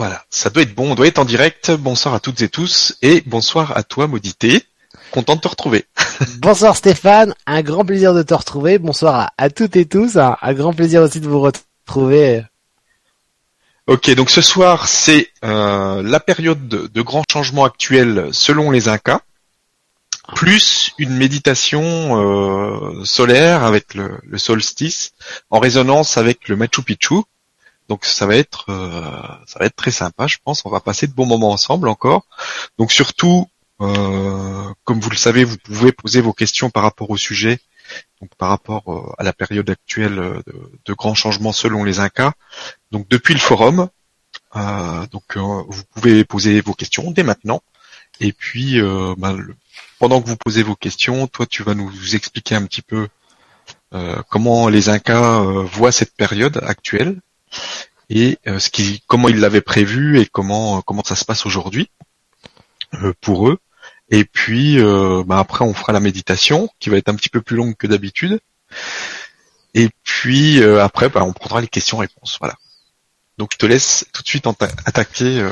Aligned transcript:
Voilà, 0.00 0.24
ça 0.30 0.48
doit 0.48 0.62
être 0.62 0.74
bon, 0.74 0.92
on 0.92 0.94
doit 0.94 1.08
être 1.08 1.18
en 1.18 1.26
direct. 1.26 1.72
Bonsoir 1.72 2.14
à 2.14 2.20
toutes 2.20 2.40
et 2.40 2.48
tous 2.48 2.96
et 3.02 3.22
bonsoir 3.26 3.76
à 3.76 3.82
toi 3.82 4.06
Maudité. 4.06 4.64
Content 5.10 5.36
de 5.36 5.42
te 5.42 5.48
retrouver. 5.48 5.84
Bonsoir 6.38 6.74
Stéphane, 6.74 7.34
un 7.46 7.60
grand 7.60 7.84
plaisir 7.84 8.14
de 8.14 8.22
te 8.22 8.32
retrouver. 8.32 8.78
Bonsoir 8.78 9.30
à, 9.36 9.50
toutes 9.50 9.76
et 9.76 9.84
tous, 9.84 10.16
un, 10.16 10.54
grand 10.54 10.72
plaisir 10.72 11.02
aussi 11.02 11.20
de 11.20 11.28
vous 11.28 11.40
retrouver. 11.40 12.42
Ok, 13.88 14.10
donc 14.14 14.30
ce 14.30 14.40
soir 14.40 14.88
c'est 14.88 15.28
euh, 15.44 16.02
la 16.02 16.18
période 16.18 16.66
de, 16.66 16.86
de 16.86 17.02
grands 17.02 17.24
changements 17.30 17.66
actuels 17.66 18.30
selon 18.32 18.70
les 18.70 18.88
Incas, 18.88 19.20
plus 20.34 20.92
une 20.96 21.14
méditation 21.14 21.82
euh, 21.82 23.04
solaire 23.04 23.64
avec 23.64 23.92
le, 23.92 24.18
le, 24.26 24.38
solstice 24.38 25.12
en 25.50 25.58
résonance 25.58 26.16
avec 26.16 26.48
le 26.48 26.56
Machu 26.56 26.80
Picchu. 26.82 27.16
Donc 27.90 28.04
ça 28.04 28.24
va 28.24 28.36
être 28.36 28.66
euh, 28.68 29.10
ça 29.46 29.58
va 29.58 29.66
être 29.66 29.74
très 29.74 29.90
sympa, 29.90 30.28
je 30.28 30.36
pense. 30.44 30.64
On 30.64 30.70
va 30.70 30.78
passer 30.78 31.08
de 31.08 31.12
bons 31.12 31.26
moments 31.26 31.50
ensemble 31.50 31.88
encore. 31.88 32.24
Donc 32.78 32.92
surtout, 32.92 33.48
euh, 33.80 34.72
comme 34.84 35.00
vous 35.00 35.10
le 35.10 35.16
savez, 35.16 35.42
vous 35.42 35.56
pouvez 35.58 35.90
poser 35.90 36.20
vos 36.20 36.32
questions 36.32 36.70
par 36.70 36.84
rapport 36.84 37.10
au 37.10 37.16
sujet, 37.16 37.58
donc 38.20 38.30
par 38.38 38.50
rapport 38.50 38.84
euh, 38.92 39.12
à 39.18 39.24
la 39.24 39.32
période 39.32 39.68
actuelle 39.68 40.14
de, 40.14 40.70
de, 40.84 40.92
grands 40.94 41.16
changements 41.16 41.50
selon 41.50 41.82
les 41.82 41.98
Incas. 41.98 42.32
Donc 42.92 43.08
depuis 43.08 43.34
le 43.34 43.40
forum, 43.40 43.88
donc 44.54 45.36
vous 45.36 45.82
pouvez 45.92 46.24
poser 46.24 46.60
vos 46.60 46.74
questions 46.74 47.10
dès 47.10 47.24
maintenant. 47.24 47.60
Et 48.20 48.32
puis, 48.32 48.80
ben, 49.16 49.36
pendant 49.98 50.22
que 50.22 50.28
vous 50.28 50.36
posez 50.36 50.62
vos 50.62 50.76
questions, 50.76 51.26
toi, 51.26 51.44
tu 51.44 51.64
vas 51.64 51.74
nous 51.74 52.14
expliquer 52.14 52.54
un 52.54 52.66
petit 52.66 52.82
peu 52.82 53.08
comment 54.28 54.68
les 54.68 54.90
Incas 54.90 55.40
voient 55.64 55.90
cette 55.90 56.14
période 56.14 56.60
actuelle 56.62 57.20
et 58.10 58.38
euh, 58.48 58.58
ce 58.58 58.68
qui, 58.70 59.02
comment 59.06 59.28
ils 59.28 59.38
l'avaient 59.38 59.60
prévu 59.60 60.20
et 60.20 60.26
comment 60.26 60.78
euh, 60.78 60.80
comment 60.84 61.04
ça 61.04 61.16
se 61.16 61.24
passe 61.24 61.46
aujourd'hui 61.46 61.88
euh, 62.94 63.14
pour 63.20 63.48
eux. 63.48 63.58
Et 64.12 64.24
puis 64.24 64.76
bah, 65.24 65.38
après 65.38 65.64
on 65.64 65.72
fera 65.72 65.92
la 65.92 66.00
méditation 66.00 66.68
qui 66.80 66.90
va 66.90 66.96
être 66.96 67.08
un 67.08 67.14
petit 67.14 67.28
peu 67.28 67.40
plus 67.40 67.54
longue 67.54 67.76
que 67.76 67.86
d'habitude. 67.86 68.40
Et 69.74 69.88
puis 70.02 70.60
après 70.64 71.08
bah, 71.08 71.22
on 71.22 71.32
prendra 71.32 71.60
les 71.60 71.68
questions-réponses. 71.68 72.38
Voilà. 72.40 72.56
Donc 73.38 73.50
je 73.52 73.58
te 73.58 73.66
laisse 73.66 74.04
tout 74.12 74.24
de 74.24 74.26
suite 74.26 74.46
attaquer 74.84 75.48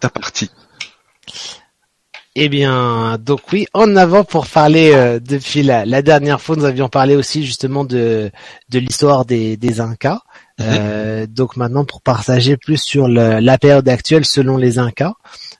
ta 0.00 0.10
partie. 0.10 0.50
Eh 2.34 2.48
bien, 2.48 3.18
donc 3.18 3.42
oui, 3.52 3.68
en 3.72 3.94
avant 3.94 4.24
pour 4.24 4.48
parler 4.48 5.20
depuis 5.20 5.62
la, 5.62 5.84
la, 5.84 6.02
dernière 6.02 6.40
fois, 6.40 6.56
nous 6.56 6.64
avions 6.64 6.88
parlé 6.88 7.14
aussi 7.14 7.46
justement 7.46 7.84
de, 7.84 8.32
de 8.68 8.78
l'histoire 8.80 9.24
des, 9.24 9.56
des 9.56 9.80
Incas. 9.80 10.22
Euh, 10.60 11.26
donc 11.26 11.56
maintenant 11.56 11.84
pour 11.84 12.02
partager 12.02 12.56
plus 12.56 12.76
sur 12.76 13.08
la 13.08 13.58
période 13.58 13.88
actuelle 13.88 14.24
selon 14.24 14.56
les 14.56 14.78
Incas. 14.78 15.14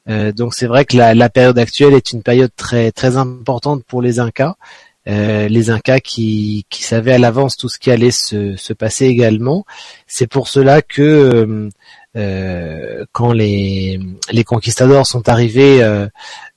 Euh, 0.08 0.32
donc 0.32 0.54
c'est 0.54 0.66
vrai 0.66 0.84
que 0.84 0.96
la, 0.96 1.30
période 1.30 1.58
actuelle 1.58 1.94
est 1.94 2.12
une 2.12 2.22
période 2.22 2.50
très 2.56 2.90
très 2.92 3.16
importante 3.16 3.84
pour 3.84 4.02
les 4.02 4.18
Incas. 4.18 4.56
Euh, 5.08 5.48
les 5.48 5.70
Incas 5.70 5.98
qui, 6.00 6.64
qui 6.70 6.84
savaient 6.84 7.14
à 7.14 7.18
l'avance 7.18 7.56
tout 7.56 7.68
ce 7.68 7.78
qui 7.78 7.90
allait 7.90 8.12
se, 8.12 8.56
se 8.56 8.72
passer 8.72 9.06
également. 9.06 9.64
C'est 10.06 10.28
pour 10.28 10.48
cela 10.48 10.80
que 10.80 11.02
euh, 11.02 11.68
quand 12.14 13.32
les, 13.32 13.98
les 14.30 14.44
conquistadors 14.44 15.06
sont 15.06 15.30
arrivés 15.30 15.82
euh, 15.82 16.06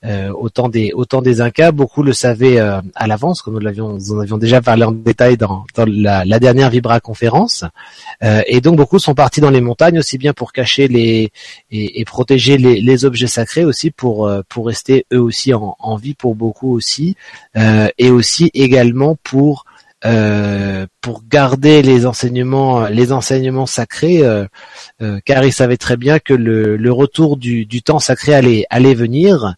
euh, 0.03 0.30
au 0.31 0.50
temps 0.50 0.67
des 0.67 0.92
au 0.94 1.06
temps 1.06 1.22
des 1.22 1.39
Incas, 1.39 1.72
beaucoup 1.72 2.03
le 2.03 2.11
savaient 2.11 2.59
à 2.59 3.08
l'avance, 3.08 3.42
comme 3.42 3.53
nous 3.53 3.59
l'avions 3.59 3.98
en 3.98 4.20
avions 4.20 4.38
déjà 4.38 4.61
parlé 4.61 4.83
en 4.83 4.92
détail 4.92 5.38
dans, 5.38 5.64
dans 5.76 5.86
la, 5.88 6.26
la, 6.26 6.39
dernière 6.39 6.70
Vibra 6.70 7.00
conférence. 7.00 7.64
et 8.22 8.59
donc 8.59 8.76
beaucoup 8.76 9.00
sont 9.00 9.16
partis 9.16 9.39
dans 9.39 9.50
les 9.50 9.61
montagnes 9.61 10.00
aussi 10.00 10.17
bien 10.17 10.33
pour 10.33 10.52
cacher 10.52 10.88
les 10.88 11.31
et, 11.72 12.02
et 12.02 12.06
protéger 12.06 12.58
les, 12.58 12.81
les, 12.81 13.06
objets 13.06 13.28
sacrés 13.28 13.64
aussi 13.64 13.92
pour 13.92 14.30
pour 14.50 14.67
rester 14.67 15.05
eux 15.14 15.21
aussi 15.21 15.54
en, 15.54 15.76
en 15.80 15.95
vie 15.95 16.15
pour 16.15 16.36
beaucoup 16.36 16.73
aussi 16.73 17.15
et 17.54 18.10
aussi 18.10 18.52
également 18.54 19.17
pour 19.23 19.65
euh, 20.05 20.86
pour 21.02 21.23
garder 21.27 21.82
les 21.82 22.05
enseignements, 22.05 22.88
les 22.88 23.11
enseignements 23.11 23.66
sacrés, 23.66 24.23
euh, 24.23 24.45
euh, 25.02 25.20
car 25.26 25.43
il 25.43 25.54
savait 25.54 25.77
très 25.77 25.98
bien 25.98 26.20
que 26.20 26.33
le, 26.33 26.77
le 26.77 26.92
retour 26.92 27.38
du, 27.38 27.66
du, 27.66 27.82
temps 27.82 27.99
sacré 27.99 28.36
allait, 28.36 28.65
allait 28.70 28.94
venir 28.94 29.55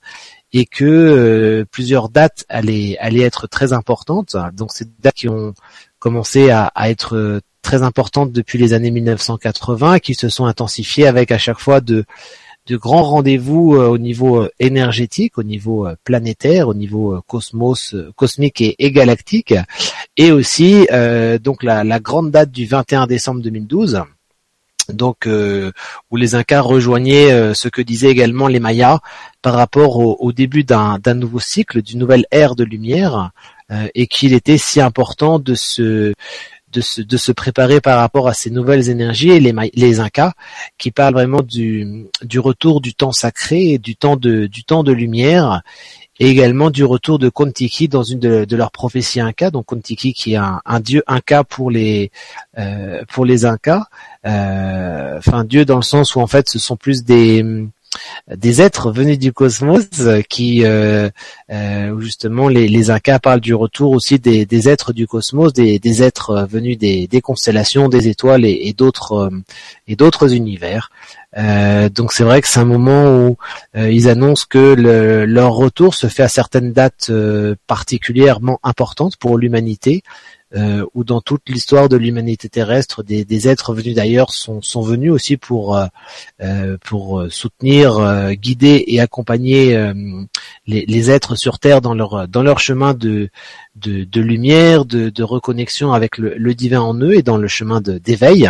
et 0.54 0.66
que 0.66 1.66
plusieurs 1.72 2.08
dates 2.08 2.46
allaient, 2.48 2.98
allaient 3.00 3.24
être 3.24 3.48
très 3.48 3.74
importantes. 3.74 4.38
Donc 4.54 4.72
ces 4.72 4.86
dates 5.00 5.16
qui 5.16 5.28
ont 5.28 5.54
commencé 6.00 6.50
à, 6.50 6.72
à 6.76 6.90
être 6.90 7.42
très 7.62 7.84
importantes 7.84 8.32
depuis 8.32 8.58
les 8.58 8.74
années 8.74 8.92
1980, 8.92 10.00
qui 10.00 10.16
se 10.16 10.30
sont 10.30 10.46
intensifiées 10.46 11.08
avec 11.08 11.32
à 11.32 11.38
chaque 11.38 11.60
fois 11.60 11.82
de 11.82 12.06
de 12.68 12.76
grands 12.76 13.04
rendez-vous 13.04 13.76
euh, 13.76 13.88
au 13.88 13.98
niveau 13.98 14.42
euh, 14.42 14.50
énergétique, 14.60 15.38
au 15.38 15.44
niveau 15.44 15.88
euh, 15.88 15.96
planétaire, 16.04 16.68
au 16.68 16.74
niveau 16.74 17.22
cosmos, 17.28 17.96
cosmique 18.16 18.62
et, 18.62 18.92
galactique, 18.92 19.54
et 20.18 20.32
aussi 20.32 20.88
donc 21.42 21.64
la, 21.64 22.00
grande 22.00 22.32
date 22.32 22.52
du 22.52 22.66
21 22.66 23.08
décembre 23.08 23.42
2012 23.42 24.02
donc 24.90 25.28
où 25.28 26.16
les 26.16 26.36
Incas 26.36 26.62
rejoignaient 26.62 27.54
ce 27.54 27.68
que 27.68 27.82
disaient 27.82 28.10
également 28.10 28.48
les 28.48 28.62
Mayas 28.62 29.00
par 29.42 29.54
rapport 29.54 29.98
au, 29.98 30.32
début 30.32 30.64
d'un 30.64 30.98
nouveau 31.14 31.40
cycle, 31.40 31.82
d'une 31.82 32.00
nouvelle 32.00 32.26
ère 32.32 32.56
de 32.56 32.64
lumière, 32.64 33.32
et 33.96 34.08
qu'il 34.08 34.34
était 34.34 34.58
si 34.58 34.80
important 34.80 35.40
de 35.40 35.56
se 35.56 36.14
de 36.78 36.82
se, 36.82 37.02
de 37.02 37.18
se 37.18 37.32
préparer 37.32 37.82
par 37.82 37.98
rapport 38.00 38.28
à 38.28 38.34
ces 38.34 38.52
nouvelles 38.52 38.90
énergies 38.90 39.32
et 39.32 39.40
les, 39.40 39.54
les 39.74 40.00
Incas 40.00 40.34
qui 40.78 40.92
parlent 40.92 41.16
vraiment 41.16 41.42
du, 41.42 42.06
du 42.22 42.40
retour 42.40 42.82
du 42.82 42.94
temps 42.94 43.12
sacré 43.12 43.80
du 43.80 43.96
temps 43.96 44.16
de, 44.16 44.46
du 44.46 44.64
temps 44.64 44.84
de 44.84 44.92
lumière 44.92 45.64
et 46.20 46.30
également 46.30 46.70
du 46.70 46.84
retour 46.84 47.18
de 47.18 47.30
Kontiki 47.30 47.88
dans 47.88 48.04
une 48.04 48.20
de, 48.20 48.56
leurs 48.56 48.72
prophéties 48.72 49.20
Incas. 49.20 49.52
Donc 49.52 49.66
Kontiki 49.66 50.14
qui 50.14 50.34
est 50.34 50.38
un, 50.38 50.62
un 50.66 50.80
dieu 50.80 51.04
Inca 51.08 51.44
pour 51.44 51.72
les 51.72 52.12
euh, 52.60 53.04
pour 53.08 53.26
les 53.26 53.46
Incas, 53.46 53.86
euh, 54.26 55.18
enfin 55.18 55.44
dieu 55.44 55.66
dans 55.66 55.78
le 55.78 55.84
sens 55.84 56.16
où 56.16 56.22
en 56.22 56.28
fait 56.28 56.48
ce 56.50 56.60
sont 56.60 56.76
plus 56.76 57.04
des 57.04 57.44
des 58.36 58.62
êtres 58.62 58.92
venus 58.92 59.20
du 59.20 59.34
cosmos 59.34 59.86
qui 60.30 60.64
euh, 60.64 61.10
euh, 61.52 62.00
justement 62.00 62.48
les, 62.48 62.68
les 62.68 62.92
Incas 62.92 63.20
parlent 63.20 63.42
du 63.42 63.54
retour 63.54 63.92
aussi 63.92 64.20
des, 64.20 64.70
êtres 64.70 64.94
du 64.94 65.08
cosmos, 65.08 65.54
des, 65.54 66.04
êtres 66.04 66.48
venus 66.50 66.78
des, 66.78 67.08
des, 67.08 67.22
constellations, 67.22 67.90
des 67.90 68.08
étoiles 68.08 68.46
et, 68.46 68.74
d'autres 68.74 69.14
euh, 69.14 69.30
et 69.88 69.96
d'autres 69.96 70.34
univers. 70.34 70.92
Euh, 71.38 71.90
donc 71.90 72.14
c'est 72.14 72.24
vrai 72.24 72.42
que 72.42 72.48
c'est 72.48 72.60
un 72.60 72.66
moment 72.66 73.06
où 73.06 73.38
euh, 73.76 73.92
ils 73.92 74.10
annoncent 74.10 74.46
que 74.50 74.74
le, 74.74 75.26
leur 75.26 75.54
retour 75.54 75.94
se 75.94 76.08
fait 76.08 76.24
à 76.24 76.28
certaines 76.28 76.74
dates 76.74 77.12
particulièrement 77.68 78.60
importantes 78.64 79.18
pour 79.18 79.38
l'humanité, 79.38 80.04
euh, 80.56 80.86
où 80.94 81.04
dans 81.04 81.20
toute 81.20 81.50
l'histoire 81.50 81.90
de 81.90 81.98
l'humanité 81.98 82.48
terrestre, 82.48 83.04
des, 83.04 83.26
des, 83.26 83.48
êtres 83.50 83.74
venus 83.74 83.96
d'ailleurs 83.96 84.34
sont, 84.34 84.62
sont 84.62 84.82
venus 84.82 85.12
aussi 85.12 85.36
pour 85.36 85.76
euh, 85.76 85.88
euh 86.42 86.78
pour 86.86 87.26
soutenir, 87.30 87.98
euh, 87.98 88.32
guider 88.32 88.84
et 88.88 89.02
accompagner 89.02 89.76
euh, 89.76 89.94
les, 90.66 90.86
les, 90.86 91.12
êtres 91.12 91.36
sur 91.36 91.60
Terre 91.60 91.82
dans 91.82 91.94
leur 91.94 92.28
dans 92.30 92.44
leur 92.44 92.60
chemin 92.60 92.94
de 92.94 93.30
de, 93.76 94.06
de 94.06 94.22
lumière, 94.22 94.86
de, 94.86 95.10
de, 95.10 95.24
reconnexion 95.24 95.92
avec 95.92 96.18
le, 96.18 96.36
le, 96.36 96.56
divin 96.56 96.80
en 96.80 96.96
eux 96.96 97.16
et 97.16 97.24
dans 97.24 97.38
le 97.38 97.48
chemin 97.48 97.82
d'éveil 97.82 98.50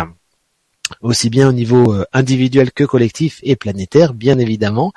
aussi 1.02 1.28
bien 1.28 1.48
au 1.48 1.52
niveau 1.52 1.94
individuel 2.14 2.72
que 2.72 2.82
collectif 2.84 3.40
et 3.42 3.56
planétaire, 3.56 4.14
bien 4.14 4.38
évidemment. 4.38 4.94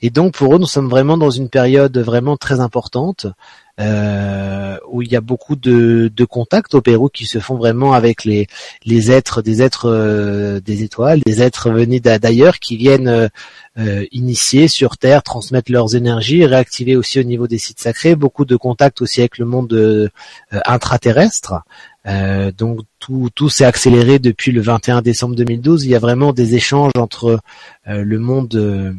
Et 0.00 0.10
donc 0.10 0.34
pour 0.34 0.54
eux, 0.54 0.58
nous 0.58 0.66
sommes 0.66 0.88
vraiment 0.88 1.18
dans 1.18 1.30
une 1.30 1.48
période 1.48 1.98
vraiment 1.98 2.36
très 2.36 2.60
importante 2.60 3.26
euh, 3.80 4.76
où 4.88 5.00
il 5.00 5.10
y 5.10 5.16
a 5.16 5.22
beaucoup 5.22 5.56
de, 5.56 6.10
de, 6.14 6.24
contacts 6.26 6.74
au 6.74 6.82
Pérou 6.82 7.08
qui 7.08 7.24
se 7.24 7.38
font 7.38 7.56
vraiment 7.56 7.94
avec 7.94 8.24
les, 8.24 8.46
les 8.84 9.10
êtres, 9.10 9.40
des 9.40 9.62
êtres 9.62 9.88
euh, 9.88 10.60
des 10.60 10.82
étoiles, 10.82 11.20
des 11.24 11.40
êtres 11.40 11.70
venus 11.70 12.02
d'ailleurs 12.02 12.58
qui 12.58 12.76
viennent 12.76 13.08
euh, 13.08 13.28
euh, 13.78 14.04
initier 14.12 14.68
sur 14.68 14.98
Terre, 14.98 15.22
transmettre 15.22 15.72
leurs 15.72 15.96
énergies, 15.96 16.44
réactiver 16.44 16.96
aussi 16.96 17.18
au 17.18 17.22
niveau 17.22 17.46
des 17.46 17.56
sites 17.56 17.80
sacrés, 17.80 18.14
beaucoup 18.14 18.44
de 18.44 18.56
contacts 18.56 19.00
aussi 19.00 19.20
avec 19.20 19.38
le 19.38 19.46
monde 19.46 19.72
euh, 19.72 20.08
intraterrestre. 20.66 21.54
donc 22.58 22.80
tout, 22.98 23.30
tout 23.34 23.48
s'est 23.48 23.64
accéléré 23.64 24.18
depuis 24.18 24.52
le 24.52 24.60
21 24.60 25.00
décembre 25.00 25.34
2012. 25.34 25.84
Il 25.84 25.90
y 25.90 25.94
a 25.94 25.98
vraiment 25.98 26.32
des 26.34 26.54
échanges 26.56 26.92
entre 26.98 27.40
le 27.86 28.18
monde 28.18 28.94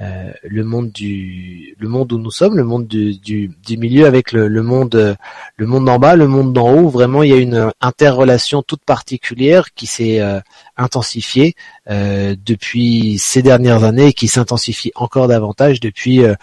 euh, 0.00 0.32
le 0.44 0.62
monde 0.62 0.90
du 0.90 1.74
le 1.78 1.88
monde 1.88 2.12
où 2.12 2.18
nous 2.18 2.30
sommes, 2.30 2.56
le 2.56 2.64
monde 2.64 2.86
du, 2.86 3.16
du, 3.16 3.50
du 3.66 3.76
milieu 3.76 4.06
avec 4.06 4.32
le, 4.32 4.46
le, 4.46 4.62
monde 4.62 5.16
le 5.56 5.66
monde 5.66 5.86
d'en 5.86 5.98
bas, 5.98 6.14
le 6.14 6.28
monde 6.28 6.52
d'en 6.52 6.72
haut. 6.72 6.88
Vraiment, 6.88 7.22
il 7.22 7.30
y 7.30 7.32
a 7.32 7.38
une 7.38 7.72
interrelation 7.80 8.62
toute 8.62 8.84
particulière 8.84 9.74
qui 9.74 9.86
s'est 9.86 10.20
euh, 10.20 10.40
intensifiée 10.76 11.54
euh, 11.90 12.36
depuis 12.44 13.18
ces 13.18 13.42
dernières 13.42 13.84
années 13.84 14.08
et 14.08 14.12
qui 14.12 14.28
s'intensifie 14.28 14.92
encore 14.94 15.26
davantage 15.26 15.80
depuis 15.80 16.22
euh, 16.22 16.34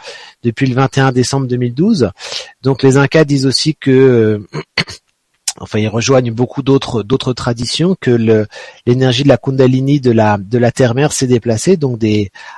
depuis 0.44 0.68
le 0.68 0.76
21 0.76 1.12
décembre 1.12 1.48
2012. 1.48 2.12
Donc 2.62 2.84
les 2.84 2.98
Incas 2.98 3.24
disent 3.24 3.46
aussi 3.46 3.76
que 3.76 4.46
enfin 5.60 5.80
ils 5.80 5.88
rejoignent 5.88 6.32
beaucoup 6.32 6.64
d'autres 6.64 7.34
traditions 7.34 7.96
que 8.00 8.46
l'énergie 8.86 9.24
de 9.24 9.30
la 9.30 9.38
Kundalini 9.38 10.00
de 10.00 10.12
la 10.12 10.38
de 10.38 10.70
terre-mère 10.70 11.12
s'est 11.12 11.28
déplacée. 11.28 11.78
Donc 11.78 12.00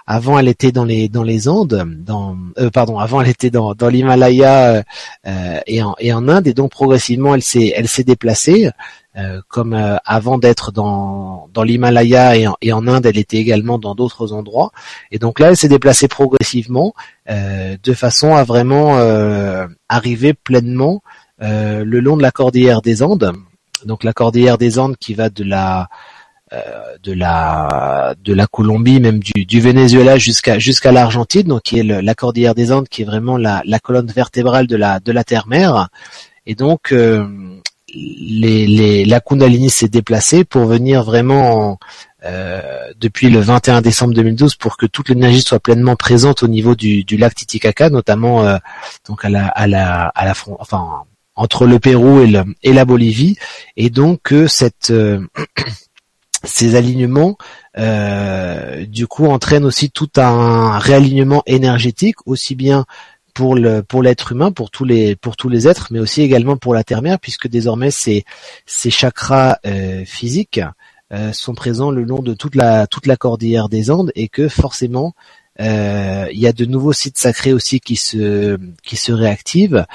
avant 0.05 0.39
elle 0.39 0.47
était 0.47 0.71
dans 0.71 0.85
les 0.85 1.09
dans 1.09 1.25
Andes 1.47 1.88
euh, 2.57 2.69
pardon 2.71 2.97
avant 2.97 3.21
elle 3.21 3.29
était 3.29 3.49
dans 3.49 3.75
l'Himalaya 3.89 4.83
euh, 5.27 5.59
et 5.67 5.81
en 5.83 5.95
et 5.99 6.13
en 6.13 6.27
Inde. 6.27 6.47
Et 6.47 6.53
donc 6.53 6.71
progressivement 6.71 7.35
elle 7.35 7.44
s'est 7.44 8.03
déplacée. 8.05 8.69
Euh, 9.15 9.41
comme 9.47 9.73
avant 10.05 10.38
d'être 10.38 10.71
dans 10.71 11.49
l'Himalaya 11.63 12.35
et 12.61 12.73
en 12.73 12.88
Inde 12.88 13.05
elle 13.05 13.17
était 13.17 13.38
également 13.38 13.79
dans 13.79 13.95
d'autres 13.95 14.31
endroits. 14.33 14.71
Et 15.11 15.17
donc 15.17 15.39
là 15.39 15.49
elle 15.49 15.57
s'est 15.57 15.69
déplacée 15.69 16.07
progressivement 16.07 16.94
de 17.27 17.94
façon 17.94 18.35
à 18.35 18.44
vraiment 18.44 18.97
arriver 19.89 20.33
pleinement 20.33 21.01
euh, 21.41 21.83
le 21.85 21.99
long 21.99 22.17
de 22.17 22.23
la 22.23 22.31
cordillère 22.31 22.81
des 22.81 23.03
Andes. 23.03 23.31
Donc 23.85 24.03
la 24.03 24.13
cordillère 24.13 24.57
des 24.57 24.79
Andes 24.79 24.97
qui 24.97 25.13
va 25.13 25.29
de 25.29 25.43
la 25.43 25.87
euh, 26.51 26.61
de 27.03 27.13
la 27.13 28.15
de 28.23 28.33
la 28.33 28.47
Colombie, 28.47 28.99
même 28.99 29.19
du, 29.19 29.45
du 29.45 29.61
Venezuela 29.61 30.17
jusqu'à 30.17 30.57
jusqu'à 30.57 30.91
l'Argentine, 30.91 31.43
donc 31.43 31.61
qui 31.61 31.79
est 31.79 31.83
la 31.83 32.15
cordillère 32.15 32.55
des 32.55 32.71
Andes, 32.71 32.87
qui 32.87 33.03
est 33.03 33.05
vraiment 33.05 33.37
la, 33.37 33.61
la 33.65 33.79
colonne 33.79 34.07
vertébrale 34.07 34.65
de 34.65 34.75
la 34.75 34.99
de 34.99 35.11
la 35.11 35.23
terre-mer. 35.23 35.89
Et 36.47 36.55
donc 36.55 36.91
euh, 36.91 37.27
les, 37.93 38.65
les, 38.65 39.05
la 39.05 39.19
Kundalini 39.19 39.69
s'est 39.69 39.89
déplacée 39.89 40.43
pour 40.43 40.65
venir 40.65 41.03
vraiment 41.03 41.77
depuis 42.99 43.29
le 43.29 43.39
21 43.39 43.81
décembre 43.81 44.13
2012 44.13 44.55
pour 44.55 44.75
que 44.75 44.85
toute 44.85 45.07
l'énergie 45.07 45.39
soit 45.41 45.61
pleinement 45.61 45.95
présente 45.95 46.43
au 46.43 46.49
niveau 46.49 46.75
du, 46.75 47.05
du 47.05 47.15
lac 47.15 47.33
Titicaca, 47.33 47.89
notamment 47.89 48.57
donc 49.07 49.23
à 49.23 49.29
la 49.29 49.47
à 49.47 49.67
la 49.67 50.07
à 50.07 50.25
la 50.25 50.33
front, 50.33 50.57
enfin 50.59 51.05
entre 51.37 51.67
le 51.67 51.79
Pérou 51.79 52.19
et, 52.19 52.33
et 52.63 52.73
la 52.73 52.83
Bolivie, 52.83 53.37
et 53.77 53.89
donc 53.89 54.19
que 54.23 54.47
cette 54.47 54.91
euh, 54.91 55.25
ces 56.43 56.75
alignements 56.75 57.37
euh, 57.77 58.85
du 58.85 59.07
coup 59.07 59.27
entraînent 59.27 59.65
aussi 59.65 59.89
tout 59.91 60.09
un 60.17 60.77
réalignement 60.79 61.43
énergétique 61.45 62.17
aussi 62.25 62.55
bien 62.55 62.85
pour 63.33 63.55
le 63.55 63.83
pour 63.83 64.01
l'être 64.01 64.31
humain 64.31 64.51
pour 64.51 64.71
tous 64.71 64.83
les 64.83 65.15
pour 65.15 65.35
tous 65.37 65.49
les 65.49 65.67
êtres 65.67 65.87
mais 65.91 65.99
aussi 65.99 66.21
également 66.21 66.57
pour 66.57 66.73
la 66.73 66.83
terre-mère 66.83 67.19
puisque 67.19 67.47
désormais 67.47 67.91
ces 67.91 68.25
ces 68.65 68.89
chakras 68.89 69.57
euh, 69.65 70.03
physiques 70.05 70.59
sont 71.31 71.55
présents 71.55 71.89
le 71.89 72.03
long 72.03 72.19
de 72.19 72.33
toute 72.33 72.55
la 72.55 72.85
toute 72.85 73.07
la 73.07 73.15
cordillère 73.15 73.69
des 73.69 73.91
Andes 73.91 74.11
et 74.15 74.27
que 74.27 74.49
forcément 74.49 75.13
il 75.59 76.39
y 76.39 76.48
a 76.48 76.54
de 76.54 76.65
nouveaux 76.65 76.94
sites 76.94 77.18
sacrés 77.18 77.54
aussi 77.54 77.80
qui 77.80 77.95
se 77.95 78.57
qui 78.83 78.95
se 78.95 79.12
réactivent. 79.12 79.86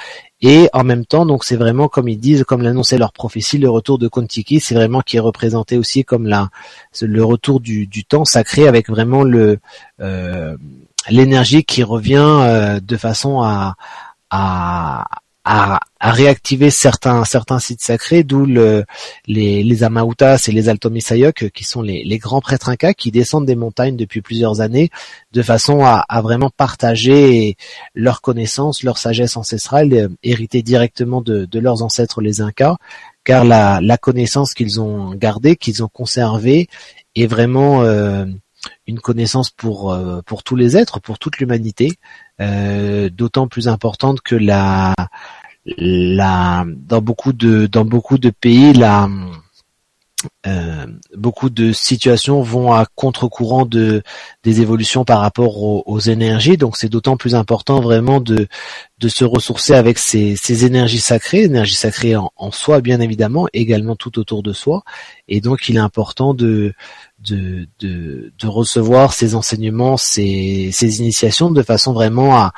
Et 0.45 0.69
en 0.73 0.83
même 0.83 1.05
temps, 1.05 1.25
donc 1.25 1.45
c'est 1.45 1.55
vraiment 1.55 1.87
comme 1.87 2.09
ils 2.09 2.19
disent, 2.19 2.43
comme 2.43 2.61
l'annonçait 2.61 2.97
leur 2.97 3.13
prophétie, 3.13 3.57
le 3.57 3.69
retour 3.69 3.97
de 3.97 4.09
Kontiki, 4.09 4.59
c'est 4.59 4.75
vraiment 4.75 4.99
qui 4.99 5.15
est 5.15 5.21
représenté 5.21 5.77
aussi 5.77 6.03
comme 6.03 6.27
la, 6.27 6.49
le 7.01 7.23
retour 7.23 7.61
du, 7.61 7.87
du 7.87 8.03
temps 8.03 8.25
sacré 8.25 8.67
avec 8.67 8.89
vraiment 8.89 9.23
le 9.23 9.59
euh, 10.01 10.57
l'énergie 11.09 11.63
qui 11.63 11.81
revient 11.81 12.17
euh, 12.41 12.81
de 12.81 12.97
façon 12.97 13.41
à, 13.41 13.75
à, 14.29 15.05
à, 15.45 15.79
réactiver 15.99 16.69
certains 16.69 17.23
certains 17.23 17.59
sites 17.59 17.81
sacrés, 17.81 18.23
d'où 18.23 18.45
le, 18.45 18.83
les, 19.25 19.63
les 19.63 19.83
Amautas 19.83 20.45
et 20.47 20.51
les 20.51 20.67
Altomisayok, 20.67 21.49
qui 21.51 21.63
sont 21.63 21.81
les, 21.81 22.17
grands 22.17 22.41
prêtres 22.41 22.69
incas 22.69 22.93
qui 22.93 23.11
descendent 23.11 23.45
des 23.45 23.55
montagnes 23.55 23.95
depuis 23.95 24.21
plusieurs 24.21 24.59
années, 24.59 24.89
de 25.31 25.41
façon 25.41 25.83
à, 25.83 26.21
vraiment 26.21 26.49
partager 26.49 27.55
leurs 27.95 28.21
connaissances, 28.21 28.83
leur 28.83 28.97
sagesse 28.97 29.37
ancestrale, 29.37 29.93
euh, 29.93 30.09
héritée 30.23 30.61
directement 30.61 31.21
de, 31.21 31.47
leurs 31.59 31.83
ancêtres 31.83 32.21
les 32.21 32.41
incas, 32.41 32.75
car 33.23 33.45
la, 33.45 33.97
connaissance 33.97 34.53
qu'ils 34.53 34.81
ont 34.81 35.13
gardée, 35.15 35.55
qu'ils 35.55 35.83
ont 35.83 35.89
conservée, 35.89 36.67
est 37.15 37.27
vraiment 37.27 37.83
euh, 37.83 38.25
une 38.87 38.99
connaissance 38.99 39.49
pour 39.49 39.93
euh, 39.93 40.21
pour 40.25 40.43
tous 40.43 40.55
les 40.55 40.75
êtres, 40.77 40.99
pour 40.99 41.19
toute 41.19 41.37
l'humanité, 41.37 41.93
d'autant 42.39 43.47
plus 43.47 43.67
importante 43.67 44.21
que 44.21 44.35
la 44.35 44.93
la 45.65 46.65
dans 46.67 47.01
beaucoup 47.01 47.33
de 47.33 47.67
dans 47.67 47.85
beaucoup 47.85 48.17
de 48.17 48.29
pays 48.29 48.73
la 48.73 49.07
euh, 50.45 50.85
beaucoup 51.15 51.49
de 51.49 51.71
situations 51.71 52.41
vont 52.41 52.73
à 52.73 52.85
contre-courant 52.95 53.65
de 53.65 54.03
des 54.43 54.61
évolutions 54.61 55.05
par 55.05 55.21
rapport 55.21 55.61
aux, 55.61 55.99
énergies, 55.99 56.57
donc 56.57 56.77
c'est 56.77 56.89
d'autant 56.89 57.17
plus 57.17 57.35
important 57.35 57.79
vraiment 57.79 58.19
de 58.19 58.47
de 58.99 59.07
se 59.09 59.25
ressourcer 59.25 59.73
avec 59.73 59.97
ces, 59.97 60.35
ces 60.35 60.65
énergies 60.65 60.99
sacrées, 60.99 61.43
énergies 61.43 61.75
sacrées 61.75 62.15
en, 62.15 62.31
en, 62.35 62.51
soi 62.51 62.81
bien 62.81 62.99
évidemment, 62.99 63.47
également 63.53 63.95
tout 63.95 64.19
autour 64.19 64.43
de 64.43 64.53
soi, 64.53 64.83
et 65.27 65.41
donc 65.41 65.69
il 65.69 65.75
est 65.75 65.79
important 65.79 66.33
de 66.33 66.73
de, 67.19 67.67
de, 67.79 68.33
de 68.37 68.47
recevoir 68.47 69.13
ces 69.13 69.35
enseignements, 69.35 69.95
ces, 69.97 70.71
ces 70.73 70.99
initiations 70.99 71.51
de 71.51 71.63
façon 71.63 71.93
vraiment 71.93 72.35
à, 72.35 72.51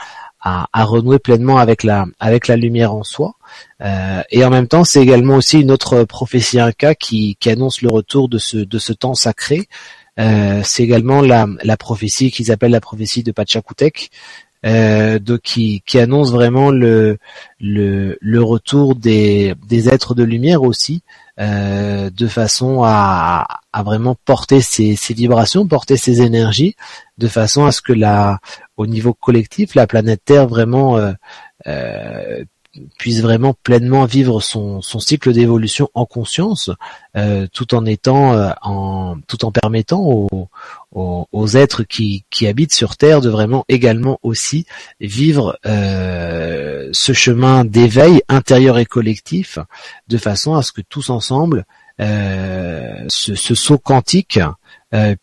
à, 0.46 0.68
à, 0.72 0.84
renouer 0.86 1.18
pleinement 1.18 1.58
avec 1.58 1.84
la, 1.84 2.06
avec 2.20 2.48
la 2.48 2.56
lumière 2.56 2.94
en 2.94 3.04
soi. 3.04 3.34
Euh, 3.82 4.22
et 4.30 4.46
en 4.46 4.52
même 4.52 4.68
temps, 4.68 4.84
c'est 4.84 5.02
également 5.02 5.36
aussi 5.36 5.60
une 5.60 5.72
autre 5.72 6.04
prophétie 6.04 6.60
inca 6.60 6.94
qui, 6.94 7.36
qui 7.40 7.50
annonce 7.50 7.82
le 7.82 7.90
retour 7.90 8.30
de 8.30 8.38
ce, 8.38 8.58
de 8.58 8.78
ce 8.78 8.94
temps 8.94 9.16
sacré. 9.16 9.68
Euh, 10.20 10.62
c'est 10.64 10.84
également 10.84 11.22
la, 11.22 11.48
la 11.64 11.76
prophétie 11.78 12.32
qu'ils 12.32 12.52
appellent 12.52 12.72
la 12.72 12.80
prophétie 12.80 13.24
de 13.24 13.32
Pachacutec, 13.32 14.12
euh, 14.66 15.20
de, 15.20 15.38
qui, 15.38 15.82
qui 15.86 16.00
annonce 16.00 16.32
vraiment 16.32 16.72
le, 16.72 17.18
le, 17.60 18.18
le 18.20 18.44
retour 18.44 18.96
des, 18.96 19.54
des 19.68 19.90
êtres 19.90 20.16
de 20.16 20.24
lumière 20.24 20.64
aussi, 20.64 21.04
euh, 21.40 22.10
de 22.10 22.28
façon 22.28 22.82
à, 22.84 23.60
à 23.74 23.84
vraiment 23.84 24.16
porter 24.26 24.62
ces, 24.62 24.96
ces, 24.96 25.14
vibrations, 25.14 25.68
porter 25.68 25.98
ces 25.98 26.22
énergies, 26.22 26.76
de 27.18 27.28
façon 27.28 27.66
à 27.66 27.72
ce 27.72 27.82
que 27.82 27.94
la, 27.94 28.40
au 28.78 28.88
niveau 28.88 29.14
collectif, 29.14 29.76
la 29.76 29.86
planète 29.86 30.22
Terre 30.26 30.48
vraiment 30.48 30.98
euh, 30.98 31.12
euh, 31.68 32.44
puisse 32.98 33.22
vraiment 33.22 33.54
pleinement 33.64 34.06
vivre 34.06 34.42
son, 34.42 34.82
son 34.82 35.00
cycle 35.00 35.34
d'évolution 35.34 35.90
en 35.94 36.06
conscience, 36.06 36.72
euh, 37.16 37.48
tout 37.52 37.74
en 37.76 37.86
étant, 37.86 38.34
euh, 38.34 38.52
en, 38.62 39.18
tout 39.28 39.46
en 39.46 39.52
permettant 39.52 40.02
aux, 40.02 40.50
aux, 40.92 41.48
êtres 41.56 41.84
qui, 41.84 42.26
qui 42.30 42.48
habitent 42.48 42.74
sur 42.74 42.98
Terre 42.98 43.22
de 43.22 43.30
vraiment 43.30 43.66
également 43.68 44.20
aussi 44.24 44.66
vivre 45.00 45.58
euh, 45.66 46.90
ce 46.92 47.14
chemin 47.14 47.66
d'éveil 47.66 48.22
intérieur 48.30 48.78
et 48.78 48.86
collectif, 48.86 49.60
de 50.08 50.18
façon 50.18 50.56
à 50.56 50.62
ce 50.62 50.72
que 50.72 50.82
tous 50.82 51.10
ensemble, 51.10 51.66
ce, 51.98 53.36
ce 53.36 53.56
saut 53.56 53.78
quantique 53.78 54.40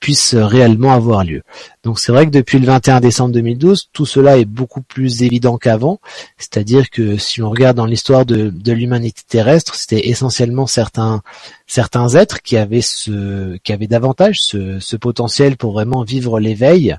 puisse 0.00 0.34
réellement 0.34 0.92
avoir 0.92 1.24
lieu. 1.24 1.42
Donc 1.82 1.98
c'est 1.98 2.12
vrai 2.12 2.26
que 2.26 2.30
depuis 2.30 2.58
le 2.58 2.66
21 2.66 3.00
décembre 3.00 3.32
2012, 3.34 3.88
tout 3.92 4.06
cela 4.06 4.36
est 4.36 4.44
beaucoup 4.44 4.82
plus 4.82 5.22
évident 5.22 5.56
qu'avant. 5.56 5.98
C'est-à-dire 6.36 6.90
que 6.90 7.16
si 7.16 7.42
on 7.42 7.50
regarde 7.50 7.76
dans 7.76 7.86
l'histoire 7.86 8.26
de, 8.26 8.50
de 8.50 8.72
l'humanité 8.72 9.22
terrestre, 9.26 9.74
c'était 9.74 10.08
essentiellement 10.08 10.66
certains 10.66 11.22
certains 11.72 12.14
êtres 12.14 12.42
qui 12.42 12.56
avaient 12.56 12.82
ce 12.82 13.56
qui 13.58 13.72
avaient 13.72 13.86
davantage 13.86 14.40
ce, 14.40 14.96
potentiel 14.96 15.56
pour 15.56 15.72
vraiment 15.72 16.02
vivre 16.02 16.38
l'éveil, 16.38 16.96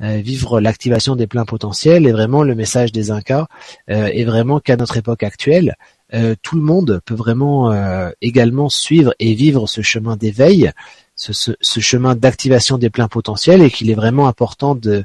euh, 0.00 0.16
vivre 0.16 0.60
l'activation 0.60 1.14
des 1.14 1.26
pleins 1.26 1.44
potentiels 1.44 2.06
et 2.06 2.12
vraiment 2.12 2.42
le 2.42 2.54
message 2.54 2.90
des 2.90 3.10
Incas 3.10 3.46
euh, 3.90 4.06
est 4.06 4.24
vraiment 4.24 4.60
qu'à 4.60 4.76
notre 4.76 4.96
époque 4.96 5.22
actuelle, 5.22 5.76
euh, 6.14 6.34
tout 6.42 6.56
le 6.56 6.62
monde 6.62 7.00
peut 7.04 7.14
vraiment 7.14 7.72
euh, 7.72 8.10
également 8.22 8.68
suivre 8.68 9.14
et 9.18 9.34
vivre 9.34 9.68
ce 9.68 9.82
chemin 9.82 10.16
d'éveil 10.16 10.70
ce, 11.32 11.80
chemin 11.80 12.14
d'activation 12.14 12.78
des 12.78 12.90
pleins 12.90 13.08
potentiels 13.08 13.62
et 13.62 13.70
qu'il 13.70 13.90
est 13.90 13.94
vraiment 13.94 14.28
important 14.28 14.74
de 14.74 15.04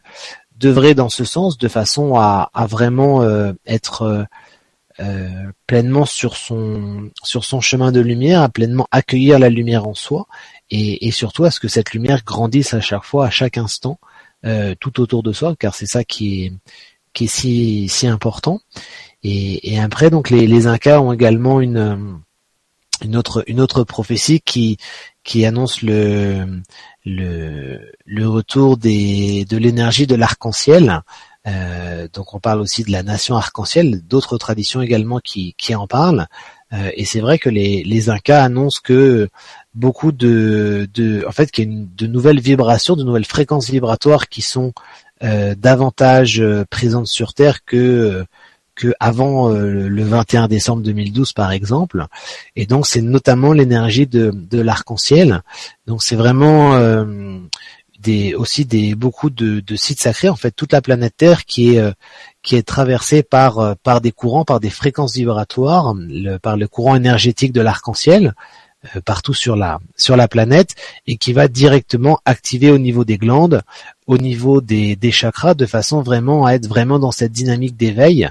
d'œuvrer 0.57 0.93
dans 0.93 1.09
ce 1.09 1.23
sens 1.23 1.57
de 1.57 1.67
façon 1.69 2.15
à, 2.17 2.49
vraiment 2.67 3.21
euh, 3.21 3.53
être 3.65 4.01
euh, 4.01 4.23
euh, 4.99 5.51
pleinement 5.67 6.05
sur 6.05 6.35
son 6.35 7.09
sur 7.23 7.45
son 7.45 7.61
chemin 7.61 7.93
de 7.93 8.01
lumière, 8.01 8.41
à 8.41 8.49
pleinement 8.49 8.87
accueillir 8.91 9.39
la 9.39 9.49
lumière 9.49 9.87
en 9.87 9.93
soi 9.93 10.27
et, 10.69 11.11
surtout 11.11 11.45
à 11.45 11.51
ce 11.51 11.59
que 11.59 11.69
cette 11.69 11.93
lumière 11.93 12.23
grandisse 12.25 12.73
à 12.73 12.81
chaque 12.81 13.05
fois, 13.05 13.27
à 13.27 13.29
chaque 13.29 13.57
instant, 13.57 13.99
tout 14.79 14.99
autour 15.01 15.23
de 15.23 15.31
soi, 15.31 15.55
car 15.57 15.73
c'est 15.73 15.87
ça 15.87 16.03
qui 16.03 16.45
est 16.45 16.53
qui 17.13 17.23
est 17.25 17.27
si 17.27 17.87
si 17.89 18.07
important. 18.07 18.59
Et, 19.23 19.79
après 19.79 20.09
donc 20.09 20.29
les, 20.29 20.45
les 20.47 20.67
Incas 20.67 20.99
ont 20.99 21.13
également 21.13 21.61
une 21.61 22.19
une 23.01 23.15
autre 23.15 23.43
une 23.47 23.61
autre 23.61 23.83
prophétie 23.83 24.41
qui 24.41 24.77
qui 25.23 25.45
annonce 25.45 25.81
le 25.81 26.61
le, 27.05 27.91
le 28.05 28.29
retour 28.29 28.77
des 28.77 29.45
de 29.45 29.57
l'énergie 29.57 30.07
de 30.07 30.15
l'arc-en-ciel. 30.15 31.01
Euh, 31.47 32.07
donc 32.13 32.33
on 32.33 32.39
parle 32.39 32.59
aussi 32.59 32.83
de 32.83 32.91
la 32.91 33.01
nation 33.01 33.35
arc-en-ciel, 33.35 34.01
d'autres 34.05 34.37
traditions 34.37 34.81
également 34.81 35.19
qui 35.19 35.55
qui 35.57 35.73
en 35.75 35.87
parlent. 35.87 36.27
Euh, 36.73 36.91
et 36.95 37.05
c'est 37.05 37.21
vrai 37.21 37.39
que 37.39 37.49
les 37.49 37.83
les 37.83 38.09
Incas 38.09 38.43
annoncent 38.43 38.81
que 38.83 39.29
beaucoup 39.73 40.11
de 40.11 40.87
de 40.93 41.25
en 41.27 41.31
fait 41.31 41.49
qu'il 41.51 41.65
y 41.65 41.67
a 41.67 41.71
une, 41.71 41.89
de 41.95 42.07
nouvelles 42.07 42.41
vibrations, 42.41 42.95
de 42.95 43.03
nouvelles 43.03 43.25
fréquences 43.25 43.69
vibratoires 43.69 44.27
qui 44.29 44.41
sont 44.41 44.73
euh, 45.23 45.55
davantage 45.55 46.43
présentes 46.69 47.07
sur 47.07 47.33
Terre 47.33 47.63
que 47.65 48.25
que 48.79 48.93
avant 48.99 49.49
le 49.49 50.03
21 50.03 50.47
décembre 50.47 50.81
2012 50.83 51.33
par 51.33 51.51
exemple. 51.51 52.05
Et 52.55 52.65
donc 52.65 52.87
c'est 52.87 53.01
notamment 53.01 53.51
l'énergie 53.51 54.07
de, 54.07 54.31
de 54.33 54.61
l'arc-en-ciel. 54.61 55.41
Donc 55.85 56.01
c'est 56.01 56.15
vraiment 56.15 56.79
des 57.99 58.33
aussi 58.33 58.63
des 58.63 58.95
beaucoup 58.95 59.29
de, 59.29 59.59
de, 59.59 59.75
sites 59.75 59.99
sacrés 59.99 60.29
en 60.29 60.37
fait 60.37 60.51
toute 60.51 60.71
la 60.71 60.81
planète 60.81 61.15
Terre 61.17 61.43
qui 61.43 61.75
est 61.75 61.93
qui 62.41 62.55
est 62.55 62.63
traversée 62.63 63.21
par 63.23 63.75
par 63.83 63.99
des 63.99 64.13
courants 64.13 64.45
par 64.45 64.61
des 64.61 64.69
fréquences 64.69 65.15
vibratoires 65.15 65.93
par 66.41 66.55
le 66.55 66.67
courant 66.69 66.95
énergétique 66.95 67.51
de 67.51 67.61
l'arc-en-ciel 67.61 68.33
euh, 68.95 69.01
partout 69.01 69.33
sur 69.33 69.57
la 69.57 69.81
sur 69.97 70.15
la 70.15 70.29
planète 70.29 70.73
et 71.05 71.17
qui 71.17 71.33
va 71.33 71.49
directement 71.49 72.21
activer 72.23 72.71
au 72.71 72.77
niveau 72.77 73.03
des 73.03 73.17
glandes, 73.17 73.61
au 74.07 74.17
niveau 74.17 74.61
des, 74.61 74.95
des 74.95 75.11
chakras, 75.11 75.53
de 75.53 75.65
façon 75.65 76.01
vraiment 76.01 76.45
à 76.45 76.53
être 76.53 76.65
vraiment 76.65 76.97
dans 76.97 77.11
cette 77.11 77.33
dynamique 77.33 77.75
d'éveil. 77.75 78.29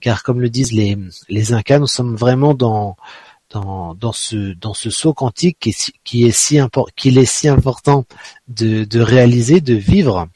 Car 0.00 0.22
comme 0.22 0.40
le 0.40 0.50
disent 0.50 0.72
les 0.72 0.96
les 1.28 1.52
Incas, 1.52 1.78
nous 1.78 1.86
sommes 1.86 2.16
vraiment 2.16 2.54
dans 2.54 2.96
dans, 3.50 3.94
dans 3.94 4.12
ce 4.12 4.54
dans 4.54 4.74
ce 4.74 4.90
saut 4.90 5.12
quantique 5.12 5.58
qui 5.60 5.70
est, 5.70 5.92
qui 6.04 6.24
est 6.24 6.30
si 6.30 6.60
qu'il 6.96 7.18
est 7.18 7.24
si 7.24 7.48
important 7.48 8.04
de, 8.48 8.84
de 8.84 9.00
réaliser, 9.00 9.60
de 9.60 9.74
vivre 9.74 10.28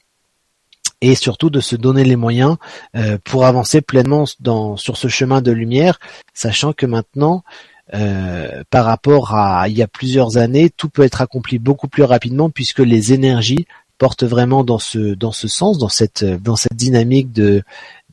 et 1.00 1.14
surtout 1.14 1.50
de 1.50 1.60
se 1.60 1.76
donner 1.76 2.04
les 2.04 2.16
moyens 2.16 2.56
euh, 2.96 3.18
pour 3.24 3.44
avancer 3.44 3.80
pleinement 3.80 4.24
dans 4.40 4.76
sur 4.76 4.96
ce 4.96 5.08
chemin 5.08 5.42
de 5.42 5.52
lumière, 5.52 5.98
sachant 6.32 6.72
que 6.72 6.86
maintenant 6.86 7.44
euh, 7.92 8.64
par 8.70 8.86
rapport 8.86 9.34
à 9.34 9.68
il 9.68 9.76
y 9.76 9.82
a 9.82 9.88
plusieurs 9.88 10.38
années, 10.38 10.70
tout 10.70 10.88
peut 10.88 11.02
être 11.02 11.20
accompli 11.20 11.58
beaucoup 11.58 11.88
plus 11.88 12.02
rapidement 12.02 12.50
puisque 12.50 12.78
les 12.78 13.12
énergies 13.12 13.66
portent 13.98 14.24
vraiment 14.24 14.64
dans 14.64 14.78
ce 14.78 15.14
dans 15.14 15.32
ce 15.32 15.46
sens, 15.46 15.78
dans 15.78 15.88
cette 15.88 16.24
dans 16.24 16.56
cette 16.56 16.74
dynamique 16.74 17.32
de 17.32 17.62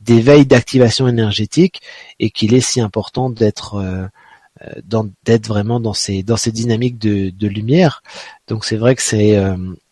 d'éveil, 0.04 0.46
d'activation 0.46 1.08
énergétique, 1.08 1.80
et 2.18 2.30
qu'il 2.30 2.54
est 2.54 2.60
si 2.60 2.80
important 2.80 3.30
d'être 3.30 3.76
euh, 3.76 4.06
euh, 4.66 5.02
d'être 5.24 5.46
vraiment 5.46 5.80
dans 5.80 5.94
ces 5.94 6.22
dans 6.22 6.36
ces 6.36 6.52
dynamiques 6.52 6.98
de, 6.98 7.46
lumière. 7.46 8.02
Donc 8.48 8.64
c'est 8.64 8.76
vrai 8.76 8.94
que 8.94 9.02
c'est 9.02 9.40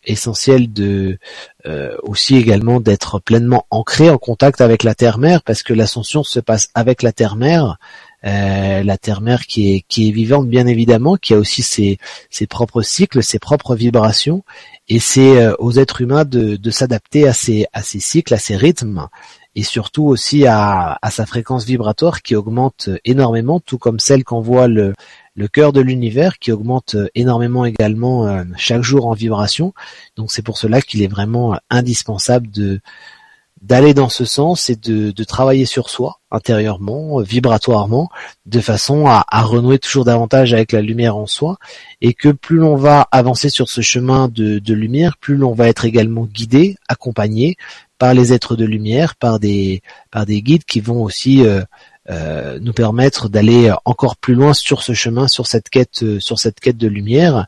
essentiel 0.05 0.71
de 0.71 1.17
aussi 2.03 2.35
également 2.35 2.79
d'être 2.79 3.19
pleinement 3.19 3.65
ancré 3.69 4.09
en 4.09 4.17
contact 4.17 4.61
avec 4.61 4.83
la 4.83 4.95
terre-mère 4.95 5.41
parce 5.41 5.63
que 5.63 5.73
l'ascension 5.73 6.23
se 6.23 6.39
passe 6.39 6.69
avec 6.75 7.01
la 7.01 7.11
terre-mère 7.11 7.77
euh, 8.23 8.83
la 8.83 8.97
terre-mère 8.99 9.47
qui 9.47 9.73
est, 9.73 9.81
qui 9.87 10.07
est 10.07 10.11
vivante 10.11 10.47
bien 10.47 10.67
évidemment, 10.67 11.17
qui 11.17 11.33
a 11.33 11.37
aussi 11.37 11.63
ses, 11.63 11.97
ses 12.29 12.45
propres 12.45 12.83
cycles, 12.83 13.23
ses 13.23 13.39
propres 13.39 13.75
vibrations, 13.75 14.43
et 14.87 14.99
c'est 14.99 15.41
euh, 15.41 15.55
aux 15.57 15.79
êtres 15.79 16.01
humains 16.01 16.23
de, 16.23 16.55
de 16.55 16.71
s'adapter 16.71 17.27
à 17.27 17.33
ces, 17.33 17.65
à 17.73 17.81
ces 17.81 17.99
cycles, 17.99 18.35
à 18.35 18.37
ces 18.37 18.55
rythmes, 18.55 19.07
et 19.55 19.63
surtout 19.63 20.05
aussi 20.05 20.45
à, 20.47 20.97
sa 21.09 21.25
fréquence 21.25 21.65
vibratoire 21.65 22.21
qui 22.21 22.35
augmente 22.35 22.89
énormément, 23.03 23.59
tout 23.59 23.77
comme 23.77 23.99
celle 23.99 24.23
qu'envoie 24.23 24.67
le, 24.67 24.93
le 25.35 25.47
cœur 25.47 25.73
de 25.73 25.81
l'univers 25.81 26.39
qui 26.39 26.51
augmente 26.51 26.95
énormément 27.15 27.65
également 27.65 28.27
euh, 28.27 28.43
chaque 28.57 28.83
jour 28.83 29.07
en 29.07 29.13
vibration. 29.13 29.73
Donc 30.15 30.31
c'est 30.31 30.41
pour 30.41 30.57
cela 30.57 30.81
qu'il 30.81 31.01
est 31.01 31.07
vraiment 31.07 31.57
indispensable 31.69 32.47
d'aller 33.61 33.93
dans 33.93 34.09
ce 34.09 34.25
sens 34.25 34.69
et 34.69 34.75
de, 34.75 35.23
travailler 35.23 35.65
sur 35.65 35.89
soi 35.89 36.19
intérieurement, 36.31 37.19
vibratoirement, 37.19 38.09
de 38.45 38.59
façon 38.59 39.05
à, 39.05 39.23
à, 39.27 39.43
renouer 39.43 39.77
toujours 39.79 40.05
davantage 40.05 40.53
avec 40.53 40.71
la 40.71 40.81
lumière 40.81 41.15
en 41.15 41.27
soi, 41.27 41.57
et 41.99 42.13
que 42.13 42.29
plus 42.29 42.57
l'on 42.57 42.75
va 42.75 43.07
avancer 43.11 43.49
sur 43.49 43.69
ce 43.69 43.81
chemin 43.81 44.29
de, 44.29 44.59
de 44.59 44.73
lumière, 44.73 45.17
plus 45.17 45.35
l'on 45.35 45.53
va 45.53 45.67
être 45.67 45.85
également 45.85 46.25
guidé, 46.25 46.77
accompagné 46.87 47.57
par 48.01 48.15
les 48.15 48.33
êtres 48.33 48.55
de 48.55 48.65
lumière, 48.65 49.13
par 49.13 49.39
des, 49.39 49.83
par 50.09 50.25
des 50.25 50.41
guides 50.41 50.63
qui 50.65 50.79
vont 50.79 51.03
aussi 51.03 51.45
euh, 51.45 51.61
euh, 52.09 52.57
nous 52.59 52.73
permettre 52.73 53.29
d'aller 53.29 53.71
encore 53.85 54.17
plus 54.17 54.33
loin 54.33 54.55
sur 54.55 54.81
ce 54.81 54.93
chemin, 54.93 55.27
sur 55.27 55.45
cette 55.45 55.69
quête, 55.69 56.03
sur 56.17 56.39
cette 56.39 56.59
quête 56.59 56.77
de 56.77 56.87
lumière. 56.87 57.45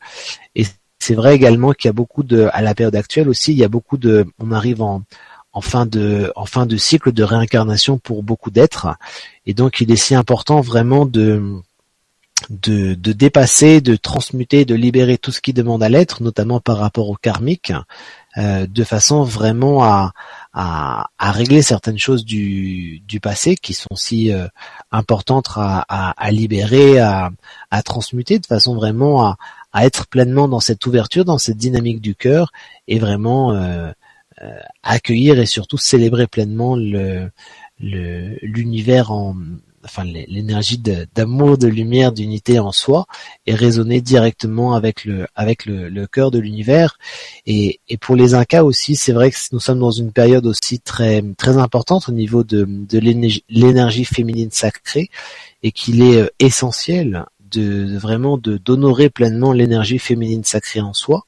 Et 0.54 0.68
c'est 1.00 1.16
vrai 1.16 1.34
également 1.34 1.72
qu'il 1.72 1.88
y 1.88 1.90
a 1.90 1.94
beaucoup 1.94 2.22
de, 2.22 2.50
à 2.54 2.62
la 2.62 2.76
période 2.76 2.96
actuelle 2.96 3.30
aussi, 3.30 3.52
il 3.52 3.58
y 3.58 3.64
a 3.64 3.68
beaucoup 3.68 3.98
de, 3.98 4.28
on 4.38 4.52
arrive 4.52 4.84
en 4.84 5.02
en 5.56 5.62
fin 5.62 5.88
de 5.88 6.32
en 6.36 6.46
fin 6.46 6.66
de 6.68 6.78
cycle 6.78 7.12
de 7.12 7.24
réincarnation 7.24 8.00
pour 8.00 8.24
beaucoup 8.24 8.50
d'êtres 8.50 8.88
et 9.46 9.54
donc 9.54 9.82
il 9.82 9.92
est 9.92 10.04
si 10.06 10.16
important 10.16 10.62
vraiment 10.62 11.06
de 11.06 11.62
de, 12.50 12.94
de 12.96 13.14
dépasser, 13.14 13.82
de 13.82 13.96
transmuter, 13.96 14.66
de 14.66 14.76
libérer 14.76 15.18
tout 15.18 15.32
ce 15.32 15.42
qui 15.42 15.54
demande 15.54 15.84
à 15.84 15.90
l'être, 15.90 16.24
notamment 16.24 16.60
par 16.60 16.78
rapport 16.78 17.10
au 17.10 17.16
karmique, 17.16 17.74
euh, 18.38 18.66
de 18.68 18.84
façon 18.84 19.24
vraiment 19.24 19.84
à, 19.84 20.14
à, 20.54 21.08
à, 21.18 21.32
régler 21.32 21.62
certaines 21.62 21.98
choses 21.98 22.26
du, 22.26 23.02
du 23.08 23.20
passé 23.20 23.56
qui 23.56 23.74
sont 23.74 23.96
si 23.96 24.32
euh, 24.32 24.48
importantes 24.92 25.50
à, 25.56 25.84
à, 25.90 26.12
à 26.12 26.32
libérer, 26.32 27.00
à, 27.00 27.32
transmuter, 27.84 28.40
de 28.40 28.46
façon 28.46 28.76
vraiment 28.76 29.26
à, 29.26 29.38
à 29.72 29.86
être 29.86 30.08
pleinement 30.08 30.48
dans 30.48 30.60
cette 30.60 30.86
ouverture, 30.86 31.26
dans 31.26 31.40
cette 31.40 31.58
dynamique 31.58 32.02
du 32.02 32.16
cœur 32.16 32.52
et 32.88 33.00
vraiment 33.00 33.54
euh, 33.54 33.92
euh, 34.42 34.60
accueillir 34.84 35.40
et 35.40 35.46
surtout 35.46 35.78
célébrer 35.78 36.28
pleinement 36.28 36.76
le 36.76 37.30
l'univers 37.80 39.12
en 39.12 39.36
enfin 39.84 40.04
l'énergie 40.04 40.78
d'amour, 40.78 41.58
de, 41.58 41.68
lumière, 41.68 42.12
d'unité 42.12 42.60
en 42.60 42.72
soi 42.72 43.06
et 43.46 43.56
résonner 43.56 44.02
directement 44.02 44.74
avec 44.76 45.06
le 45.06 45.28
avec 45.36 45.66
le, 45.66 45.90
le 45.90 46.08
cœur 46.08 46.32
de 46.32 46.40
l'univers. 46.40 46.98
Et, 47.46 47.80
et 47.90 47.98
pour 47.98 48.16
les 48.16 48.34
Incas 48.34 48.64
aussi, 48.64 48.96
c'est 48.96 49.14
vrai 49.14 49.32
que 49.32 49.38
nous 49.52 49.60
sommes 49.60 49.80
dans 49.80 49.92
une 49.92 50.12
période 50.12 50.46
aussi 50.46 50.80
très 50.80 51.24
très 51.38 51.58
importante 51.58 52.10
au 52.10 52.12
niveau 52.12 52.44
de, 52.44 52.66
de 52.68 53.00
l'énergie 53.50 54.06
féminine 54.06 54.52
sacrée 54.52 55.10
et 55.64 55.72
qu'il 55.72 56.02
est 56.02 56.22
euh, 56.22 56.30
essentiel 56.40 57.26
de, 57.54 57.98
vraiment 57.98 58.38
d'honorer 58.38 59.10
pleinement 59.10 59.54
l'énergie 59.54 60.00
féminine 60.00 60.44
sacrée 60.44 60.82
en 60.82 60.94
soi, 60.94 61.26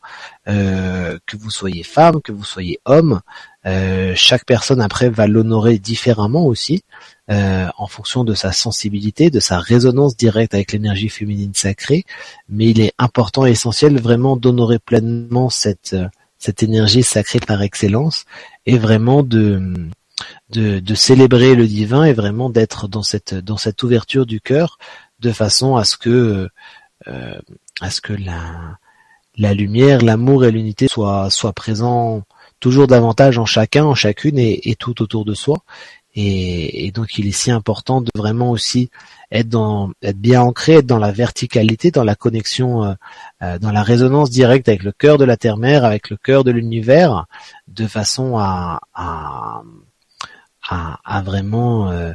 euh, 0.48 1.18
que 1.26 1.38
vous 1.38 1.52
soyez 1.52 1.84
femme, 1.84 2.22
que 2.22 2.32
vous 2.32 2.44
soyez 2.44 2.80
homme, 2.86 3.22
euh, 3.66 4.14
chaque 4.16 4.46
personne 4.46 4.82
après 4.82 5.10
va 5.10 5.28
l'honorer 5.28 5.78
différemment 5.80 6.46
aussi, 6.46 6.84
euh, 7.32 7.68
en 7.78 7.88
fonction 7.88 8.24
de 8.24 8.34
sa 8.34 8.52
sensibilité, 8.52 9.30
de 9.30 9.40
sa 9.40 9.60
résonance 9.60 10.16
directe 10.16 10.54
avec 10.54 10.72
l'énergie 10.72 11.10
féminine 11.10 11.54
sacrée. 11.54 12.06
Mais 12.50 12.68
il 12.68 12.82
est 12.82 12.94
important 12.98 13.46
et 13.46 13.52
essentiel 13.52 14.00
vraiment 14.00 14.38
d'honorer 14.38 14.80
pleinement 14.80 15.50
cette 15.50 15.96
cette 16.38 16.62
énergie 16.62 17.02
sacrée 17.02 17.40
par 17.40 17.62
excellence 17.64 18.26
et 18.66 18.78
vraiment 18.78 19.24
de 19.24 19.74
célébrer 20.94 21.56
le 21.56 21.66
divin 21.66 22.04
et 22.04 22.14
vraiment 22.14 22.50
d'être 22.50 22.88
dans 22.88 23.02
cette 23.02 23.84
ouverture 23.84 24.26
du 24.26 24.42
cœur 24.42 24.78
de 25.20 25.32
façon 25.32 25.76
à 25.76 25.86
ce 25.86 25.98
que 25.98 26.50
euh, 27.08 27.40
la 29.38 29.54
lumière, 29.54 30.02
l'amour 30.02 30.46
et 30.46 30.52
l'unité 30.52 30.88
soient 30.88 31.30
soient 31.30 31.54
présents 31.54 32.24
toujours 32.60 32.88
davantage 32.88 33.38
en 33.38 33.46
chacun, 33.46 33.86
en 33.86 33.96
chacune 33.96 34.40
et, 34.40 34.76
tout 34.80 35.02
autour 35.02 35.26
de 35.26 35.34
soi. 35.34 35.64
Et, 36.16 36.92
donc 36.94 37.18
il 37.18 37.28
est 37.28 37.32
si 37.32 37.52
important 37.52 38.00
de 38.00 38.10
vraiment 38.16 38.50
aussi 38.52 38.90
être 39.32 39.50
dans 39.50 39.92
être 40.02 40.18
bien 40.18 40.42
ancré, 40.42 40.76
être 40.76 40.86
dans 40.86 40.98
la 40.98 41.12
verticalité, 41.12 41.92
dans 41.92 42.06
la 42.06 42.16
connexion, 42.16 42.86
euh, 42.86 42.94
euh, 43.44 43.60
dans 43.60 43.72
la 43.72 43.84
résonance 43.84 44.30
directe 44.30 44.70
avec 44.70 44.84
le 44.84 44.94
cœur 44.94 45.18
de 45.18 45.26
la 45.26 45.36
terre-mère, 45.36 45.84
avec 45.84 46.10
le 46.10 46.16
cœur 46.16 46.46
de 46.46 46.52
l'univers, 46.52 47.26
de 47.68 47.86
façon 47.86 48.38
à 48.38 48.80
vraiment 51.26 51.92
euh, 51.92 52.14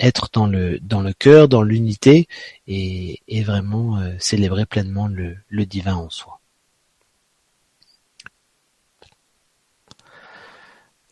être 0.00 0.28
dans 0.32 0.46
le 0.46 0.80
dans 0.80 1.04
cœur, 1.12 1.46
dans 1.46 1.62
l'unité 1.62 2.26
et, 2.66 3.20
vraiment 3.44 4.00
célébrer 4.18 4.66
pleinement 4.66 5.06
le, 5.06 5.36
le, 5.48 5.66
divin 5.66 5.94
en 5.94 6.10
soi. 6.10 6.39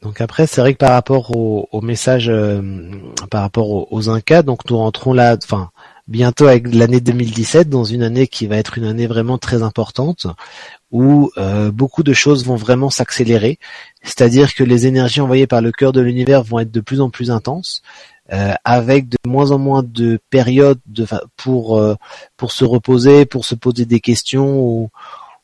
Donc 0.03 0.21
après, 0.21 0.47
c'est 0.47 0.61
vrai 0.61 0.75
que 0.75 0.79
par 0.79 0.93
rapport 0.93 1.37
au, 1.37 1.69
au 1.73 1.81
message, 1.81 2.29
euh, 2.29 2.63
par 3.31 3.43
rapport 3.43 3.71
aux, 3.71 3.89
aux, 3.91 4.09
Incas, 4.09 4.43
donc 4.43 4.69
nous 4.71 4.77
rentrons 4.77 5.13
là, 5.13 5.37
enfin 5.43 5.71
bientôt 6.09 6.47
avec 6.47 6.73
l'année 6.75 7.01
2017, 7.01 7.69
dans 7.69 7.85
une 7.85 8.03
année 8.03 8.27
qui 8.27 8.47
va 8.47 8.57
être 8.57 8.79
une 8.79 8.85
année 8.85 9.07
vraiment 9.07 9.39
très 9.39 9.63
importante, 9.63 10.27
où 10.91 11.31
euh, 11.37 11.71
beaucoup 11.71 12.03
de 12.03 12.13
choses 12.13 12.45
vont 12.45 12.57
vraiment 12.57 12.91
s'accélérer. 12.91 13.59
C'est-à-dire 14.03 14.55
que 14.55 14.65
les 14.65 14.87
énergies 14.87 15.21
envoyées 15.21 15.47
par 15.47 15.61
le 15.61 15.71
cœur 15.71 15.93
de 15.93 16.01
l'univers 16.01 16.43
vont 16.43 16.61
être 16.61 16.73
de 16.73 16.81
plus 16.81 17.01
en 17.01 17.11
plus 17.11 17.31
intenses. 17.31 17.83
Euh, 18.31 18.53
avec 18.63 19.09
de 19.09 19.17
moins 19.27 19.53
en 19.53 19.59
moins 19.59 19.83
de 19.83 20.21
périodes 20.29 20.81
de, 20.85 21.07
pour 21.39 21.79
euh, 21.79 21.95
pour 22.37 22.53
se 22.53 22.63
reposer, 22.67 23.25
pour 23.25 23.47
se 23.47 23.55
poser 23.55 23.87
des 23.87 24.01
questions 24.01 24.61
ou, 24.61 24.91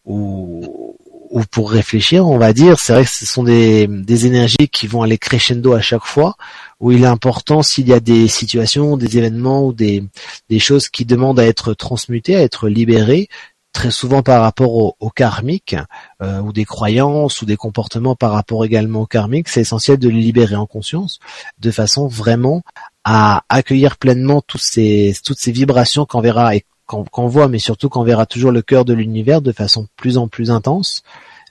ou, 0.04 0.94
ou 1.34 1.42
pour 1.50 1.72
réfléchir, 1.72 2.28
on 2.28 2.38
va 2.38 2.52
dire. 2.52 2.78
C'est 2.78 2.92
vrai 2.92 3.04
que 3.04 3.10
ce 3.10 3.26
sont 3.26 3.42
des, 3.42 3.88
des 3.88 4.26
énergies 4.26 4.68
qui 4.70 4.86
vont 4.86 5.02
aller 5.02 5.18
crescendo 5.18 5.72
à 5.72 5.80
chaque 5.80 6.04
fois, 6.04 6.36
où 6.78 6.92
il 6.92 7.02
est 7.02 7.06
important 7.06 7.60
s'il 7.62 7.88
y 7.88 7.92
a 7.92 7.98
des 7.98 8.28
situations, 8.28 8.96
des 8.96 9.18
événements 9.18 9.66
ou 9.66 9.72
des, 9.72 10.04
des 10.48 10.60
choses 10.60 10.88
qui 10.88 11.04
demandent 11.04 11.40
à 11.40 11.44
être 11.44 11.74
transmutées, 11.74 12.36
à 12.36 12.42
être 12.42 12.68
libérées, 12.68 13.28
très 13.72 13.90
souvent 13.90 14.22
par 14.22 14.42
rapport 14.42 14.74
au, 14.74 14.96
au 15.00 15.10
karmique 15.10 15.74
euh, 16.22 16.40
ou 16.40 16.52
des 16.52 16.64
croyances 16.64 17.42
ou 17.42 17.46
des 17.46 17.56
comportements 17.56 18.14
par 18.14 18.30
rapport 18.30 18.64
également 18.64 19.00
au 19.00 19.06
karmique, 19.06 19.48
c'est 19.48 19.62
essentiel 19.62 19.98
de 19.98 20.08
les 20.08 20.20
libérer 20.20 20.54
en 20.54 20.66
conscience 20.66 21.18
de 21.58 21.72
façon 21.72 22.06
vraiment 22.06 22.62
à 23.02 23.42
accueillir 23.48 23.96
pleinement 23.96 24.40
tous 24.40 24.58
ces, 24.58 25.16
toutes 25.24 25.40
ces 25.40 25.50
vibrations 25.50 26.06
qu'on 26.06 26.20
verra 26.20 26.54
et 26.54 26.64
qu'on 26.86 27.26
voit, 27.26 27.48
mais 27.48 27.58
surtout 27.58 27.88
qu'on 27.88 28.04
verra 28.04 28.26
toujours 28.26 28.52
le 28.52 28.62
cœur 28.62 28.84
de 28.84 28.92
l'univers 28.92 29.40
de 29.40 29.52
façon 29.52 29.86
plus 29.96 30.18
en 30.18 30.28
plus 30.28 30.50
intense, 30.50 31.02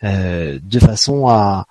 euh, 0.04 0.60
de 0.62 0.80
façon 0.80 1.28
à, 1.28 1.66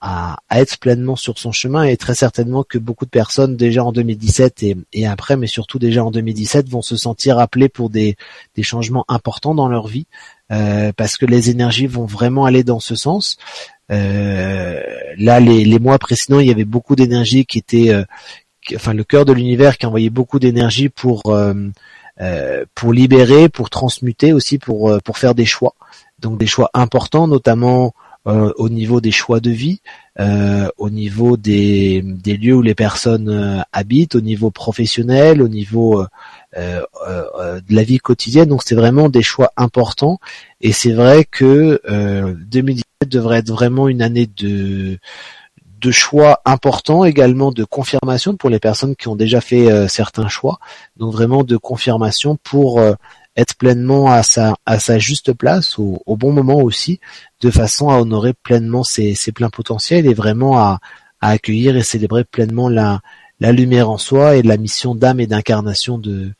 à, 0.00 0.36
être 0.50 0.78
pleinement 0.78 1.16
sur 1.16 1.38
son 1.38 1.52
chemin 1.52 1.84
et 1.84 1.96
très 1.96 2.14
certainement 2.14 2.62
que 2.62 2.78
beaucoup 2.78 3.06
de 3.06 3.10
personnes 3.10 3.56
déjà 3.56 3.84
en 3.84 3.92
2017 3.92 4.62
et, 4.62 4.76
et, 4.92 5.06
après, 5.06 5.36
mais 5.36 5.46
surtout 5.46 5.78
déjà 5.78 6.04
en 6.04 6.10
2017, 6.10 6.68
vont 6.68 6.82
se 6.82 6.96
sentir 6.96 7.38
appelées 7.38 7.68
pour 7.68 7.88
des, 7.88 8.16
des 8.54 8.62
changements 8.62 9.04
importants 9.08 9.54
dans 9.54 9.68
leur 9.68 9.86
vie 9.86 10.06
euh, 10.52 10.92
parce 10.96 11.16
que 11.16 11.26
les 11.26 11.50
énergies 11.50 11.86
vont 11.86 12.06
vraiment 12.06 12.44
aller 12.44 12.64
dans 12.64 12.80
ce 12.80 12.94
sens. 12.94 13.38
Euh, 13.90 14.82
là, 15.16 15.40
les, 15.40 15.78
mois 15.78 15.98
précédents, 15.98 16.40
il 16.40 16.48
y 16.48 16.52
avait 16.52 16.64
beaucoup 16.64 16.96
d'énergie 16.96 17.46
qui 17.46 17.58
était, 17.58 17.94
enfin, 18.74 18.92
le 18.92 19.04
cœur 19.04 19.24
de 19.24 19.32
l'univers 19.32 19.78
qui 19.78 19.86
envoyait 19.86 20.10
beaucoup 20.10 20.38
d'énergie 20.38 20.88
pour 20.88 21.34
pour 22.74 22.92
libérer, 22.92 23.48
pour 23.48 23.70
transmuter 23.70 24.32
aussi, 24.32 24.58
pour 24.58 24.98
pour 25.04 25.18
faire 25.18 25.34
des 25.34 25.46
choix. 25.46 25.74
Donc 26.18 26.38
des 26.38 26.46
choix 26.46 26.70
importants, 26.74 27.28
notamment 27.28 27.94
euh, 28.26 28.52
au 28.56 28.68
niveau 28.68 29.00
des 29.00 29.12
choix 29.12 29.38
de 29.38 29.52
vie, 29.52 29.80
euh, 30.18 30.68
au 30.78 30.90
niveau 30.90 31.36
des, 31.36 32.02
des, 32.02 32.36
lieux 32.36 32.56
où 32.56 32.62
les 32.62 32.74
personnes 32.74 33.28
euh, 33.28 33.60
habitent, 33.72 34.16
au 34.16 34.20
niveau 34.20 34.50
professionnel, 34.50 35.42
au 35.42 35.48
niveau 35.48 36.04
de 36.56 37.74
la 37.74 37.82
vie 37.84 37.98
quotidienne. 37.98 38.48
Donc 38.48 38.62
c'est 38.64 38.74
vraiment 38.74 39.08
des 39.08 39.22
choix 39.22 39.52
importants 39.56 40.18
et 40.60 40.72
c'est 40.72 40.92
vrai 40.92 41.24
que 41.24 41.80
2017 42.48 42.84
devrait 43.08 43.38
être 43.38 43.50
vraiment 43.50 43.86
une 43.88 44.02
année 44.02 44.26
de 44.26 44.98
de 45.86 45.90
choix 45.92 46.40
importants, 46.44 47.04
également 47.04 47.52
de 47.52 47.64
confirmation 47.64 48.36
pour 48.36 48.50
les 48.50 48.58
personnes 48.58 48.96
qui 48.96 49.08
ont 49.08 49.16
déjà 49.16 49.40
fait 49.40 49.88
certains 49.88 50.28
choix. 50.28 50.58
Donc 50.96 51.12
vraiment 51.12 51.44
de 51.44 51.56
confirmation 51.56 52.36
pour 52.42 52.80
être 53.36 53.54
pleinement 53.54 54.10
à 54.10 54.22
sa, 54.22 54.56
à 54.64 54.78
sa 54.78 54.98
juste 54.98 55.32
place, 55.32 55.78
au, 55.78 56.16
bon 56.16 56.32
moment 56.32 56.56
aussi, 56.56 57.00
de 57.40 57.50
façon 57.50 57.90
à 57.90 57.98
honorer 58.00 58.32
pleinement 58.32 58.82
ses, 58.82 59.14
ses 59.14 59.30
pleins 59.30 59.50
potentiels 59.50 60.06
et 60.06 60.14
vraiment 60.14 60.58
à, 60.58 60.80
à, 61.20 61.30
accueillir 61.30 61.76
et 61.76 61.82
célébrer 61.82 62.24
pleinement 62.24 62.68
la, 62.68 63.00
la 63.40 63.52
lumière 63.52 63.90
en 63.90 63.98
soi 63.98 64.36
et 64.36 64.42
la 64.42 64.56
mission 64.56 64.94
d'âme 64.94 65.20
et 65.20 65.26
d'incarnation 65.26 65.98
de, 65.98 66.32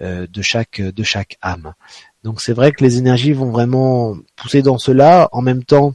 euh, 0.00 0.26
de, 0.32 0.42
chaque, 0.42 0.80
de 0.80 1.02
chaque 1.02 1.36
âme. 1.42 1.74
Donc 2.22 2.40
c'est 2.40 2.52
vrai 2.52 2.72
que 2.72 2.84
les 2.84 2.98
énergies 2.98 3.32
vont 3.32 3.50
vraiment 3.50 4.16
pousser 4.36 4.62
dans 4.62 4.78
cela. 4.78 5.28
En 5.32 5.42
même 5.42 5.64
temps, 5.64 5.94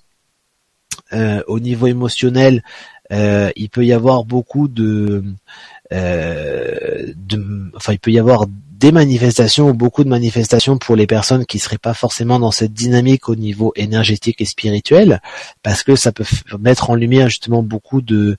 euh, 1.14 1.42
au 1.48 1.60
niveau 1.60 1.88
émotionnel, 1.88 2.64
euh, 3.12 3.52
il 3.56 3.70
peut 3.70 3.86
y 3.86 3.94
avoir 3.94 4.24
beaucoup 4.24 4.68
de, 4.68 5.24
de, 5.92 7.72
enfin 7.76 7.94
il 7.94 8.00
peut 8.00 8.12
y 8.12 8.20
avoir 8.20 8.46
des 8.80 8.92
manifestations 8.94 9.70
ou 9.70 9.74
beaucoup 9.74 10.06
de 10.06 10.10
manifestations 10.10 10.78
pour 10.78 10.96
les 10.96 11.06
personnes 11.06 11.46
qui 11.46 11.60
seraient 11.60 11.78
pas 11.78 11.94
forcément 11.94 12.40
dans 12.40 12.52
cette 12.52 12.74
dynamique 12.74 13.28
au 13.28 13.36
niveau 13.36 13.74
énergétique 13.76 14.40
et 14.40 14.46
spirituel, 14.46 15.22
parce 15.64 15.84
que 15.84 15.98
ça 15.98 16.14
peut 16.14 16.24
mettre 16.58 16.90
en 16.90 16.96
lumière 16.96 17.28
justement 17.28 17.62
beaucoup 17.62 18.02
de 18.02 18.38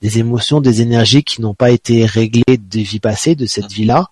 des 0.00 0.18
émotions, 0.18 0.60
des 0.60 0.80
énergies 0.80 1.24
qui 1.24 1.40
n'ont 1.42 1.54
pas 1.54 1.70
été 1.70 2.06
réglées 2.06 2.56
des 2.58 2.82
vies 2.84 3.00
passées 3.00 3.34
de 3.34 3.46
cette 3.46 3.72
vie-là. 3.72 4.10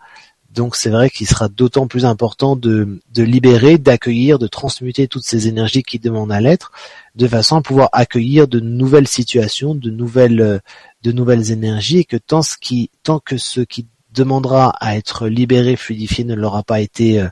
Donc 0.58 0.74
c'est 0.74 0.90
vrai 0.90 1.08
qu'il 1.08 1.28
sera 1.28 1.48
d'autant 1.48 1.86
plus 1.86 2.04
important 2.04 2.56
de, 2.56 3.00
de 3.14 3.22
libérer, 3.22 3.78
d'accueillir, 3.78 4.40
de 4.40 4.48
transmuter 4.48 5.06
toutes 5.06 5.22
ces 5.22 5.46
énergies 5.46 5.84
qui 5.84 6.00
demandent 6.00 6.32
à 6.32 6.40
l'être, 6.40 6.72
de 7.14 7.28
façon 7.28 7.58
à 7.58 7.62
pouvoir 7.62 7.90
accueillir 7.92 8.48
de 8.48 8.58
nouvelles 8.58 9.06
situations, 9.06 9.76
de 9.76 9.88
nouvelles 9.88 10.60
de 11.04 11.12
nouvelles 11.12 11.52
énergies, 11.52 11.98
et 11.98 12.04
que 12.04 12.16
tant 12.16 12.42
ce 12.42 12.56
qui 12.60 12.90
tant 13.04 13.20
que 13.20 13.36
ce 13.36 13.60
qui 13.60 13.86
demandera 14.12 14.70
à 14.80 14.96
être 14.96 15.28
libéré, 15.28 15.76
fluidifié, 15.76 16.24
ne 16.24 16.34
l'aura 16.34 16.64
pas 16.64 16.80
été 16.80 17.20
euh, 17.20 17.28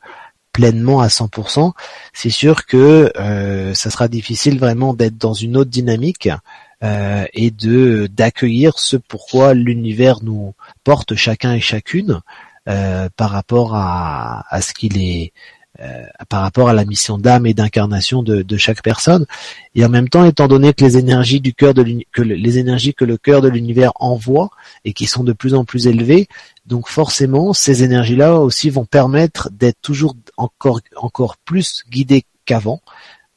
pleinement 0.52 1.00
à 1.00 1.08
100%, 1.08 1.72
c'est 2.12 2.30
sûr 2.30 2.64
que 2.64 3.10
euh, 3.18 3.74
ça 3.74 3.90
sera 3.90 4.06
difficile 4.06 4.60
vraiment 4.60 4.94
d'être 4.94 5.18
dans 5.18 5.34
une 5.34 5.56
autre 5.56 5.70
dynamique 5.70 6.28
euh, 6.84 7.24
et 7.34 7.50
de 7.50 8.06
d'accueillir 8.06 8.78
ce 8.78 8.96
pourquoi 8.96 9.52
l'univers 9.52 10.22
nous 10.22 10.54
porte 10.84 11.16
chacun 11.16 11.54
et 11.54 11.60
chacune 11.60 12.20
par 12.66 13.30
rapport 13.30 13.74
à, 13.74 14.60
ce 14.60 14.72
qu'il 14.72 15.00
est 15.00 15.32
euh, 15.80 16.06
par 16.30 16.40
rapport 16.40 16.70
à 16.70 16.72
la 16.72 16.86
mission 16.86 17.18
d'âme 17.18 17.44
et 17.44 17.52
d'incarnation 17.52 18.22
de, 18.22 18.56
chaque 18.56 18.82
personne. 18.82 19.26
Et 19.74 19.84
en 19.84 19.90
même 19.90 20.08
temps, 20.08 20.24
étant 20.24 20.48
donné 20.48 20.72
que 20.72 20.82
les 20.82 20.96
énergies 20.96 21.42
du 21.42 21.52
cœur 21.52 21.74
de 21.74 21.84
que 22.12 22.22
les 22.22 22.56
énergies 22.56 22.94
que 22.94 23.04
le 23.04 23.18
cœur 23.18 23.42
de 23.42 23.48
l'univers 23.48 23.92
envoie 23.96 24.48
et 24.86 24.94
qui 24.94 25.06
sont 25.06 25.22
de 25.22 25.34
plus 25.34 25.52
en 25.52 25.66
plus 25.66 25.86
élevées, 25.86 26.28
donc 26.64 26.88
forcément, 26.88 27.52
ces 27.52 27.82
énergies-là 27.82 28.36
aussi 28.36 28.70
vont 28.70 28.86
permettre 28.86 29.50
d'être 29.50 29.78
toujours 29.82 30.16
encore 30.38 30.80
encore 30.96 31.36
plus 31.36 31.84
guidées 31.90 32.24
qu'avant. 32.46 32.80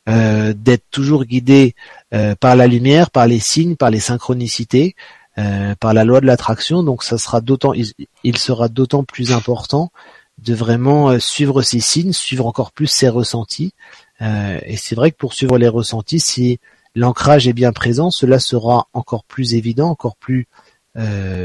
Euh, 0.07 0.53
d'être 0.55 0.85
toujours 0.89 1.25
guidé 1.25 1.75
euh, 2.15 2.33
par 2.33 2.55
la 2.55 2.67
lumière, 2.67 3.11
par 3.11 3.27
les 3.27 3.39
signes, 3.39 3.75
par 3.75 3.91
les 3.91 3.99
synchronicités, 3.99 4.95
euh, 5.39 5.73
par 5.80 5.93
la 5.93 6.04
loi 6.04 6.19
de 6.19 6.25
l'attraction. 6.25 6.84
Donc 6.84 7.04
ça 7.04 7.17
sera 7.17 7.39
d'autant, 7.39 7.71
il, 7.73 8.38
sera 8.38 8.67
d'autant 8.67 9.04
plus 9.06 9.32
important 9.32 9.89
de 10.38 10.54
vraiment 10.54 11.12
euh, 11.12 11.19
suivre 11.19 11.62
ses 11.62 11.80
signes, 11.80 12.12
suivre 12.12 12.45
encore 12.45 12.73
plus 12.73 12.88
ses 12.88 13.08
ressentis. 13.08 13.73
Euh, 14.21 14.60
et 14.65 14.75
c'est 14.75 14.95
vrai 14.95 15.12
que 15.12 15.17
pour 15.17 15.34
suivre 15.34 15.58
les 15.58 15.69
ressentis, 15.69 16.19
si 16.19 16.60
l'ancrage 16.93 17.47
est 17.47 17.54
bien 17.54 17.71
présent, 17.71 18.12
cela 18.12 18.39
sera 18.39 18.88
encore 18.91 19.23
plus 19.23 19.56
évident, 19.56 19.89
encore 19.89 20.17
plus 20.17 20.47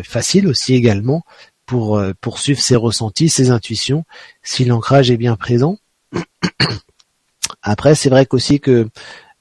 facile 0.03 0.49
aussi 0.49 0.75
également 0.75 1.23
pour, 1.65 2.03
pour 2.21 2.41
suivre 2.41 2.61
ses 2.61 2.75
ressentis, 2.75 3.29
ses 3.29 3.51
intuitions, 3.51 4.05
si 4.43 4.65
l'ancrage 4.65 5.13
est 5.13 5.17
bien 5.17 5.37
présent. 5.37 5.79
Après, 7.63 7.95
c'est 7.95 8.11
vrai 8.11 8.27
qu'aussi 8.27 8.59
que 8.59 8.89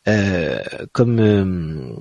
euh, 0.07 0.59
comme 0.91 1.19
euh, 1.19 1.95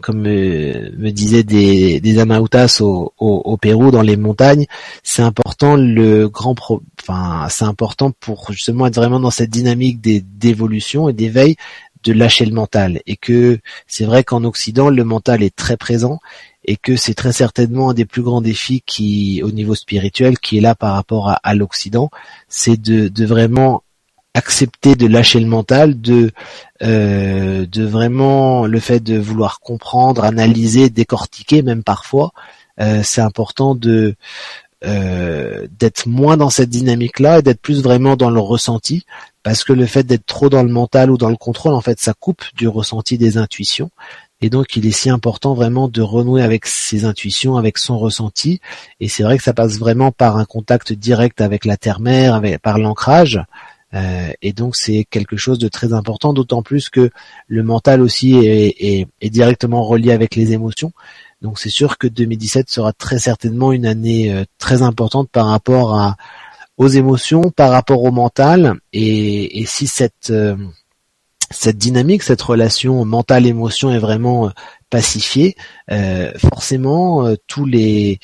comme 0.00 0.26
euh, 0.26 0.90
me 0.96 1.10
disaient 1.10 1.42
des, 1.42 2.00
des 2.00 2.18
Amautas 2.20 2.78
au, 2.80 3.12
au, 3.18 3.56
Pérou 3.56 3.90
dans 3.90 4.02
les 4.02 4.16
montagnes, 4.16 4.66
c'est 5.02 5.22
important 5.22 5.74
le 5.74 6.28
grand 6.28 6.54
pro, 6.54 6.82
enfin 7.02 7.48
c'est 7.50 7.64
important 7.64 8.12
pour 8.12 8.52
justement 8.52 8.86
être 8.86 8.94
vraiment 8.94 9.18
dans 9.18 9.32
cette 9.32 9.50
dynamique 9.50 10.00
d'évolution 10.00 11.08
et 11.08 11.12
d'éveil 11.12 11.56
de 12.04 12.12
lâcher 12.12 12.46
le 12.46 12.54
mental. 12.54 13.00
Et 13.06 13.16
que 13.16 13.58
c'est 13.88 14.04
vrai 14.04 14.22
qu'en 14.22 14.44
Occident 14.44 14.88
le 14.88 15.02
mental 15.02 15.42
est 15.42 15.54
très 15.54 15.76
présent 15.76 16.20
et 16.64 16.76
que 16.76 16.94
c'est 16.94 17.14
très 17.14 17.32
certainement 17.32 17.90
un 17.90 17.94
des 17.94 18.04
plus 18.04 18.22
grands 18.22 18.40
défis 18.40 18.82
qui 18.86 19.42
au 19.42 19.50
niveau 19.50 19.74
spirituel 19.74 20.38
qui 20.38 20.58
est 20.58 20.60
là 20.60 20.76
par 20.76 20.94
rapport 20.94 21.28
à, 21.28 21.34
à 21.42 21.54
l'Occident, 21.54 22.08
c'est 22.48 22.80
de, 22.80 23.08
de 23.08 23.26
vraiment 23.26 23.82
accepter 24.38 24.94
de 24.94 25.06
lâcher 25.06 25.40
le 25.40 25.46
mental, 25.46 26.00
de 26.00 26.30
euh, 26.82 27.66
de 27.66 27.84
vraiment 27.84 28.66
le 28.66 28.80
fait 28.80 29.00
de 29.00 29.18
vouloir 29.18 29.60
comprendre, 29.60 30.24
analyser, 30.24 30.90
décortiquer 30.90 31.62
même 31.62 31.82
parfois, 31.82 32.32
euh, 32.80 33.02
c'est 33.04 33.20
important 33.20 33.74
de 33.74 34.14
euh, 34.84 35.66
d'être 35.80 36.06
moins 36.06 36.36
dans 36.36 36.50
cette 36.50 36.70
dynamique-là 36.70 37.40
et 37.40 37.42
d'être 37.42 37.60
plus 37.60 37.82
vraiment 37.82 38.14
dans 38.14 38.30
le 38.30 38.38
ressenti, 38.38 39.04
parce 39.42 39.64
que 39.64 39.72
le 39.72 39.86
fait 39.86 40.04
d'être 40.04 40.26
trop 40.26 40.48
dans 40.48 40.62
le 40.62 40.68
mental 40.68 41.10
ou 41.10 41.18
dans 41.18 41.30
le 41.30 41.36
contrôle, 41.36 41.74
en 41.74 41.80
fait, 41.80 41.98
ça 41.98 42.14
coupe 42.14 42.44
du 42.54 42.68
ressenti 42.68 43.18
des 43.18 43.38
intuitions. 43.38 43.90
Et 44.40 44.50
donc, 44.50 44.76
il 44.76 44.86
est 44.86 44.92
si 44.92 45.10
important 45.10 45.54
vraiment 45.54 45.88
de 45.88 46.00
renouer 46.00 46.42
avec 46.42 46.64
ses 46.64 47.04
intuitions, 47.04 47.56
avec 47.56 47.76
son 47.76 47.98
ressenti. 47.98 48.60
Et 49.00 49.08
c'est 49.08 49.24
vrai 49.24 49.36
que 49.36 49.42
ça 49.42 49.52
passe 49.52 49.78
vraiment 49.80 50.12
par 50.12 50.36
un 50.36 50.44
contact 50.44 50.92
direct 50.92 51.40
avec 51.40 51.64
la 51.64 51.76
terre-mère, 51.76 52.40
par 52.62 52.78
l'ancrage, 52.78 53.40
euh, 53.94 54.32
et 54.42 54.52
donc 54.52 54.76
c'est 54.76 55.04
quelque 55.04 55.36
chose 55.36 55.58
de 55.58 55.68
très 55.68 55.92
important, 55.92 56.32
d'autant 56.32 56.62
plus 56.62 56.90
que 56.90 57.10
le 57.46 57.62
mental 57.62 58.00
aussi 58.02 58.34
est, 58.36 59.08
directement 59.22 59.84
relié 59.84 60.12
avec 60.12 60.36
les 60.36 60.52
émotions. 60.52 60.92
Donc 61.40 61.58
c'est 61.58 61.70
sûr 61.70 61.98
que 61.98 62.06
2017 62.06 62.68
sera 62.68 62.92
très 62.92 63.18
certainement 63.18 63.72
une 63.72 63.86
année 63.86 64.32
euh, 64.32 64.44
très 64.58 64.82
importante 64.82 65.30
par 65.30 65.46
rapport 65.46 66.16
aux 66.76 66.88
émotions, 66.88 67.50
par 67.50 67.70
rapport 67.70 68.02
au 68.02 68.10
mental. 68.10 68.74
Et, 68.92 69.64
si 69.66 69.86
cette 69.86 70.30
euh, 70.30 70.56
cette 71.50 71.78
dynamique, 71.78 72.22
cette 72.22 72.42
relation 72.42 73.06
mental-émotion 73.06 73.90
est 73.90 73.98
vraiment 73.98 74.52
pacifié, 74.90 75.54
euh, 75.90 76.32
forcément 76.38 77.26
euh, 77.26 77.34
tous 77.46 77.64
les 77.66 78.20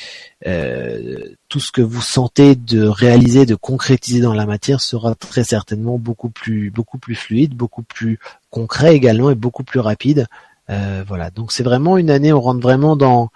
euh, 0.46 1.34
tout 1.48 1.60
ce 1.60 1.72
que 1.72 1.82
vous 1.82 2.00
sentez 2.00 2.54
de 2.54 2.86
réaliser, 2.86 3.46
de 3.46 3.54
concrétiser 3.54 4.20
dans 4.20 4.34
la 4.34 4.46
matière 4.46 4.80
sera 4.80 5.14
très 5.14 5.44
certainement 5.44 5.98
beaucoup 5.98 6.30
plus 6.30 6.70
beaucoup 6.70 6.98
plus 6.98 7.14
fluide, 7.14 7.54
beaucoup 7.54 7.82
plus 7.82 8.18
concret 8.50 8.94
également 8.94 9.30
et 9.30 9.34
beaucoup 9.34 9.64
plus 9.64 9.80
rapide. 9.80 10.26
voilà, 11.06 11.30
donc 11.30 11.52
c'est 11.52 11.62
vraiment 11.62 11.98
une 11.98 12.10
année, 12.10 12.32
on 12.32 12.40
rentre 12.40 12.60
vraiment 12.60 12.96
dans 12.96 13.30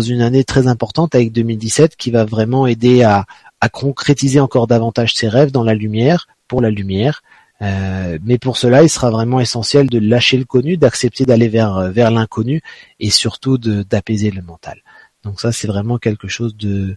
une 0.00 0.22
année 0.22 0.44
très 0.44 0.66
importante 0.66 1.14
avec 1.14 1.30
2017 1.32 1.96
qui 1.96 2.10
va 2.10 2.24
vraiment 2.24 2.66
aider 2.66 3.02
à, 3.02 3.26
à 3.60 3.68
concrétiser 3.68 4.40
encore 4.40 4.66
davantage 4.66 5.14
ses 5.14 5.28
rêves 5.28 5.52
dans 5.52 5.62
la 5.64 5.74
lumière, 5.74 6.26
pour 6.48 6.60
la 6.60 6.70
lumière, 6.70 7.22
euh, 7.62 8.18
mais 8.24 8.38
pour 8.38 8.56
cela, 8.56 8.82
il 8.82 8.88
sera 8.88 9.10
vraiment 9.10 9.40
essentiel 9.40 9.88
de 9.88 9.98
lâcher 9.98 10.36
le 10.36 10.44
connu, 10.44 10.76
d'accepter 10.76 11.24
d'aller 11.24 11.48
vers 11.48 11.90
vers 11.90 12.10
l'inconnu 12.10 12.62
et 13.00 13.10
surtout 13.10 13.58
d'apaiser 13.58 14.30
le 14.30 14.42
mental. 14.42 14.82
Donc 15.24 15.40
ça, 15.40 15.52
c'est 15.52 15.68
vraiment 15.68 15.98
quelque 15.98 16.28
chose 16.28 16.56
de, 16.56 16.96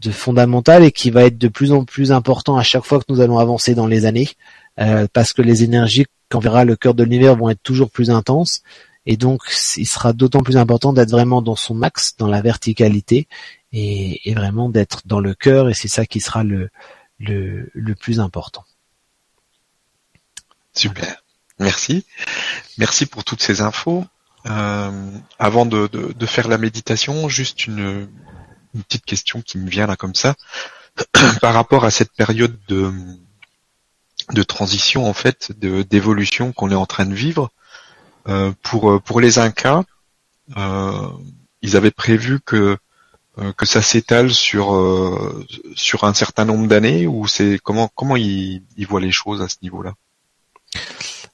de 0.00 0.10
fondamental 0.10 0.84
et 0.84 0.92
qui 0.92 1.10
va 1.10 1.24
être 1.24 1.38
de 1.38 1.48
plus 1.48 1.72
en 1.72 1.84
plus 1.84 2.12
important 2.12 2.56
à 2.56 2.62
chaque 2.62 2.84
fois 2.84 2.98
que 2.98 3.06
nous 3.08 3.20
allons 3.20 3.38
avancer 3.38 3.74
dans 3.74 3.86
les 3.86 4.04
années, 4.04 4.28
euh, 4.80 5.06
parce 5.12 5.32
que 5.32 5.42
les 5.42 5.64
énergies 5.64 6.06
qu'on 6.30 6.38
verra 6.38 6.64
le 6.64 6.76
cœur 6.76 6.94
de 6.94 7.04
l'univers 7.04 7.36
vont 7.36 7.50
être 7.50 7.62
toujours 7.62 7.90
plus 7.90 8.10
intenses, 8.10 8.62
et 9.06 9.16
donc 9.16 9.42
il 9.76 9.86
sera 9.86 10.12
d'autant 10.12 10.40
plus 10.40 10.56
important 10.56 10.92
d'être 10.92 11.10
vraiment 11.10 11.40
dans 11.40 11.56
son 11.56 11.74
max, 11.74 12.16
dans 12.18 12.26
la 12.26 12.42
verticalité, 12.42 13.28
et, 13.72 14.34
vraiment 14.34 14.68
d'être 14.68 15.02
dans 15.06 15.20
le 15.20 15.34
cœur, 15.34 15.68
et 15.68 15.74
c'est 15.74 15.88
ça 15.88 16.06
qui 16.06 16.20
sera 16.20 16.44
le, 16.44 16.70
le, 17.18 17.70
le 17.72 17.94
plus 17.94 18.20
important. 18.20 18.64
Super, 20.76 21.22
merci. 21.58 22.04
Merci 22.76 23.06
pour 23.06 23.24
toutes 23.24 23.42
ces 23.42 23.62
infos. 23.62 24.04
Euh, 24.44 25.10
avant 25.38 25.66
de, 25.66 25.88
de, 25.88 26.26
faire 26.26 26.46
la 26.48 26.58
méditation, 26.58 27.28
juste 27.28 27.66
une, 27.66 28.08
une 28.74 28.82
petite 28.84 29.04
question 29.04 29.40
qui 29.40 29.58
me 29.58 29.68
vient 29.68 29.86
là 29.86 29.96
comme 29.96 30.14
ça, 30.14 30.36
par 31.40 31.54
rapport 31.54 31.84
à 31.84 31.90
cette 31.90 32.12
période 32.12 32.56
de, 32.68 32.92
de 34.32 34.42
transition 34.42 35.08
en 35.08 35.14
fait, 35.14 35.50
d'évolution 35.58 36.52
qu'on 36.52 36.70
est 36.70 36.76
en 36.76 36.86
train 36.86 37.06
de 37.06 37.14
vivre. 37.14 37.50
Euh, 38.28 38.52
pour 38.62 39.00
pour 39.02 39.20
les 39.20 39.38
Incas, 39.38 39.84
euh, 40.56 41.08
ils 41.62 41.76
avaient 41.76 41.90
prévu 41.90 42.40
que 42.40 42.76
euh, 43.38 43.52
que 43.52 43.66
ça 43.66 43.82
s'étale 43.82 44.32
sur 44.32 44.74
sur 45.74 46.04
un 46.04 46.14
certain 46.14 46.44
nombre 46.44 46.68
d'années 46.68 47.06
ou 47.06 47.26
c'est 47.26 47.58
comment 47.62 47.88
comment 47.94 48.16
ils, 48.16 48.62
ils 48.76 48.86
voient 48.86 49.00
les 49.00 49.12
choses 49.12 49.42
à 49.42 49.48
ce 49.48 49.56
niveau-là? 49.62 49.94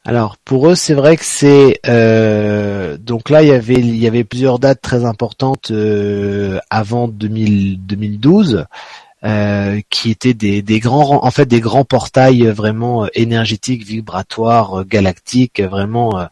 Alors 0.05 0.37
pour 0.37 0.68
eux, 0.68 0.74
c'est 0.74 0.94
vrai 0.94 1.16
que 1.16 1.24
c'est 1.24 1.78
euh, 1.87 2.96
donc 2.96 3.31
là 3.31 3.42
il 3.42 3.48
y 3.48 3.52
avait 3.52 3.74
il 3.74 3.96
y 3.96 4.09
avait 4.09 4.24
plusieurs 4.24 4.59
dates 4.59 4.83
très 4.83 5.05
importantes 5.05 5.70
euh, 5.70 6.59
avant 6.70 7.07
2012 7.07 8.66
euh, 9.24 9.81
qui 9.90 10.11
étaient 10.11 10.35
des, 10.35 10.61
des 10.61 10.81
grands 10.81 11.24
en 11.24 11.31
fait 11.31 11.46
des 11.46 11.61
grands 11.61 11.85
portails 11.85 12.48
vraiment 12.48 13.07
énergétiques, 13.14 13.85
vibratoires, 13.85 14.85
galactiques, 14.85 15.61
vraiment 15.61 16.26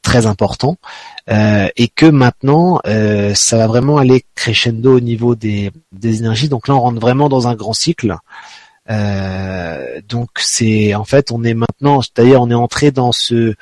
très 0.00 0.24
importants 0.24 0.78
et 1.28 1.88
que 1.94 2.06
maintenant 2.06 2.80
ça 3.34 3.58
va 3.58 3.66
vraiment 3.66 3.98
aller 3.98 4.24
crescendo 4.34 4.96
au 4.96 5.00
niveau 5.00 5.34
des, 5.34 5.72
des 5.92 6.20
énergies. 6.20 6.48
Donc 6.48 6.68
là 6.68 6.74
on 6.74 6.80
rentre 6.80 7.00
vraiment 7.00 7.28
dans 7.28 7.48
un 7.48 7.54
grand 7.54 7.74
cycle. 7.74 8.16
Euh, 8.90 10.00
donc 10.08 10.28
c'est 10.36 10.94
en 10.94 11.04
fait 11.04 11.32
on 11.32 11.42
est 11.42 11.54
maintenant, 11.54 12.00
d'ailleurs 12.14 12.42
on 12.42 12.50
est 12.50 12.54
entré 12.54 12.92
dans 12.92 13.12
ce 13.12 13.54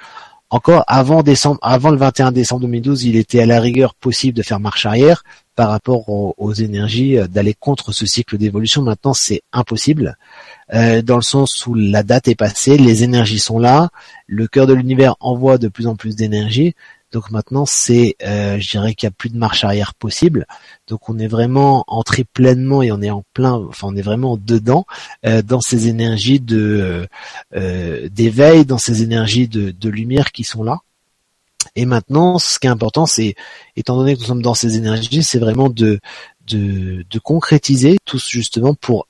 encore 0.51 0.85
avant 0.87 1.25
décembre, 1.25 1.59
avant 1.63 1.91
le 1.91 1.97
21 1.97 2.31
décembre 2.31 2.61
2012, 2.61 3.05
il 3.05 3.17
était 3.17 3.41
à 3.41 3.47
la 3.47 3.59
rigueur 3.59 3.95
possible 3.95 4.37
de 4.37 4.43
faire 4.43 4.61
marche 4.61 4.87
arrière 4.87 5.25
par 5.57 5.71
rapport 5.71 6.09
aux, 6.09 6.53
énergies, 6.53 7.19
euh, 7.19 7.27
d'aller 7.27 7.55
contre 7.55 7.91
ce 7.91 8.07
cycle 8.07 8.39
d'évolution. 8.39 8.83
Maintenant, 8.83 9.15
c'est 9.15 9.43
impossible, 9.53 10.17
euh, 10.73 11.03
dans 11.03 11.17
le 11.17 11.23
sens 11.23 11.67
où 11.67 11.75
la 11.75 12.05
date 12.05 12.29
est 12.29 12.37
passée, 12.37 12.77
les 12.77 13.03
énergies 13.03 13.41
sont 13.41 13.59
là, 13.59 13.89
le 14.29 14.47
cœur 14.47 14.69
de 14.69 14.75
l'univers 14.75 15.17
envoie 15.19 15.59
de 15.59 15.67
plus 15.67 15.89
en 15.89 15.97
plus 15.97 16.15
d'énergie, 16.15 16.75
donc 17.15 17.31
maintenant, 17.31 17.65
c'est, 17.65 18.17
euh, 18.25 18.59
je 18.59 18.71
dirais 18.73 18.95
qu'il 18.95 19.07
n'y 19.07 19.13
a 19.13 19.15
plus 19.17 19.31
de 19.31 19.39
marche 19.39 19.63
arrière 19.63 19.95
possible. 19.95 20.47
Donc 20.89 21.09
on 21.09 21.17
est 21.21 21.29
vraiment 21.29 21.85
entré 21.87 22.25
pleinement 22.25 22.83
et 22.83 22.91
on 22.91 23.01
est 23.03 23.11
en 23.11 23.23
plein, 23.35 23.53
enfin 23.53 23.87
on 23.89 23.95
est 23.95 24.03
vraiment 24.03 24.37
dedans 24.37 24.85
euh, 25.25 25.41
dans 25.41 25.61
ces 25.61 25.87
énergies 25.87 26.41
de 26.41 27.07
euh, 27.55 28.09
d'éveil, 28.09 28.67
dans 28.67 28.79
ces 28.79 29.05
énergies 29.05 29.47
de, 29.47 29.71
de 29.71 29.89
lumière 29.89 30.33
qui 30.33 30.43
sont 30.43 30.65
là. 30.65 30.79
Et 31.77 31.87
maintenant, 31.87 32.41
ce 32.41 32.59
qui 32.59 32.67
est 32.67 32.71
important, 32.71 33.07
c'est, 33.07 33.37
étant 33.77 33.97
donné 33.97 34.17
que 34.17 34.21
nous 34.21 34.27
sommes 34.27 34.43
dans 34.43 34.55
ces 34.55 34.77
énergies, 34.77 35.23
c'est 35.23 35.39
vraiment 35.39 35.71
de, 35.71 36.01
de, 36.49 37.07
de 37.09 37.19
concrétiser 37.21 37.97
tous 38.05 38.29
justement 38.29 38.75
pour 38.75 39.07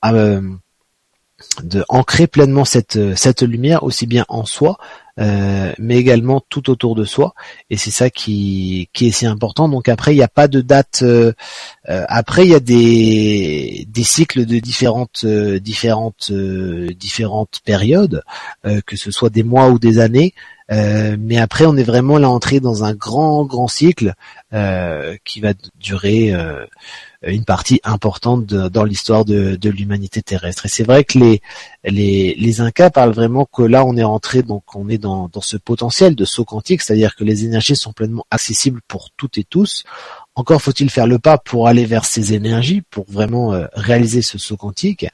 de 1.62 1.84
ancrer 1.88 2.26
pleinement 2.26 2.66
cette 2.66 3.16
cette 3.16 3.42
lumière 3.42 3.82
aussi 3.82 4.06
bien 4.06 4.26
en 4.28 4.44
soi 4.44 4.76
euh, 5.20 5.72
mais 5.78 5.96
également 5.96 6.42
tout 6.48 6.70
autour 6.70 6.96
de 6.96 7.04
soi. 7.04 7.34
Et 7.70 7.76
c'est 7.76 7.92
ça 7.92 8.10
qui 8.10 8.88
qui 8.92 9.06
est 9.06 9.10
si 9.12 9.26
important. 9.26 9.68
Donc 9.68 9.88
après 9.88 10.12
il 10.12 10.16
n'y 10.16 10.24
a 10.24 10.28
pas 10.28 10.48
de 10.48 10.60
date 10.60 11.00
euh, 11.02 11.32
euh, 11.88 12.04
après 12.08 12.44
il 12.44 12.50
y 12.50 12.54
a 12.54 12.60
des 12.60 13.86
des 13.88 14.02
cycles 14.02 14.44
de 14.44 14.58
différentes 14.58 15.24
différentes 15.24 16.32
différentes 16.32 17.60
périodes 17.64 18.22
que 18.86 18.96
ce 18.96 19.10
soit 19.10 19.30
des 19.30 19.44
mois 19.44 19.68
ou 19.68 19.78
des 19.78 20.00
années. 20.00 20.34
Mais 20.70 21.38
après 21.38 21.66
on 21.66 21.76
est 21.76 21.84
vraiment 21.84 22.18
là 22.18 22.28
entré 22.28 22.58
dans 22.58 22.82
un 22.84 22.94
grand 22.94 23.44
grand 23.44 23.68
cycle 23.68 24.14
qui 25.24 25.40
va 25.40 25.52
durer 25.78 26.34
une 27.26 27.44
partie 27.44 27.80
importante 27.84 28.46
dans 28.46 28.84
l'histoire 28.84 29.24
de, 29.24 29.58
l'humanité 29.68 30.22
terrestre. 30.22 30.66
Et 30.66 30.68
c'est 30.68 30.84
vrai 30.84 31.04
que 31.04 31.18
les, 31.18 31.42
les, 31.84 32.34
les 32.34 32.60
Incas 32.60 32.90
parlent 32.90 33.12
vraiment 33.12 33.46
que 33.46 33.62
là 33.62 33.84
on 33.84 33.96
est 33.96 34.04
rentré, 34.04 34.42
donc 34.42 34.62
on 34.74 34.88
est 34.88 34.98
dans, 34.98 35.28
dans 35.32 35.40
ce 35.40 35.56
potentiel 35.56 36.14
de 36.14 36.24
saut 36.24 36.44
quantique, 36.44 36.82
c'est-à-dire 36.82 37.14
que 37.16 37.24
les 37.24 37.44
énergies 37.44 37.76
sont 37.76 37.92
pleinement 37.92 38.26
accessibles 38.30 38.80
pour 38.86 39.10
toutes 39.16 39.38
et 39.38 39.44
tous. 39.44 39.84
Encore 40.36 40.60
faut-il 40.60 40.90
faire 40.90 41.06
le 41.06 41.20
pas 41.20 41.38
pour 41.38 41.68
aller 41.68 41.86
vers 41.86 42.04
ces 42.04 42.34
énergies, 42.34 42.82
pour 42.82 43.04
vraiment 43.08 43.52
euh, 43.52 43.66
réaliser 43.74 44.20
ce 44.20 44.36
saut 44.36 44.56
quantique. 44.56 45.06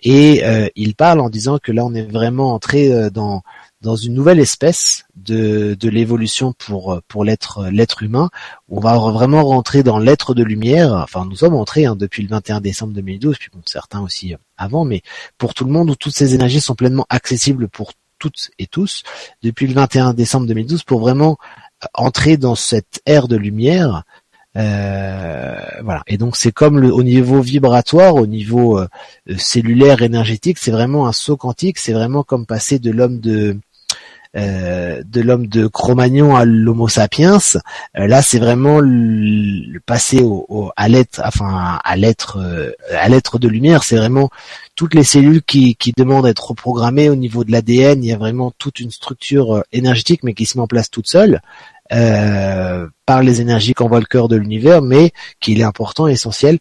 Et 0.00 0.44
euh, 0.44 0.68
il 0.76 0.94
parle 0.94 1.20
en 1.20 1.28
disant 1.28 1.58
que 1.58 1.72
là 1.72 1.84
on 1.84 1.92
est 1.92 2.10
vraiment 2.10 2.54
entré 2.54 2.92
euh, 2.92 3.10
dans 3.10 3.42
dans 3.82 3.96
une 3.96 4.12
nouvelle 4.14 4.40
espèce 4.40 5.06
de, 5.16 5.74
de 5.78 5.88
l'évolution 5.88 6.52
pour 6.52 7.00
pour 7.08 7.24
l'être 7.24 7.68
l'être 7.70 8.02
humain. 8.02 8.30
On 8.68 8.80
va 8.80 8.98
vraiment 8.98 9.42
rentrer 9.44 9.82
dans 9.82 9.98
l'être 9.98 10.34
de 10.34 10.42
lumière. 10.42 10.92
Enfin, 10.92 11.24
nous 11.24 11.36
sommes 11.36 11.54
entrés 11.54 11.86
hein, 11.86 11.96
depuis 11.96 12.22
le 12.22 12.28
21 12.28 12.60
décembre 12.60 12.92
2012, 12.92 13.38
puis 13.38 13.48
bon, 13.52 13.60
certains 13.64 14.00
aussi 14.00 14.34
euh, 14.34 14.38
avant, 14.56 14.84
mais 14.84 15.02
pour 15.38 15.54
tout 15.54 15.64
le 15.64 15.72
monde 15.72 15.90
où 15.90 15.94
toutes 15.94 16.14
ces 16.14 16.34
énergies 16.34 16.60
sont 16.60 16.74
pleinement 16.74 17.06
accessibles 17.08 17.68
pour 17.68 17.92
toutes 18.18 18.50
et 18.58 18.66
tous 18.66 19.02
depuis 19.42 19.66
le 19.66 19.74
21 19.74 20.12
décembre 20.12 20.46
2012 20.46 20.82
pour 20.84 21.00
vraiment 21.00 21.38
euh, 21.82 21.86
entrer 21.94 22.36
dans 22.36 22.54
cette 22.54 23.00
ère 23.06 23.28
de 23.28 23.36
lumière. 23.36 24.04
Euh, 24.56 25.54
voilà. 25.84 26.02
Et 26.06 26.18
donc 26.18 26.36
c'est 26.36 26.52
comme 26.52 26.80
le, 26.80 26.92
au 26.92 27.02
niveau 27.02 27.40
vibratoire, 27.40 28.16
au 28.16 28.26
niveau 28.26 28.80
cellulaire, 29.38 30.02
énergétique, 30.02 30.58
c'est 30.58 30.72
vraiment 30.72 31.06
un 31.06 31.12
saut 31.12 31.36
quantique. 31.36 31.78
C'est 31.78 31.92
vraiment 31.92 32.24
comme 32.24 32.46
passer 32.46 32.78
de 32.78 32.90
l'homme 32.90 33.20
de 33.20 33.54
euh, 33.54 33.60
de 34.34 35.20
l'homme 35.20 35.46
de 35.46 35.66
Cro-Magnon 35.66 36.36
à 36.36 36.44
l'Homo 36.44 36.88
sapiens. 36.88 37.38
Euh, 37.98 38.06
là, 38.06 38.22
c'est 38.22 38.38
vraiment 38.38 38.80
le, 38.80 39.78
passer 39.80 40.22
au, 40.22 40.70
à 40.76 40.88
l'être, 40.88 41.20
enfin 41.24 41.78
à 41.82 41.96
l'être, 41.96 42.38
euh, 42.38 42.72
à 42.92 43.08
l'être 43.08 43.38
de 43.38 43.48
lumière. 43.48 43.82
C'est 43.84 43.96
vraiment 43.96 44.30
toutes 44.76 44.94
les 44.94 45.04
cellules 45.04 45.42
qui, 45.42 45.74
qui 45.76 45.92
demandent 45.96 46.26
à 46.26 46.30
être 46.30 46.50
reprogrammées 46.50 47.08
au 47.08 47.16
niveau 47.16 47.44
de 47.44 47.52
l'ADN. 47.52 48.02
Il 48.02 48.08
y 48.08 48.12
a 48.12 48.18
vraiment 48.18 48.52
toute 48.56 48.80
une 48.80 48.90
structure 48.90 49.64
énergétique, 49.72 50.22
mais 50.22 50.34
qui 50.34 50.46
se 50.46 50.58
met 50.58 50.62
en 50.62 50.68
place 50.68 50.90
toute 50.90 51.08
seule. 51.08 51.40
par 51.90 53.22
les 53.22 53.40
énergies 53.40 53.74
qu'envoie 53.74 53.98
le 53.98 54.06
cœur 54.06 54.28
de 54.28 54.36
l'univers, 54.36 54.80
mais 54.80 55.12
qu'il 55.40 55.60
est 55.60 55.64
important 55.64 56.06
et 56.06 56.12
essentiel 56.12 56.58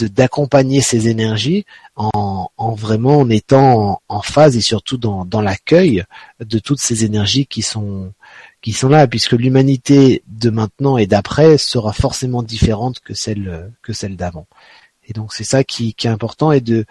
d'accompagner 0.00 0.80
ces 0.80 1.08
énergies 1.08 1.64
en, 1.96 2.48
vraiment 2.74 3.18
en 3.18 3.30
étant 3.30 4.00
en, 4.08 4.22
phase 4.22 4.56
et 4.56 4.60
surtout 4.60 4.96
dans, 4.96 5.40
l'accueil 5.40 6.04
de 6.40 6.58
toutes 6.58 6.80
ces 6.80 7.04
énergies 7.04 7.46
qui 7.46 7.62
sont 7.62 8.12
qui 8.60 8.72
sont 8.72 8.88
là, 8.88 9.08
puisque 9.08 9.32
l'humanité 9.32 10.22
de 10.28 10.48
maintenant 10.48 10.96
et 10.96 11.06
d'après 11.06 11.58
sera 11.58 11.92
forcément 11.92 12.42
différente 12.42 13.00
que 13.00 13.14
celle 13.14 13.72
que 13.82 13.92
celle 13.92 14.16
d'avant. 14.16 14.46
Et 15.08 15.12
donc 15.12 15.32
c'est 15.32 15.44
ça 15.44 15.64
qui, 15.64 15.94
est 16.02 16.06
important 16.06 16.52
et 16.52 16.60
de 16.60 16.84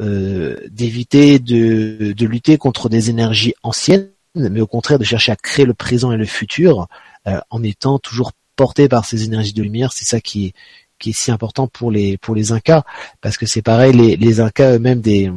euh, 0.00 0.56
d'éviter 0.70 1.38
de, 1.38 2.12
de 2.12 2.26
lutter 2.26 2.58
contre 2.58 2.88
des 2.88 3.10
énergies 3.10 3.54
anciennes, 3.62 4.10
mais 4.34 4.60
au 4.60 4.66
contraire 4.66 4.98
de 4.98 5.04
chercher 5.04 5.32
à 5.32 5.36
créer 5.36 5.64
le 5.66 5.74
présent 5.74 6.12
et 6.12 6.16
le 6.16 6.26
futur 6.26 6.86
euh, 7.26 7.40
en 7.50 7.62
étant 7.62 7.98
toujours 7.98 8.32
porté 8.56 8.88
par 8.88 9.04
ces 9.04 9.24
énergies 9.24 9.52
de 9.54 9.62
lumière. 9.62 9.92
C'est 9.92 10.04
ça 10.04 10.20
qui 10.20 10.52
qui 10.98 11.10
est 11.10 11.12
si 11.14 11.30
important 11.30 11.66
pour 11.66 11.90
les 11.90 12.16
pour 12.18 12.34
les 12.34 12.52
Incas 12.52 12.84
parce 13.20 13.36
que 13.36 13.46
c'est 13.46 13.62
pareil 13.62 13.92
les, 13.92 14.16
les 14.16 14.40
Incas 14.40 14.72
eux-mêmes 14.74 15.00
des 15.00 15.30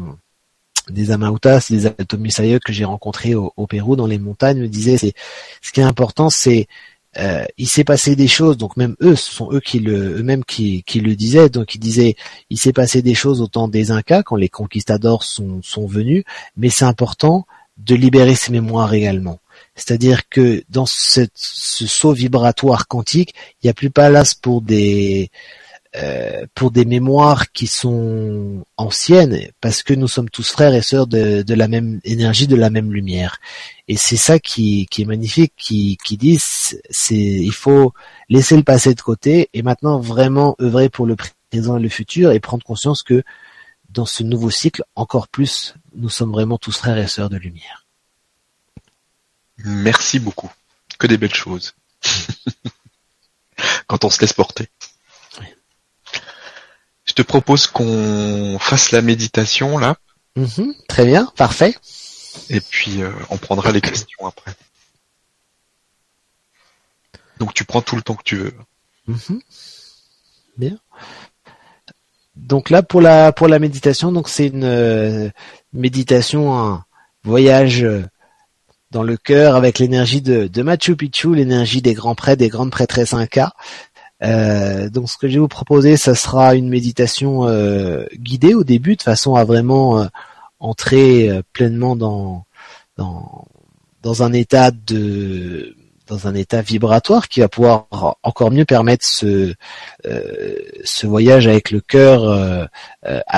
des 0.90 1.12
Amautas, 1.12 1.68
des 1.70 1.86
Atomisayeux 1.86 2.60
que 2.60 2.74
j'ai 2.74 2.86
rencontrés 2.86 3.36
au, 3.36 3.52
Pérou 3.68 3.96
dans 3.96 4.08
les 4.08 4.18
montagnes 4.18 4.62
me 4.62 4.68
disaient 4.68 4.98
c'est 4.98 5.14
ce 5.62 5.72
qui 5.72 5.80
est 5.80 5.84
important 5.84 6.30
c'est 6.30 6.68
euh, 7.18 7.46
il 7.58 7.68
s'est 7.68 7.84
passé 7.84 8.16
des 8.16 8.28
choses 8.28 8.58
donc 8.58 8.78
même 8.78 8.96
eux 9.02 9.16
ce 9.16 9.32
sont 9.32 9.52
eux 9.52 9.60
qui 9.60 9.80
le 9.80 10.18
eux-mêmes 10.20 10.46
qui, 10.46 10.84
qui 10.84 11.02
le 11.02 11.16
disaient. 11.16 11.50
Donc 11.50 11.76
ils 11.76 11.80
disaient 11.80 12.16
il 12.50 12.58
s'est 12.58 12.72
passé 12.72 13.02
des 13.02 13.16
choses 13.16 13.42
au 13.42 13.48
temps 13.48 13.68
des 13.68 13.92
Incas 13.92 14.24
quand 14.24 14.38
les 14.38 14.50
conquistadors 14.50 15.24
sont 15.24 15.62
sont 15.62 15.86
venus 15.86 16.24
mais 16.56 16.70
c'est 16.70 16.86
important 16.86 17.46
de 17.78 17.96
libérer 17.96 18.36
ces 18.36 18.52
mémoires 18.52 18.94
également 18.94 19.40
c'est-à-dire 19.82 20.30
que 20.30 20.64
dans 20.70 20.86
ce 20.86 21.26
saut 21.36 22.14
vibratoire 22.14 22.88
quantique, 22.88 23.34
il 23.62 23.66
n'y 23.66 23.70
a 23.72 23.74
plus 23.74 23.90
place 23.90 24.36
pour 24.36 24.62
des 24.62 25.32
euh, 25.96 26.46
pour 26.54 26.70
des 26.72 26.86
mémoires 26.86 27.52
qui 27.52 27.66
sont 27.68 28.64
anciennes, 28.78 29.50
parce 29.60 29.82
que 29.84 29.94
nous 29.96 30.08
sommes 30.08 30.30
tous 30.30 30.50
frères 30.50 30.76
et 30.76 30.84
sœurs 30.84 31.08
de, 31.08 31.44
la 31.54 31.68
même 31.68 32.00
énergie, 32.06 32.48
de 32.48 32.56
la 32.56 32.70
même 32.70 32.94
lumière. 32.94 33.40
Et 33.88 33.98
c'est 33.98 34.18
ça 34.18 34.40
qui, 34.40 34.86
qui 34.92 35.02
est 35.02 35.06
magnifique, 35.06 35.54
qui, 35.58 35.98
qui 36.06 36.16
dit, 36.16 36.38
c'est, 36.40 36.80
il 37.18 37.52
faut 37.52 37.92
laisser 38.30 38.56
le 38.56 38.64
passé 38.64 38.94
de 38.94 39.02
côté 39.02 39.50
et 39.54 39.64
maintenant 39.64 40.00
vraiment 40.00 40.56
œuvrer 40.62 40.90
pour 40.90 41.08
le 41.08 41.16
présent 41.50 41.78
et 41.78 41.82
le 41.82 41.90
futur 41.90 42.32
et 42.32 42.40
prendre 42.40 42.64
conscience 42.64 43.02
que 43.04 43.24
dans 43.90 44.06
ce 44.06 44.24
nouveau 44.24 44.52
cycle, 44.52 44.84
encore 44.96 45.28
plus, 45.28 45.74
nous 45.96 46.10
sommes 46.10 46.32
vraiment 46.32 46.58
tous 46.60 46.78
frères 46.78 47.00
et 47.00 47.08
sœurs 47.08 47.30
de 47.30 47.38
lumière. 47.38 47.81
Merci 49.58 50.20
beaucoup. 50.20 50.52
Que 50.98 51.08
des 51.08 51.18
belles 51.18 51.34
choses. 51.34 51.74
Quand 53.88 54.04
on 54.04 54.10
se 54.10 54.22
laisse 54.22 54.34
porter. 54.34 54.70
Je 57.06 57.14
te 57.14 57.22
propose 57.22 57.68
qu'on 57.68 58.58
fasse 58.60 58.92
la 58.92 59.02
méditation 59.02 59.78
là. 59.78 59.98
Mhm, 60.36 60.74
très 60.88 61.06
bien, 61.06 61.26
parfait. 61.36 61.76
Et 62.50 62.62
puis 62.62 63.02
euh, 63.02 63.12
on 63.30 63.38
prendra 63.38 63.72
les 63.72 63.82
questions 63.82 64.26
après. 64.26 64.54
Donc 67.40 67.54
tu 67.54 67.66
prends 67.66 67.82
tout 67.82 67.96
le 67.96 68.02
temps 68.02 68.16
que 68.16 68.24
tu 68.24 68.38
veux. 68.38 68.54
Mhm. 69.08 69.42
Bien. 70.58 70.78
Donc 72.36 72.70
là 72.70 72.82
pour 72.82 73.02
la 73.02 73.34
pour 73.34 73.48
la 73.48 73.60
méditation, 73.60 74.12
donc 74.12 74.30
c'est 74.30 74.48
une 74.48 74.64
euh, 74.64 75.30
méditation, 75.74 76.58
un 76.58 76.86
voyage 77.24 77.84
euh, 77.84 78.06
dans 78.92 79.04
le 79.04 79.18
cœur 79.18 79.56
avec 79.56 79.80
l'énergie 79.80 80.22
de, 80.22 80.48
de 80.48 80.62
Machu 80.62 80.96
Picchu, 80.96 81.34
l'énergie 81.34 81.82
des 81.82 81.94
grands 81.94 82.16
prêtres, 82.16 82.40
des 82.40 82.50
grandes 82.50 82.72
prêtresses 82.72 83.14
Inca. 83.14 83.54
Euh, 84.24 84.90
donc 84.90 85.10
ce 85.10 85.18
que 85.18 85.28
je 85.28 85.34
vais 85.34 85.40
vous 85.40 85.48
proposer, 85.48 85.98
ça 85.98 86.14
sera 86.14 86.56
une 86.56 86.70
méditation 86.70 87.48
euh, 87.48 88.06
guidée 88.16 88.54
au 88.54 88.64
début, 88.64 88.96
de 88.96 89.02
façon 89.02 89.36
à 89.36 89.46
vraiment 89.46 90.00
euh, 90.00 90.06
entrer 90.60 91.42
pleinement 91.54 91.96
dans, 91.96 92.46
dans 92.98 93.48
dans 94.04 94.24
un 94.24 94.34
état 94.34 94.70
de 94.70 95.76
dans 96.08 96.28
un 96.28 96.36
état 96.36 96.62
vibratoire 96.62 97.30
qui 97.30 97.40
va 97.40 97.48
pouvoir 97.48 97.88
encore 98.22 98.52
mieux 98.52 98.66
permettre 98.66 99.04
ce 99.04 99.56
ce 100.84 101.08
voyage 101.08 101.48
avec 101.48 101.72
le 101.72 101.80
cœur 101.82 102.70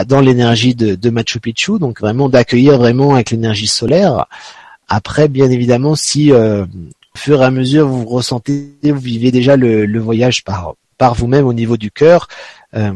dans 0.05 0.19
l'énergie 0.19 0.75
de, 0.75 0.95
de 0.95 1.09
Machu 1.09 1.39
Picchu, 1.39 1.79
donc 1.79 2.01
vraiment 2.01 2.27
d'accueillir 2.27 2.77
vraiment 2.77 3.13
avec 3.13 3.31
l'énergie 3.31 3.67
solaire. 3.67 4.25
Après, 4.87 5.27
bien 5.27 5.49
évidemment, 5.49 5.95
si 5.95 6.31
au 7.15 7.19
fur 7.19 7.41
et 7.41 7.45
à 7.45 7.51
mesure 7.51 7.87
vous 7.87 8.05
ressentez, 8.05 8.75
vous 8.83 8.99
vivez 8.99 9.31
déjà 9.31 9.55
le, 9.55 9.99
voyage 9.99 10.43
par 10.43 10.75
par 10.97 11.15
vous-même 11.15 11.45
au 11.45 11.53
niveau 11.53 11.77
du 11.77 11.91
cœur. 11.91 12.27
Euh, 12.75 12.93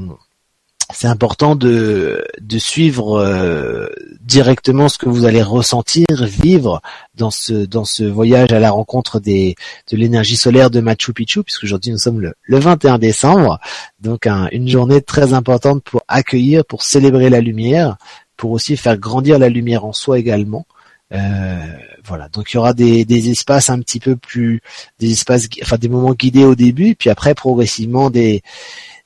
c'est 0.94 1.08
important 1.08 1.56
de, 1.56 2.26
de 2.40 2.58
suivre 2.58 3.20
euh, 3.20 3.88
directement 4.22 4.88
ce 4.88 4.98
que 4.98 5.10
vous 5.10 5.26
allez 5.26 5.42
ressentir, 5.42 6.06
vivre 6.22 6.82
dans 7.16 7.30
ce 7.30 7.66
dans 7.66 7.84
ce 7.84 8.06
voyage 8.06 8.54
à 8.54 8.60
la 8.60 8.72
rencontre 8.72 9.20
des 9.20 9.56
de 9.92 9.98
l'énergie 9.98 10.38
solaire 10.38 10.70
de 10.70 10.80
Machu 10.80 11.12
Picchu, 11.12 11.44
puisque 11.44 11.66
aujourd'hui 11.66 11.92
nous 11.92 11.98
sommes 11.98 12.22
le, 12.22 12.34
le 12.42 12.60
21 12.60 13.00
décembre, 13.00 13.60
donc 14.00 14.28
une 14.52 14.70
journée 14.70 15.02
très 15.02 15.34
importante 15.34 15.84
pour 15.84 16.04
accueillir, 16.08 16.64
pour 16.64 16.84
célébrer 16.84 17.30
la 17.30 17.42
lumière, 17.42 17.98
pour 18.38 18.52
aussi 18.52 18.78
faire 18.78 18.98
grandir 18.98 19.40
la 19.40 19.50
lumière 19.50 19.84
en 19.84 19.94
soi 19.94 20.18
également. 20.18 20.66
Euh, 21.14 21.78
voilà, 22.04 22.28
donc 22.30 22.52
il 22.52 22.56
y 22.56 22.58
aura 22.58 22.74
des, 22.74 23.06
des, 23.06 23.30
espaces 23.30 23.70
un 23.70 23.80
petit 23.80 24.00
peu 24.00 24.16
plus, 24.18 24.62
des 25.00 25.12
espaces, 25.12 25.48
enfin 25.62 25.78
des 25.78 25.88
moments 25.88 26.14
guidés 26.14 26.44
au 26.44 26.56
début, 26.56 26.96
puis 26.96 27.10
après 27.10 27.34
progressivement 27.34 28.10
des 28.10 28.42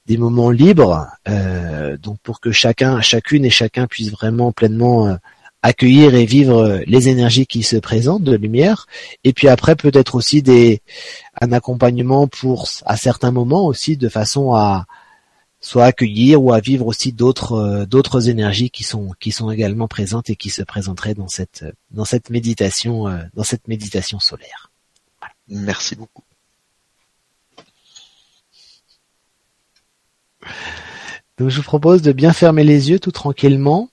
des 0.08 0.18
moments 0.18 0.50
libres, 0.50 1.08
euh, 1.30 1.96
donc 1.98 2.18
pour 2.24 2.40
que 2.40 2.52
chacun, 2.52 3.02
chacune 3.02 3.46
et 3.46 3.52
chacun 3.52 3.86
puisse 3.86 4.10
vraiment 4.10 4.52
pleinement 4.52 5.08
euh, 5.08 5.16
accueillir 5.62 6.16
et 6.16 6.26
vivre 6.26 6.82
les 6.88 7.08
énergies 7.08 7.46
qui 7.46 7.62
se 7.62 7.78
présentent 7.78 8.24
de 8.24 8.36
lumière, 8.36 8.88
et 9.24 9.32
puis 9.32 9.48
après 9.48 9.76
peut-être 9.76 10.16
aussi 10.16 10.42
des 10.42 10.82
un 11.40 11.52
accompagnement 11.52 12.28
pour 12.28 12.68
à 12.86 12.98
certains 12.98 13.32
moments 13.32 13.66
aussi 13.68 13.96
de 13.96 14.10
façon 14.10 14.56
à 14.56 14.86
soit 15.62 15.86
accueillir 15.86 16.44
ou 16.44 16.52
à 16.52 16.60
vivre 16.60 16.88
aussi 16.88 17.14
d'autres 17.14 17.54
euh, 17.54 17.86
d'autres 17.86 18.30
énergies 18.30 18.72
qui 18.72 18.84
sont 18.84 19.14
qui 19.20 19.32
sont 19.32 19.52
également 19.52 19.88
présentes 19.88 20.30
et 20.30 20.36
qui 20.36 20.50
se 20.50 20.64
présenteraient 20.64 21.14
dans 21.14 21.28
cette 21.28 21.64
dans 21.92 22.06
cette 22.06 22.30
méditation 22.32 23.08
euh, 23.08 23.24
dans 23.36 23.44
cette 23.44 23.68
méditation 23.68 24.20
solaire. 24.20 24.72
Merci 25.48 25.96
beaucoup. 25.96 26.24
Donc 31.38 31.50
je 31.50 31.58
vous 31.58 31.64
propose 31.64 32.02
de 32.02 32.12
bien 32.12 32.34
fermer 32.34 32.64
les 32.64 32.90
yeux 32.90 33.00
tout 33.00 33.12
tranquillement. 33.12 33.90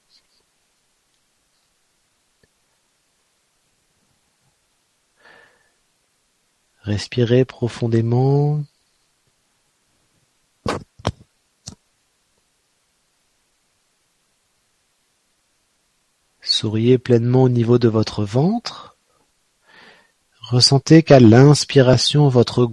Respirez 6.83 7.45
profondément. 7.45 8.63
Souriez 16.51 16.97
pleinement 16.97 17.43
au 17.43 17.49
niveau 17.51 17.79
de 17.79 17.89
votre 17.89 18.25
ventre. 18.25 18.97
Ressentez 20.41 21.03
qu'à 21.03 21.21
l'inspiration, 21.21 22.29
votre, 22.29 22.65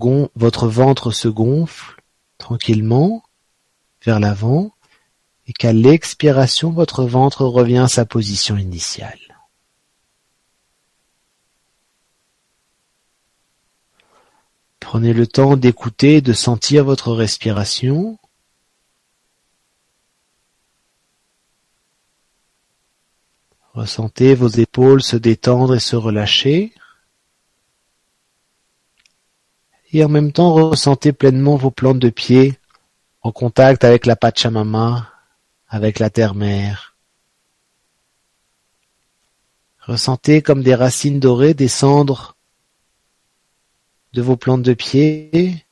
ventre 0.67 1.11
se 1.11 1.27
gonfle 1.27 2.01
tranquillement 2.38 3.21
vers 4.01 4.21
l'avant 4.21 4.71
et 5.45 5.51
qu'à 5.51 5.73
l'expiration, 5.73 6.71
votre 6.71 7.03
ventre 7.03 7.43
revient 7.43 7.79
à 7.79 7.88
sa 7.89 8.05
position 8.05 8.55
initiale. 8.55 9.19
Prenez 14.79 15.11
le 15.11 15.27
temps 15.27 15.57
d'écouter 15.57 16.15
et 16.15 16.21
de 16.21 16.33
sentir 16.33 16.85
votre 16.85 17.11
respiration. 17.11 18.17
Ressentez 23.75 24.35
vos 24.35 24.47
épaules 24.47 25.03
se 25.03 25.17
détendre 25.17 25.75
et 25.75 25.81
se 25.81 25.97
relâcher. 25.97 26.71
Et 29.91 30.01
en 30.01 30.07
même 30.07 30.31
temps, 30.31 30.53
ressentez 30.53 31.11
pleinement 31.11 31.57
vos 31.57 31.71
plantes 31.71 31.99
de 31.99 32.09
pied 32.09 32.57
en 33.21 33.33
contact 33.33 33.83
avec 33.83 34.05
la 34.05 34.15
Pachamama, 34.15 35.11
avec 35.67 35.99
la 35.99 36.09
terre-mère. 36.09 36.95
Ressentez 39.79 40.41
comme 40.41 40.63
des 40.63 40.75
racines 40.75 41.19
dorées 41.19 41.53
descendre 41.53 42.38
de 44.13 44.21
vos 44.21 44.38
plantes 44.38 44.63
de 44.63 44.73
pied 44.73 45.65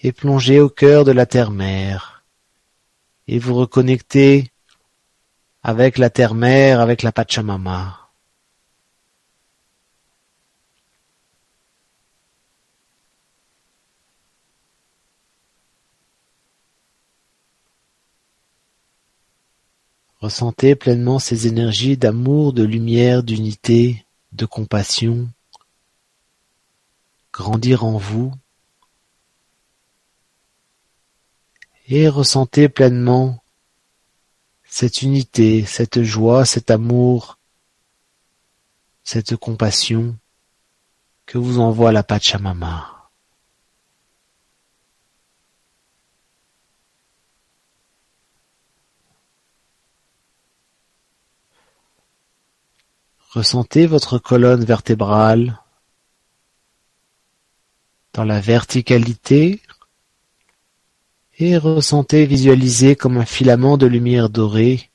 et 0.00 0.10
plonger 0.10 0.58
au 0.58 0.68
cœur 0.68 1.04
de 1.04 1.12
la 1.12 1.26
terre-mère 1.26 2.24
et 3.28 3.38
vous 3.38 3.54
reconnecter 3.54 4.50
avec 5.64 5.96
la 5.96 6.10
terre-mère, 6.10 6.80
avec 6.80 7.02
la 7.02 7.10
Pachamama. 7.10 8.10
Ressentez 20.20 20.74
pleinement 20.74 21.18
ces 21.18 21.46
énergies 21.46 21.96
d'amour, 21.96 22.52
de 22.52 22.62
lumière, 22.62 23.22
d'unité, 23.22 24.06
de 24.32 24.46
compassion 24.46 25.28
grandir 27.32 27.84
en 27.84 27.98
vous 27.98 28.32
et 31.88 32.08
ressentez 32.08 32.68
pleinement 32.68 33.43
cette 34.76 35.02
unité, 35.02 35.64
cette 35.64 36.02
joie, 36.02 36.44
cet 36.44 36.68
amour, 36.68 37.38
cette 39.04 39.36
compassion 39.36 40.16
que 41.26 41.38
vous 41.38 41.60
envoie 41.60 41.92
la 41.92 42.02
Pachamama. 42.02 43.08
Ressentez 53.30 53.86
votre 53.86 54.18
colonne 54.18 54.64
vertébrale 54.64 55.62
dans 58.12 58.24
la 58.24 58.40
verticalité 58.40 59.62
et 61.38 61.56
ressentez 61.56 62.26
visualiser 62.26 62.96
comme 62.96 63.16
un 63.16 63.24
filament 63.24 63.76
de 63.76 63.86
lumière 63.86 64.30
dorée 64.30 64.90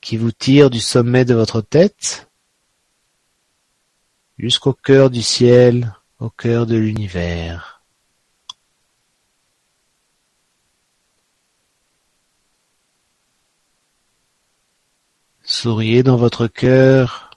qui 0.00 0.16
vous 0.16 0.32
tire 0.32 0.70
du 0.70 0.80
sommet 0.80 1.24
de 1.24 1.34
votre 1.34 1.60
tête 1.60 2.28
jusqu'au 4.38 4.72
cœur 4.72 5.10
du 5.10 5.22
ciel, 5.22 5.94
au 6.18 6.30
cœur 6.30 6.66
de 6.66 6.76
l'univers. 6.76 7.82
Souriez 15.42 16.02
dans 16.02 16.16
votre 16.16 16.46
cœur 16.46 17.31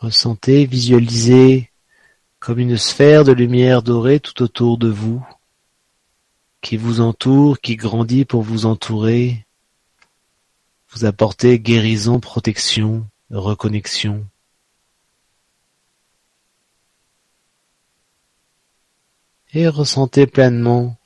Ressentez, 0.00 0.66
visualisez 0.66 1.70
comme 2.38 2.58
une 2.58 2.76
sphère 2.76 3.24
de 3.24 3.32
lumière 3.32 3.82
dorée 3.82 4.20
tout 4.20 4.42
autour 4.42 4.76
de 4.76 4.88
vous, 4.88 5.26
qui 6.60 6.76
vous 6.76 7.00
entoure, 7.00 7.60
qui 7.60 7.76
grandit 7.76 8.24
pour 8.24 8.42
vous 8.42 8.66
entourer, 8.66 9.46
vous 10.90 11.06
apporter 11.06 11.58
guérison, 11.58 12.20
protection, 12.20 13.06
reconnexion. 13.30 14.26
Et 19.54 19.66
ressentez 19.66 20.26
pleinement 20.26 20.98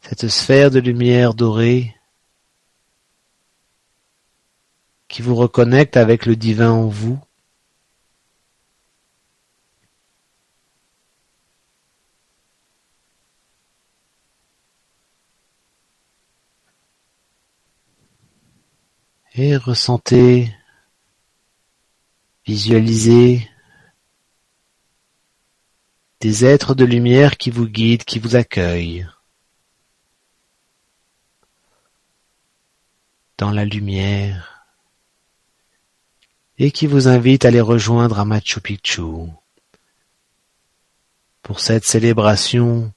cette 0.00 0.28
sphère 0.28 0.72
de 0.72 0.80
lumière 0.80 1.34
dorée 1.34 1.97
qui 5.08 5.22
vous 5.22 5.34
reconnecte 5.34 5.96
avec 5.96 6.26
le 6.26 6.36
divin 6.36 6.70
en 6.70 6.86
vous. 6.88 7.18
Et 19.34 19.56
ressentez, 19.56 20.52
visualisez 22.44 23.48
des 26.20 26.44
êtres 26.44 26.74
de 26.74 26.84
lumière 26.84 27.36
qui 27.36 27.50
vous 27.50 27.68
guident, 27.68 28.02
qui 28.02 28.18
vous 28.18 28.34
accueillent. 28.34 29.06
Dans 33.38 33.52
la 33.52 33.64
lumière 33.64 34.57
et 36.58 36.72
qui 36.72 36.86
vous 36.86 37.06
invite 37.06 37.44
à 37.44 37.50
les 37.50 37.60
rejoindre 37.60 38.18
à 38.18 38.24
Machu 38.24 38.60
Picchu 38.60 39.02
pour 41.42 41.60
cette 41.60 41.84
célébration 41.84 42.92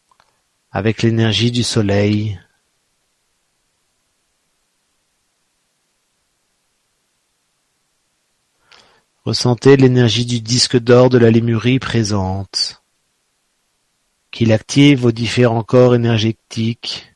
avec 0.71 1.04
l'énergie 1.04 1.52
du 1.52 1.62
soleil. 1.62 2.39
Ressentez 9.26 9.78
l'énergie 9.78 10.26
du 10.26 10.41
disque 10.41 10.80
d'or 10.80 11.10
de 11.10 11.19
la 11.19 11.30
lémurie 11.30 11.78
présente, 11.78 12.82
qu'il 14.32 14.52
active 14.52 15.02
vos 15.02 15.12
différents 15.12 15.63
corps 15.63 15.93
énergétiques, 15.93 17.13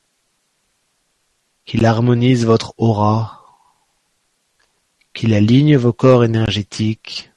qu'il 1.66 1.88
harmonise 1.88 2.46
votre 2.46 2.76
aura, 2.78 3.45
qu'il 5.16 5.34
aligne 5.34 5.78
vos 5.78 5.94
corps 5.94 6.26
énergétiques 6.26 7.32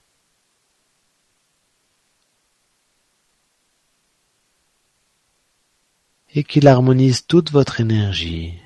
et 6.34 6.42
qu'il 6.42 6.66
harmonise 6.66 7.24
toute 7.24 7.52
votre 7.52 7.80
énergie 7.80 8.58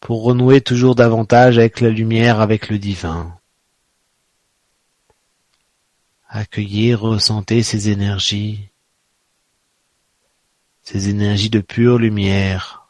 pour 0.00 0.22
renouer 0.22 0.60
toujours 0.60 0.94
davantage 0.94 1.58
avec 1.58 1.80
la 1.80 1.88
lumière, 1.88 2.40
avec 2.40 2.68
le 2.68 2.78
divin. 2.78 3.38
Accueillez, 6.28 6.94
ressentez 6.94 7.62
ces 7.62 7.88
énergies, 7.88 8.68
ces 10.82 11.08
énergies 11.08 11.50
de 11.50 11.60
pure 11.60 11.98
lumière 11.98 12.81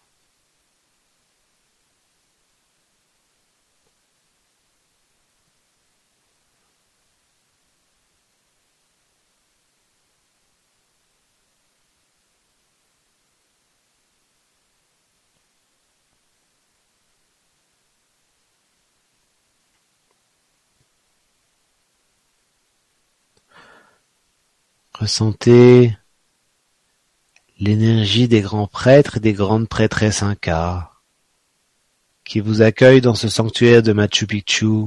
Ressentez 25.02 25.98
l'énergie 27.58 28.28
des 28.28 28.40
grands 28.40 28.68
prêtres 28.68 29.16
et 29.16 29.20
des 29.20 29.32
grandes 29.32 29.68
prêtresses 29.68 30.22
Inca 30.22 30.92
qui 32.22 32.38
vous 32.38 32.62
accueillent 32.62 33.00
dans 33.00 33.16
ce 33.16 33.28
sanctuaire 33.28 33.82
de 33.82 33.92
Machu 33.92 34.28
Picchu 34.28 34.86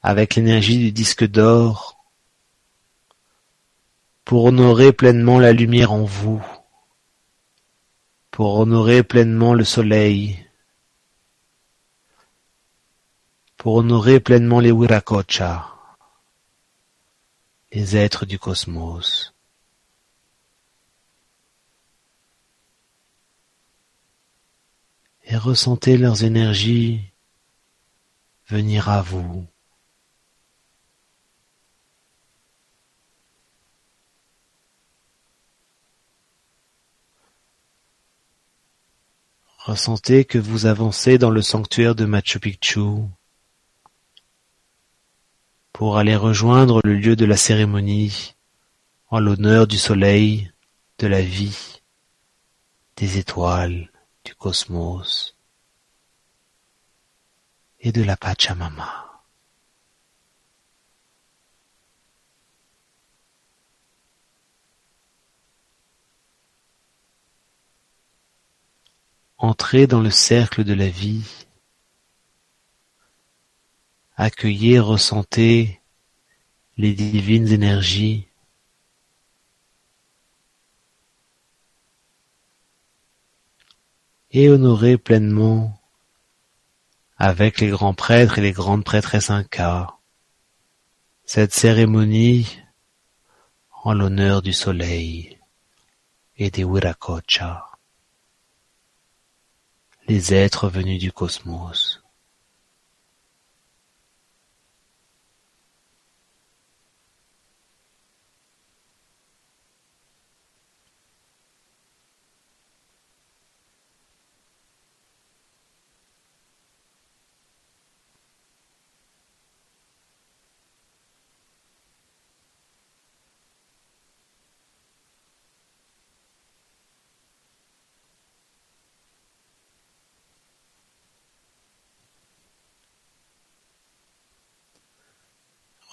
avec 0.00 0.34
l'énergie 0.34 0.78
du 0.78 0.92
disque 0.92 1.26
d'or 1.26 2.02
pour 4.24 4.46
honorer 4.46 4.94
pleinement 4.94 5.38
la 5.38 5.52
lumière 5.52 5.92
en 5.92 6.04
vous, 6.04 6.42
pour 8.30 8.60
honorer 8.60 9.02
pleinement 9.02 9.52
le 9.52 9.64
soleil, 9.64 10.42
pour 13.58 13.74
honorer 13.74 14.20
pleinement 14.20 14.60
les 14.60 14.72
Wiracocha 14.72 15.79
les 17.72 17.96
êtres 17.96 18.26
du 18.26 18.38
cosmos. 18.38 19.32
Et 25.24 25.36
ressentez 25.36 25.96
leurs 25.96 26.24
énergies 26.24 27.00
venir 28.48 28.88
à 28.88 29.00
vous. 29.00 29.46
Ressentez 39.58 40.24
que 40.24 40.38
vous 40.38 40.66
avancez 40.66 41.18
dans 41.18 41.30
le 41.30 41.42
sanctuaire 41.42 41.94
de 41.94 42.04
Machu 42.04 42.40
Picchu 42.40 42.80
pour 45.80 45.96
aller 45.96 46.14
rejoindre 46.14 46.82
le 46.84 46.94
lieu 46.94 47.16
de 47.16 47.24
la 47.24 47.38
cérémonie 47.38 48.34
en 49.08 49.18
l'honneur 49.18 49.66
du 49.66 49.78
soleil, 49.78 50.52
de 50.98 51.06
la 51.06 51.22
vie, 51.22 51.80
des 52.98 53.16
étoiles, 53.16 53.90
du 54.22 54.34
cosmos 54.34 55.38
et 57.80 57.92
de 57.92 58.02
la 58.02 58.18
Pachamama. 58.18 59.22
Entrez 69.38 69.86
dans 69.86 70.02
le 70.02 70.10
cercle 70.10 70.62
de 70.62 70.74
la 70.74 70.90
vie 70.90 71.46
Accueillez, 74.22 74.78
ressentez 74.78 75.80
les 76.76 76.92
divines 76.92 77.48
énergies 77.48 78.28
et 84.30 84.50
honorez 84.50 84.98
pleinement 84.98 85.80
avec 87.16 87.60
les 87.60 87.70
grands 87.70 87.94
prêtres 87.94 88.38
et 88.38 88.42
les 88.42 88.52
grandes 88.52 88.84
prêtresses 88.84 89.30
Inca 89.30 89.96
cette 91.24 91.54
cérémonie 91.54 92.58
en 93.84 93.94
l'honneur 93.94 94.42
du 94.42 94.52
soleil 94.52 95.38
et 96.36 96.50
des 96.50 96.64
Wiracocha, 96.64 97.70
les 100.08 100.34
êtres 100.34 100.68
venus 100.68 101.00
du 101.00 101.10
cosmos. 101.10 101.99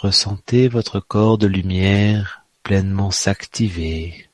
Ressentez 0.07 0.69
votre 0.69 1.01
corps 1.01 1.37
de 1.37 1.47
lumière 1.47 2.45
pleinement 2.63 3.11
s'activer. 3.11 4.26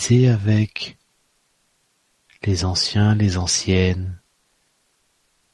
Avec 0.00 0.96
les 2.44 2.64
anciens, 2.64 3.16
les 3.16 3.36
anciennes, 3.36 4.22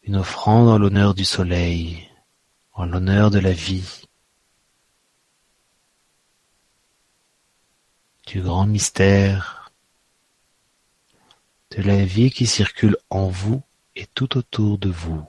une 0.03 0.17
offrande 0.17 0.69
en 0.69 0.77
l'honneur 0.77 1.15
du 1.15 1.25
soleil, 1.25 2.11
en 2.75 2.85
l'honneur 2.85 3.31
de 3.31 3.39
la 3.39 3.53
vie, 3.53 4.05
du 8.27 8.43
grand 8.43 8.67
mystère, 8.67 9.73
de 11.71 11.83
la 11.83 12.05
vie 12.05 12.31
qui 12.31 12.47
circule 12.47 12.99
en 13.09 13.29
vous 13.29 13.63
et 13.97 14.07
tout 14.07 14.37
autour 14.37 14.77
de 14.77 14.91
vous. 14.91 15.25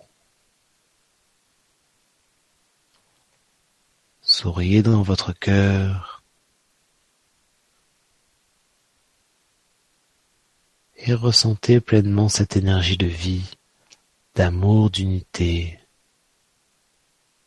Souriez 4.22 4.84
dans 4.84 5.03
votre 5.03 5.32
cœur 5.32 6.14
et 10.98 11.14
ressentez 11.14 11.80
pleinement 11.80 12.30
cette 12.30 12.56
énergie 12.56 12.98
de 12.98 13.08
vie, 13.08 13.58
d'amour, 14.36 14.89
d'unité, 14.89 15.80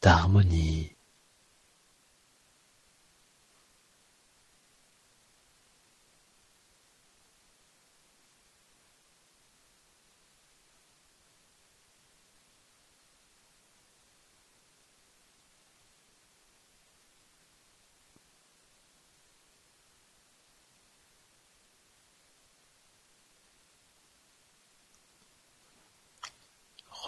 d'harmonie. 0.03 0.93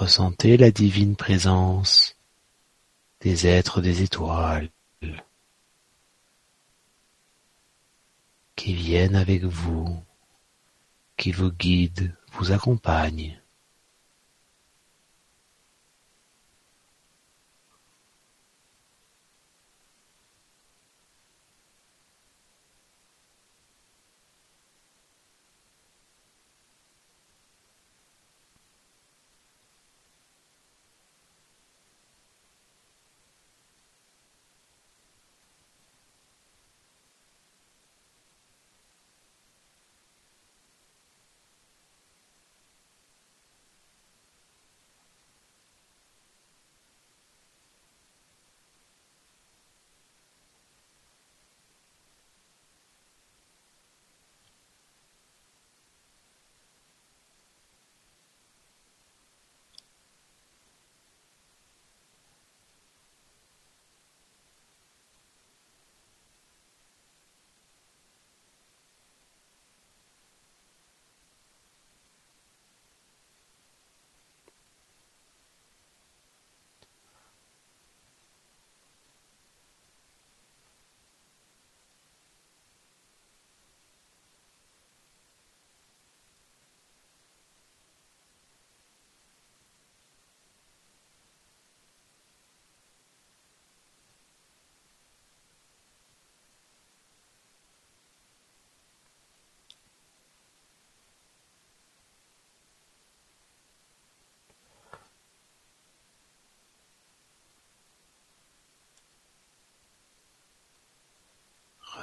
Ressentez 0.01 0.57
la 0.57 0.71
divine 0.71 1.15
présence 1.15 2.17
des 3.21 3.47
êtres 3.47 3.83
des 3.83 4.01
étoiles 4.01 4.71
qui 8.57 8.73
viennent 8.73 9.15
avec 9.15 9.45
vous, 9.45 10.03
qui 11.19 11.33
vous 11.33 11.53
guident, 11.53 12.17
vous 12.33 12.51
accompagnent. 12.51 13.40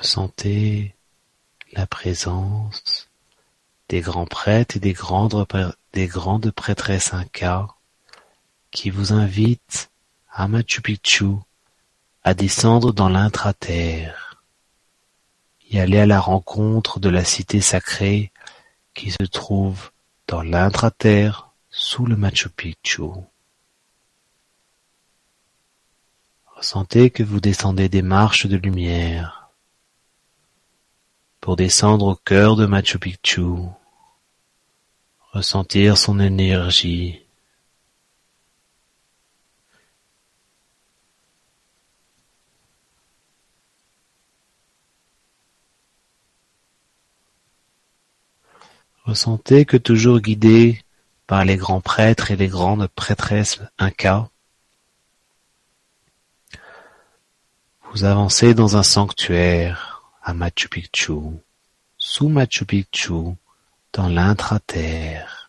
Ressentez 0.08 0.95
la 1.74 1.86
présence 1.86 3.10
des 3.89 3.99
grands 3.99 4.26
prêtres 4.26 4.78
et 4.78 4.80
des 4.80 4.93
grandes, 4.93 5.45
des 5.91 6.08
grandes 6.08 6.49
prêtresses 6.51 7.14
incas 7.14 7.68
qui 8.72 8.89
vous 8.89 9.12
invitent 9.12 9.91
à 10.32 10.47
Machu 10.47 10.82
Picchu 10.82 11.34
à 12.24 12.34
descendre 12.34 12.93
dans 12.93 13.10
l'intra-terre, 13.10 14.41
y 15.70 15.78
aller 15.78 15.99
à 15.99 16.05
la 16.05 16.22
rencontre 16.22 17.01
de 17.01 17.10
la 17.10 17.26
cité 17.26 17.60
sacrée 17.60 18.32
qui 18.93 19.12
se 19.12 19.26
trouve 19.30 19.91
dans 20.30 20.41
l'intra-terre 20.41 21.49
sous 21.70 22.05
le 22.05 22.16
Machu 22.16 22.47
Picchu. 22.47 23.03
Ressentez 26.55 27.10
que 27.10 27.24
vous 27.24 27.41
descendez 27.41 27.89
des 27.89 28.01
marches 28.01 28.45
de 28.45 28.55
lumière 28.55 29.47
pour 31.42 31.56
descendre 31.56 32.08
au 32.08 32.16
cœur 32.16 32.56
de 32.56 32.66
Machu 32.66 33.00
Picchu, 33.00 33.42
ressentir 35.32 35.98
son 35.98 36.20
énergie. 36.20 37.22
Ressentez 49.06 49.64
que 49.64 49.78
toujours 49.78 50.20
guidé 50.20 50.84
par 51.28 51.46
les 51.46 51.56
grands 51.56 51.80
prêtres 51.80 52.32
et 52.32 52.36
les 52.36 52.50
grandes 52.50 52.88
prêtresses 52.88 53.62
incas, 53.80 54.28
vous 57.94 58.04
avancez 58.04 58.54
dans 58.54 58.76
un 58.76 58.84
sanctuaire 58.84 59.87
à 60.28 60.34
Machu 60.34 60.68
Picchu, 60.68 61.14
sous 61.98 62.28
Machu 62.28 62.66
Picchu, 62.66 63.38
dans 63.94 64.10
l'intra-terre. 64.10 65.48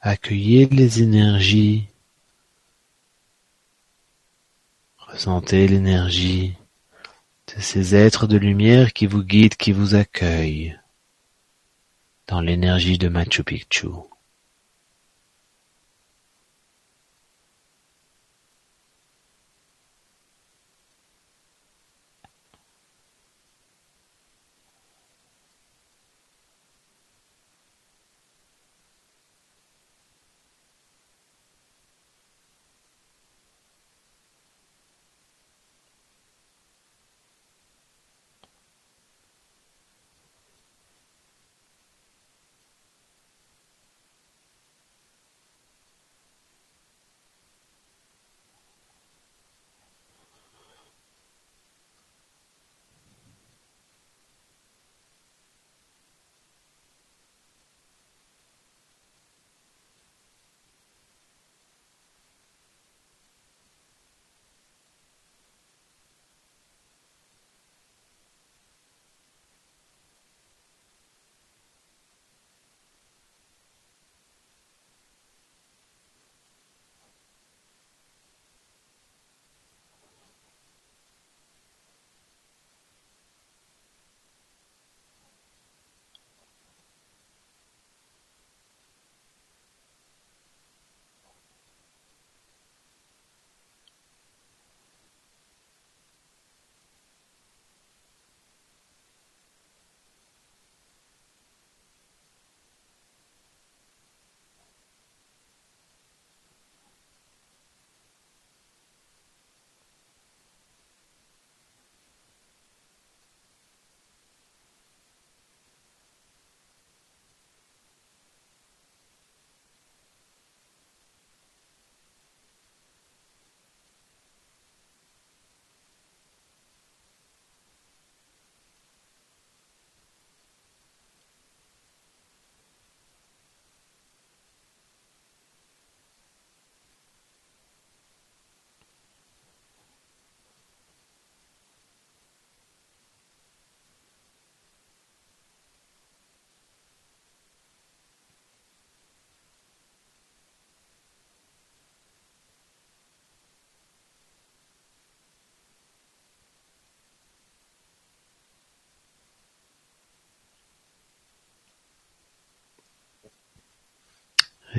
Accueillez 0.00 0.66
les 0.66 1.02
énergies 1.02 1.86
Ressentez 5.12 5.66
l'énergie 5.66 6.54
de 7.48 7.60
ces 7.60 7.96
êtres 7.96 8.28
de 8.28 8.36
lumière 8.36 8.92
qui 8.92 9.06
vous 9.06 9.24
guident, 9.24 9.56
qui 9.56 9.72
vous 9.72 9.96
accueillent 9.96 10.78
dans 12.28 12.40
l'énergie 12.40 12.96
de 12.96 13.08
Machu 13.08 13.42
Picchu. 13.42 13.88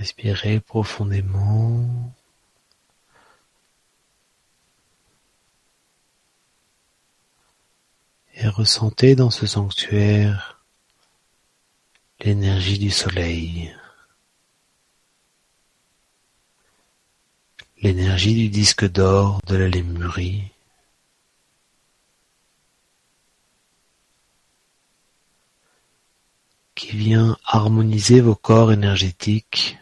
Respirez 0.01 0.59
profondément. 0.59 2.11
Et 8.33 8.47
ressentez 8.47 9.15
dans 9.15 9.29
ce 9.29 9.45
sanctuaire 9.45 10.65
l'énergie 12.19 12.79
du 12.79 12.89
soleil, 12.89 13.77
l'énergie 17.83 18.33
du 18.33 18.49
disque 18.49 18.89
d'or 18.89 19.39
de 19.45 19.55
la 19.55 19.67
lémurie, 19.67 20.45
qui 26.73 26.97
vient 26.97 27.37
harmoniser 27.45 28.19
vos 28.19 28.33
corps 28.33 28.71
énergétiques 28.71 29.77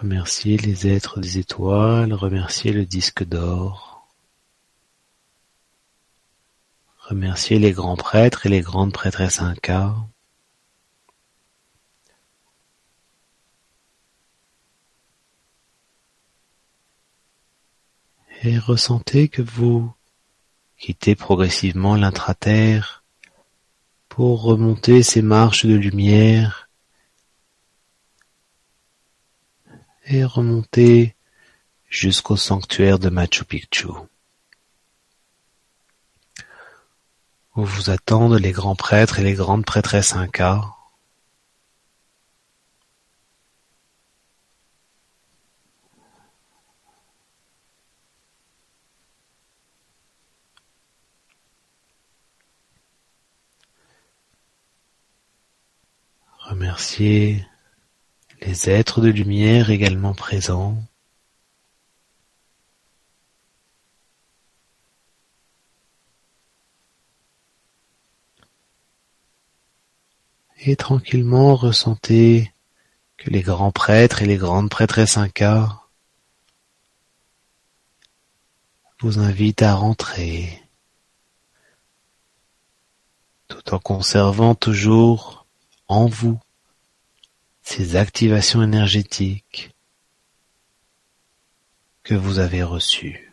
Remerciez 0.00 0.58
les 0.58 0.86
êtres 0.86 1.20
des 1.20 1.38
étoiles, 1.38 2.12
remerciez 2.12 2.70
le 2.70 2.84
disque 2.84 3.24
d'or. 3.24 4.06
Remerciez 6.98 7.58
les 7.58 7.72
grands 7.72 7.96
prêtres 7.96 8.44
et 8.44 8.50
les 8.50 8.60
grandes 8.60 8.92
prêtresses 8.92 9.40
Inca. 9.40 9.94
Et 18.42 18.58
ressentez 18.58 19.28
que 19.28 19.40
vous 19.40 19.90
quittez 20.76 21.14
progressivement 21.14 21.96
l'intraterre 21.96 23.02
pour 24.10 24.42
remonter 24.42 25.02
ces 25.02 25.22
marches 25.22 25.64
de 25.64 25.74
lumière 25.74 26.65
et 30.06 30.24
remonter 30.24 31.14
jusqu'au 31.88 32.36
sanctuaire 32.36 32.98
de 32.98 33.08
Machu 33.08 33.44
Picchu, 33.44 33.88
où 37.56 37.64
vous 37.64 37.90
attendent 37.90 38.38
les 38.38 38.52
grands 38.52 38.76
prêtres 38.76 39.18
et 39.18 39.24
les 39.24 39.34
grandes 39.34 39.64
prêtresses 39.64 40.14
incas. 40.14 40.62
Remerciez 56.38 57.44
les 58.46 58.70
êtres 58.70 59.00
de 59.00 59.08
lumière 59.08 59.70
également 59.70 60.14
présents. 60.14 60.76
Et 70.60 70.76
tranquillement 70.76 71.56
ressentez 71.56 72.52
que 73.16 73.30
les 73.30 73.42
grands 73.42 73.72
prêtres 73.72 74.22
et 74.22 74.26
les 74.26 74.36
grandes 74.36 74.70
prêtresses 74.70 75.16
incas 75.16 75.82
vous 79.00 79.18
invitent 79.18 79.62
à 79.62 79.74
rentrer, 79.74 80.62
tout 83.48 83.74
en 83.74 83.78
conservant 83.80 84.54
toujours 84.54 85.46
en 85.88 86.06
vous 86.06 86.38
ces 87.66 87.96
activations 87.96 88.62
énergétiques 88.62 89.74
que 92.04 92.14
vous 92.14 92.38
avez 92.38 92.62
reçues. 92.62 93.32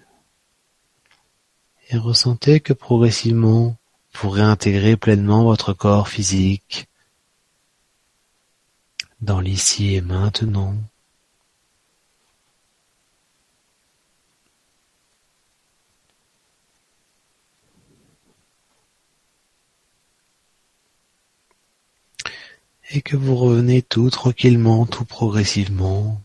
Et 1.89 1.97
ressentez 1.97 2.59
que 2.59 2.73
progressivement, 2.73 3.77
vous 4.15 4.29
réintégrez 4.31 4.97
pleinement 4.97 5.43
votre 5.43 5.73
corps 5.73 6.09
physique 6.09 6.87
dans 9.21 9.39
l'ici 9.39 9.93
et 9.93 10.01
maintenant. 10.01 10.75
Et 22.91 23.01
que 23.01 23.15
vous 23.15 23.35
revenez 23.35 23.81
tout 23.81 24.09
tranquillement, 24.09 24.85
tout 24.85 25.05
progressivement, 25.05 26.21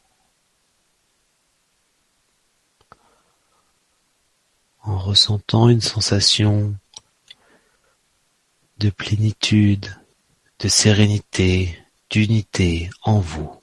en 4.82 4.98
ressentant 4.98 5.68
une 5.68 5.80
sensation 5.80 6.74
de 8.78 8.90
plénitude, 8.90 9.94
de 10.60 10.68
sérénité, 10.68 11.78
d'unité 12.10 12.90
en 13.02 13.18
vous. 13.18 13.57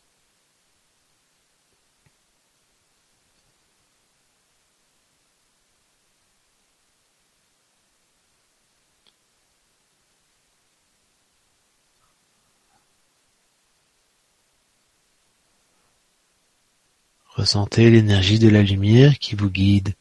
Ressentez 17.45 17.91
l'énergie 17.91 18.39
de 18.39 18.49
la 18.49 18.63
lumière 18.63 19.19
qui 19.19 19.35
vous 19.35 19.51
guide, 19.51 19.93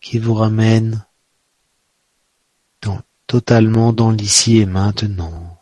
qui 0.00 0.18
vous 0.18 0.34
ramène 0.34 1.06
totalement 3.28 3.92
dans 3.92 4.10
l'ici 4.10 4.56
et 4.56 4.66
maintenant. 4.66 5.56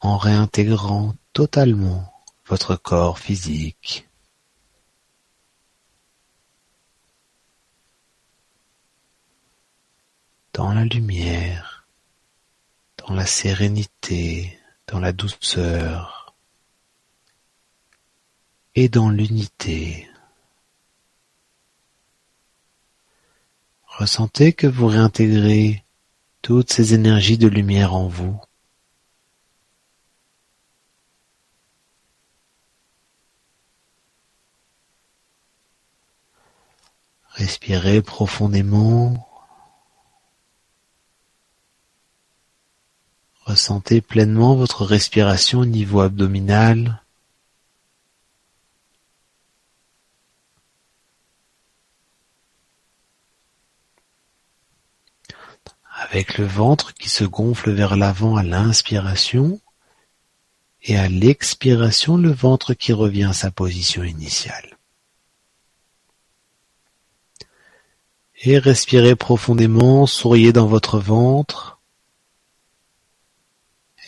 En 0.00 0.16
réintégrant 0.16 1.14
totalement 1.34 2.14
votre 2.46 2.76
corps 2.76 3.18
physique. 3.18 4.08
dans 10.54 10.72
la 10.72 10.86
lumière 10.86 11.75
dans 13.06 13.14
la 13.14 13.26
sérénité, 13.26 14.58
dans 14.88 14.98
la 14.98 15.12
douceur 15.12 16.34
et 18.74 18.88
dans 18.88 19.10
l'unité. 19.10 20.08
Ressentez 23.86 24.52
que 24.52 24.66
vous 24.66 24.88
réintégrez 24.88 25.84
toutes 26.42 26.72
ces 26.72 26.94
énergies 26.94 27.38
de 27.38 27.48
lumière 27.48 27.94
en 27.94 28.08
vous. 28.08 28.38
Respirez 37.30 38.02
profondément 38.02 39.25
Ressentez 43.46 44.00
pleinement 44.00 44.56
votre 44.56 44.84
respiration 44.84 45.60
au 45.60 45.66
niveau 45.66 46.00
abdominal. 46.00 47.00
Avec 56.00 56.38
le 56.38 56.44
ventre 56.44 56.92
qui 56.92 57.08
se 57.08 57.22
gonfle 57.22 57.70
vers 57.70 57.96
l'avant 57.96 58.34
à 58.34 58.42
l'inspiration 58.42 59.60
et 60.82 60.98
à 60.98 61.08
l'expiration 61.08 62.16
le 62.16 62.32
ventre 62.32 62.74
qui 62.74 62.92
revient 62.92 63.24
à 63.24 63.32
sa 63.32 63.52
position 63.52 64.02
initiale. 64.02 64.76
Et 68.42 68.58
respirez 68.58 69.14
profondément, 69.14 70.06
souriez 70.06 70.52
dans 70.52 70.66
votre 70.66 70.98
ventre 70.98 71.75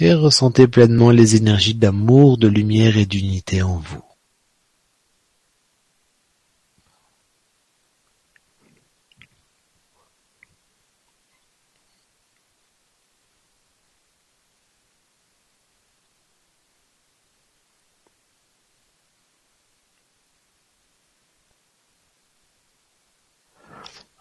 et 0.00 0.14
ressentez 0.14 0.68
pleinement 0.68 1.10
les 1.10 1.36
énergies 1.36 1.74
d'amour, 1.74 2.38
de 2.38 2.48
lumière 2.48 2.96
et 2.96 3.06
d'unité 3.06 3.62
en 3.62 3.78
vous. 3.78 4.02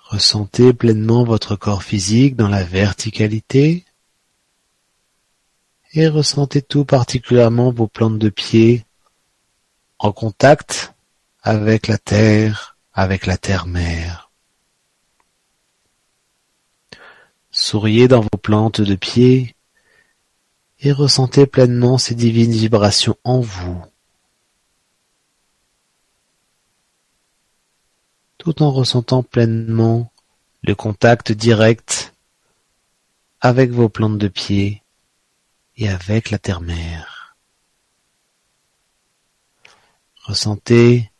Ressentez 0.09 0.73
pleinement 0.73 1.25
votre 1.25 1.57
corps 1.57 1.84
physique 1.84 2.38
dans 2.38 2.47
la 2.47 2.63
verticalité 2.63 3.84
et 5.97 6.07
ressentez 6.09 6.61
tout 6.61 6.85
particulièrement 6.85 7.71
vos 7.71 7.87
plantes 7.87 8.19
de 8.19 8.29
pied 8.29 8.85
en 9.97 10.11
contact 10.11 10.93
avec 11.41 11.87
la 11.87 11.97
terre, 11.97 12.77
avec 12.93 13.25
la 13.25 13.35
terre-mère. 13.35 14.29
Souriez 17.49 18.07
dans 18.07 18.21
vos 18.21 18.37
plantes 18.39 18.79
de 18.79 18.93
pied 18.93 19.55
et 20.81 20.91
ressentez 20.91 21.47
pleinement 21.47 21.97
ces 21.97 22.13
divines 22.13 22.51
vibrations 22.51 23.17
en 23.23 23.39
vous, 23.39 23.83
tout 28.37 28.61
en 28.61 28.69
ressentant 28.71 29.23
pleinement 29.23 30.11
le 30.61 30.75
contact 30.75 31.31
direct 31.31 32.13
avec 33.41 33.71
vos 33.71 33.89
plantes 33.89 34.19
de 34.19 34.27
pied 34.27 34.83
et 35.78 35.89
avec 35.89 36.32
la 36.32 36.39
terre-mère. 36.39 37.38
Ressentez 40.23 41.11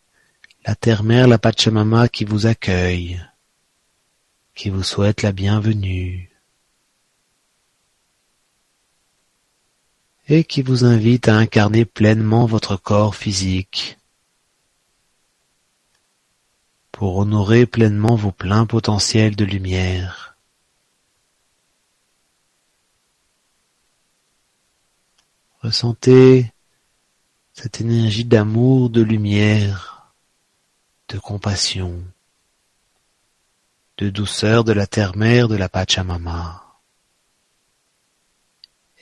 la 0.66 0.74
terre-mère, 0.74 1.28
la 1.28 1.38
Pachamama 1.38 2.08
qui 2.08 2.24
vous 2.24 2.46
accueille, 2.46 3.24
qui 4.54 4.68
vous 4.68 4.82
souhaite 4.82 5.22
la 5.22 5.32
bienvenue 5.32 6.30
et 10.28 10.44
qui 10.44 10.60
vous 10.60 10.84
invite 10.84 11.28
à 11.28 11.36
incarner 11.36 11.86
pleinement 11.86 12.44
votre 12.44 12.76
corps 12.76 13.14
physique 13.14 13.98
pour 16.92 17.16
honorer 17.16 17.64
pleinement 17.64 18.16
vos 18.16 18.32
pleins 18.32 18.66
potentiels 18.66 19.36
de 19.36 19.44
lumière. 19.44 20.27
Ressentez 25.68 26.50
cette 27.52 27.82
énergie 27.82 28.24
d'amour, 28.24 28.88
de 28.88 29.02
lumière, 29.02 30.14
de 31.10 31.18
compassion, 31.18 32.02
de 33.98 34.08
douceur 34.08 34.64
de 34.64 34.72
la 34.72 34.86
terre-mère 34.86 35.46
de 35.46 35.56
la 35.56 35.68
Pachamama. 35.68 36.80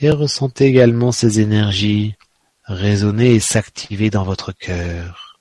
Et 0.00 0.10
ressentez 0.10 0.64
également 0.64 1.12
ces 1.12 1.38
énergies 1.38 2.16
résonner 2.64 3.34
et 3.34 3.40
s'activer 3.40 4.10
dans 4.10 4.24
votre 4.24 4.50
cœur. 4.50 5.38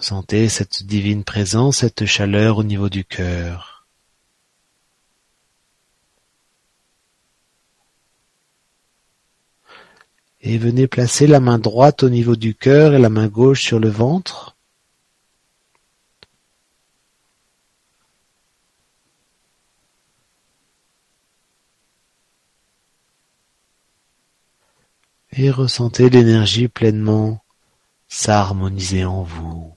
Sentez 0.00 0.48
cette 0.48 0.82
divine 0.82 1.22
présence, 1.22 1.76
cette 1.76 2.04
chaleur 2.04 2.58
au 2.58 2.64
niveau 2.64 2.88
du 2.88 3.04
cœur. 3.04 3.71
Et 10.42 10.58
venez 10.58 10.88
placer 10.88 11.26
la 11.26 11.40
main 11.40 11.58
droite 11.58 12.02
au 12.02 12.10
niveau 12.10 12.34
du 12.36 12.54
cœur 12.54 12.94
et 12.94 12.98
la 12.98 13.08
main 13.08 13.28
gauche 13.28 13.62
sur 13.62 13.78
le 13.78 13.88
ventre. 13.88 14.56
Et 25.34 25.50
ressentez 25.50 26.10
l'énergie 26.10 26.68
pleinement 26.68 27.42
s'harmoniser 28.08 29.04
en 29.04 29.22
vous. 29.22 29.74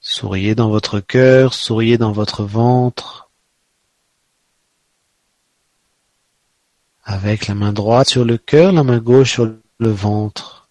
Souriez 0.00 0.54
dans 0.54 0.70
votre 0.70 0.98
cœur, 0.98 1.54
souriez 1.54 1.98
dans 1.98 2.12
votre 2.12 2.42
ventre. 2.42 3.27
Avec 7.10 7.46
la 7.46 7.54
main 7.54 7.72
droite 7.72 8.10
sur 8.10 8.26
le 8.26 8.36
cœur, 8.36 8.70
la 8.70 8.84
main 8.84 8.98
gauche 8.98 9.32
sur 9.32 9.46
le 9.46 9.88
ventre. 9.88 10.68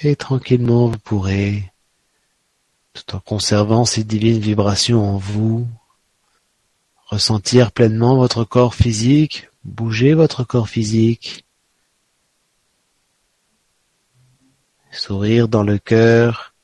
Et 0.00 0.16
tranquillement, 0.16 0.88
vous 0.88 0.98
pourrez, 0.98 1.70
tout 2.94 3.14
en 3.14 3.20
conservant 3.20 3.84
ces 3.84 4.02
divines 4.02 4.38
vibrations 4.38 5.04
en 5.04 5.18
vous, 5.18 5.68
ressentir 7.04 7.70
pleinement 7.70 8.16
votre 8.16 8.44
corps 8.44 8.74
physique, 8.74 9.50
bouger 9.64 10.14
votre 10.14 10.42
corps 10.42 10.70
physique, 10.70 11.44
sourire 14.90 15.48
dans 15.48 15.64
le 15.64 15.76
cœur 15.76 16.54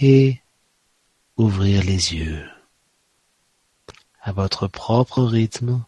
et 0.00 0.39
ouvrir 1.40 1.82
les 1.84 2.14
yeux 2.14 2.46
à 4.20 4.30
votre 4.32 4.66
propre 4.66 5.22
rythme, 5.22 5.82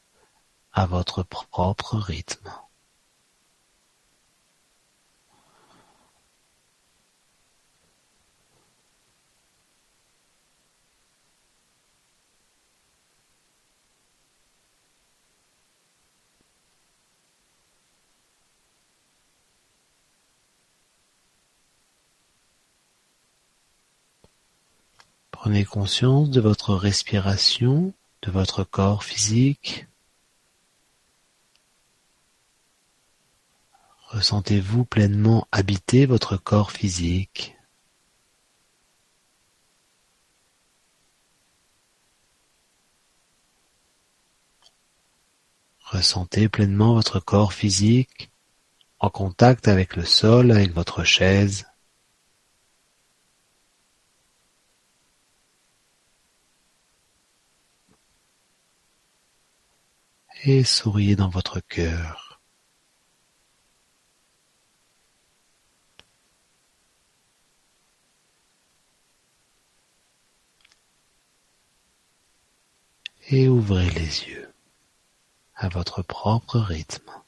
à 0.72 0.86
votre 0.86 1.22
propre 1.22 1.98
rythme. 1.98 2.50
Prenez 25.42 25.64
conscience 25.64 26.30
de 26.30 26.40
votre 26.40 26.76
respiration, 26.76 27.92
de 28.22 28.30
votre 28.30 28.62
corps 28.62 29.02
physique. 29.02 29.88
Ressentez-vous 34.10 34.84
pleinement 34.84 35.48
habiter 35.50 36.06
votre 36.06 36.36
corps 36.36 36.70
physique. 36.70 37.56
Ressentez 45.80 46.48
pleinement 46.48 46.94
votre 46.94 47.18
corps 47.18 47.52
physique 47.52 48.30
en 49.00 49.10
contact 49.10 49.66
avec 49.66 49.96
le 49.96 50.04
sol, 50.04 50.52
avec 50.52 50.72
votre 50.72 51.02
chaise. 51.02 51.66
Et 60.44 60.64
souriez 60.64 61.16
dans 61.16 61.28
votre 61.28 61.60
cœur. 61.60 62.40
Et 73.28 73.48
ouvrez 73.48 73.88
les 73.90 74.24
yeux 74.24 74.52
à 75.54 75.68
votre 75.68 76.02
propre 76.02 76.58
rythme. 76.58 77.21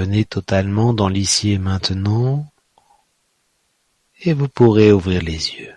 Revenez 0.00 0.24
totalement 0.24 0.94
dans 0.94 1.10
l'ici 1.10 1.50
et 1.50 1.58
maintenant 1.58 2.50
et 4.22 4.32
vous 4.32 4.48
pourrez 4.48 4.92
ouvrir 4.92 5.20
les 5.20 5.50
yeux. 5.56 5.76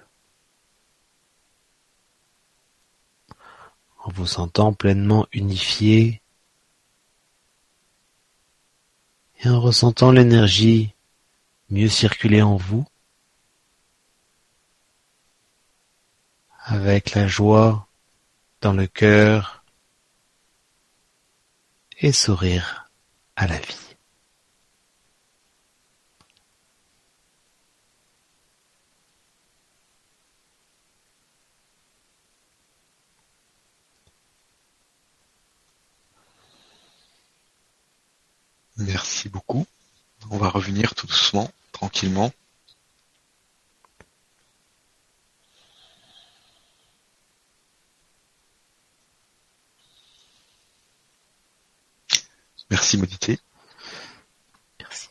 En 3.97 4.11
vous 4.11 4.26
sentant 4.26 4.71
pleinement 4.71 5.28
unifié 5.34 6.21
et 9.41 9.49
en 9.49 9.59
ressentant 9.59 10.13
l'énergie 10.13 10.93
mieux 11.69 11.89
circuler 11.89 12.41
en 12.41 12.55
vous, 12.55 12.86
avec 16.59 17.11
la 17.13 17.28
joie 17.28 17.89
dans 18.61 18.71
le 18.71 18.88
cœur 18.88 19.65
et 21.99 22.13
sourire 22.13 22.89
à 23.36 23.47
la 23.47 23.59
vie. 23.59 23.82
Merci 38.86 39.29
beaucoup. 39.29 39.65
On 40.29 40.38
va 40.38 40.49
revenir 40.49 40.93
tout 40.93 41.07
doucement, 41.07 41.49
tranquillement. 41.71 42.31
Merci 52.69 52.97
Modité. 52.97 53.39
Merci. 54.79 55.07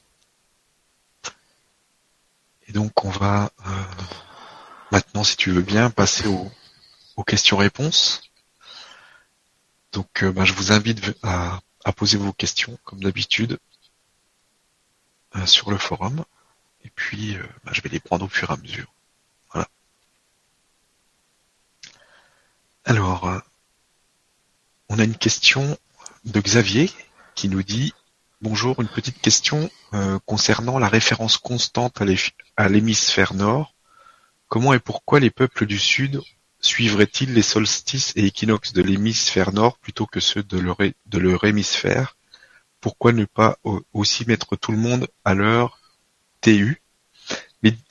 Et 2.67 2.73
donc 2.73 3.05
on 3.05 3.11
va 3.11 3.53
euh, 3.67 3.71
maintenant, 4.91 5.25
si 5.25 5.37
tu 5.37 5.51
veux 5.51 5.63
bien, 5.63 5.91
passer 5.91 6.27
aux, 6.27 6.51
questions-réponses. 7.25 8.23
Donc 9.93 10.25
euh, 10.25 10.33
ben, 10.33 10.45
je 10.45 10.53
vous 10.53 10.73
invite 10.73 11.15
à, 11.23 11.61
poser 11.91 12.19
vos 12.19 12.33
questions, 12.33 12.79
comme 12.85 13.03
d'habitude, 13.03 13.59
euh, 15.35 15.47
sur 15.47 15.73
le 15.73 15.79
forum. 15.79 16.25
Et 16.85 16.91
puis 16.91 17.37
ben, 17.65 17.73
je 17.73 17.81
vais 17.83 17.89
les 17.89 17.99
prendre 17.99 18.25
au 18.25 18.29
fur 18.29 18.51
et 18.51 18.55
à 18.55 18.57
mesure. 18.57 18.93
Voilà. 19.53 19.69
Alors, 22.85 23.43
on 24.89 25.01
a 25.01 25.05
une 25.05 25.17
question 25.17 25.77
de 26.25 26.41
Xavier 26.41 26.91
qui 27.35 27.49
nous 27.49 27.65
dit 27.65 27.93
Bonjour, 28.43 28.83
une 28.83 28.89
petite 28.89 29.21
question 29.21 29.71
euh, 29.95 30.19
concernant 30.27 30.81
la 30.81 30.89
référence 30.89 31.39
constante 31.39 32.03
à 32.57 32.69
l'hémisphère 32.69 33.35
nord. 33.35 33.73
Comment 34.49 34.75
et 34.75 34.81
pourquoi 34.81 35.21
les 35.21 35.31
peuples 35.31 35.65
du 35.65 35.79
Sud 35.79 36.21
suivraient-ils 36.63 37.35
les 37.35 37.43
solstices 37.43 38.13
et 38.17 38.25
équinoxes 38.25 38.73
de 38.73 38.83
l'hémisphère 38.83 39.53
nord 39.53 39.79
plutôt 39.79 40.07
que 40.07 40.21
ceux 40.21 40.43
de 40.43 40.59
leur, 40.59 41.45
hémisphère? 41.45 42.17
Pourquoi 42.81 43.13
ne 43.13 43.25
pas 43.25 43.59
aussi 43.93 44.27
mettre 44.27 44.57
tout 44.57 44.73
le 44.73 44.79
monde 44.79 45.09
à 45.25 45.35
l'heure 45.35 45.79
TU 46.41 46.81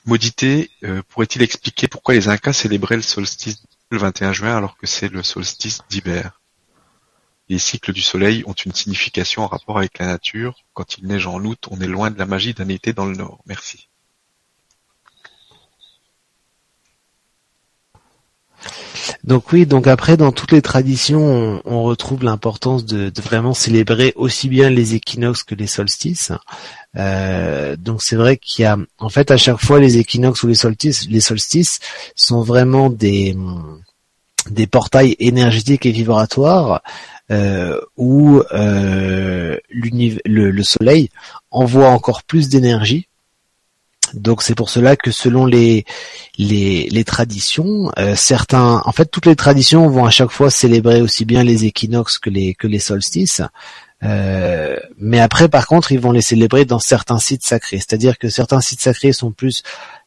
Modité 0.04 0.70
euh, 0.84 1.02
pourrait-il 1.08 1.40
expliquer 1.40 1.88
pourquoi 1.88 2.12
les 2.12 2.28
Incas 2.28 2.52
célébraient 2.52 2.96
le 2.96 3.02
solstice 3.02 3.62
le 3.90 3.98
21 3.98 4.32
juin 4.32 4.56
alors 4.56 4.76
que 4.76 4.86
c'est 4.86 5.08
le 5.08 5.22
solstice 5.22 5.80
d'hiver? 5.88 6.40
Les 7.48 7.58
cycles 7.58 7.92
du 7.92 8.02
soleil 8.02 8.42
ont 8.46 8.52
une 8.52 8.74
signification 8.74 9.42
en 9.42 9.46
rapport 9.46 9.78
avec 9.78 9.98
la 9.98 10.06
nature. 10.06 10.56
Quand 10.74 10.98
il 10.98 11.06
neige 11.06 11.26
en 11.26 11.42
août, 11.44 11.68
on 11.70 11.80
est 11.80 11.86
loin 11.86 12.10
de 12.10 12.18
la 12.18 12.26
magie 12.26 12.54
d'un 12.54 12.68
été 12.68 12.92
dans 12.92 13.06
le 13.06 13.16
nord. 13.16 13.42
Merci. 13.46 13.88
Donc 19.24 19.52
oui, 19.52 19.66
donc 19.66 19.86
après 19.86 20.16
dans 20.16 20.32
toutes 20.32 20.50
les 20.50 20.62
traditions, 20.62 21.62
on, 21.64 21.82
retrouve 21.84 22.24
l'importance 22.24 22.84
de, 22.84 23.12
vraiment 23.20 23.54
célébrer 23.54 24.12
aussi 24.16 24.48
bien 24.48 24.68
les 24.68 24.94
équinoxes 24.94 25.44
que 25.44 25.54
les 25.54 25.68
solstices. 25.68 26.32
Euh, 26.96 27.76
donc 27.76 28.02
c'est 28.02 28.16
vrai 28.16 28.36
qu'il 28.36 28.64
y 28.64 28.66
a, 28.66 28.76
en 28.98 29.08
fait, 29.08 29.30
à 29.30 29.36
chaque 29.36 29.60
fois 29.60 29.78
les 29.78 29.98
équinoxes 29.98 30.42
ou 30.42 30.48
les 30.48 30.54
solstices, 30.54 31.08
les 31.08 31.20
solstices 31.20 31.78
sont 32.16 32.42
vraiment 32.42 32.90
des 32.90 33.36
des 34.50 34.66
portails 34.66 35.14
énergétiques 35.20 35.86
et 35.86 35.92
vibratoires 35.92 36.82
euh, 37.30 37.80
où 37.96 38.42
euh, 38.52 39.56
le, 39.70 40.62
Soleil 40.62 41.08
envoie 41.50 41.88
encore 41.88 42.24
plus 42.24 42.48
d'énergie. 42.48 43.08
Donc 44.14 44.42
c'est 44.42 44.54
pour 44.54 44.70
cela 44.70 44.96
que 44.96 45.10
selon 45.10 45.46
les 45.46 45.84
les, 46.38 47.04
traditions, 47.04 47.90
euh, 47.98 48.14
certains, 48.16 48.82
en 48.84 48.92
fait 48.92 49.06
toutes 49.06 49.26
les 49.26 49.36
traditions 49.36 49.88
vont 49.88 50.04
à 50.04 50.10
chaque 50.10 50.30
fois 50.30 50.50
célébrer 50.50 51.00
aussi 51.00 51.24
bien 51.24 51.42
les 51.42 51.64
équinoxes 51.64 52.18
que 52.18 52.30
les 52.30 52.54
que 52.54 52.66
les 52.66 52.78
solstices. 52.78 53.42
mais 54.02 55.20
après, 55.20 55.48
par 55.48 55.66
contre, 55.66 55.92
ils 55.92 56.00
vont 56.00 56.12
les 56.12 56.22
célébrer 56.22 56.64
dans 56.64 56.80
certains 56.80 57.18
sites 57.18 57.44
sacrés. 57.44 57.78
C'est-à-dire 57.78 58.18
que 58.18 58.28
certains 58.28 58.60
sites 58.60 58.80
sacrés 58.80 59.12
sont 59.12 59.30
plus 59.30 59.62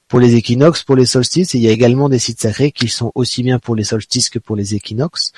pour 0.07 0.19
les 0.19 0.35
équinoxes, 0.35 0.83
pour 0.83 0.95
les 0.95 1.05
solstices, 1.05 1.55
et 1.55 1.57
il 1.57 1.63
y 1.63 1.67
a 1.67 1.71
également 1.71 2.09
des 2.09 2.19
sites 2.19 2.41
sacrés 2.41 2.71
qui 2.71 2.87
sont 2.87 3.11
aussi 3.15 3.43
bien 3.43 3.59
pour 3.59 3.75
les 3.75 3.83
solstices 3.83 4.29
que 4.29 4.39
pour 4.39 4.55
les 4.55 4.75
équinoxes. 4.75 5.31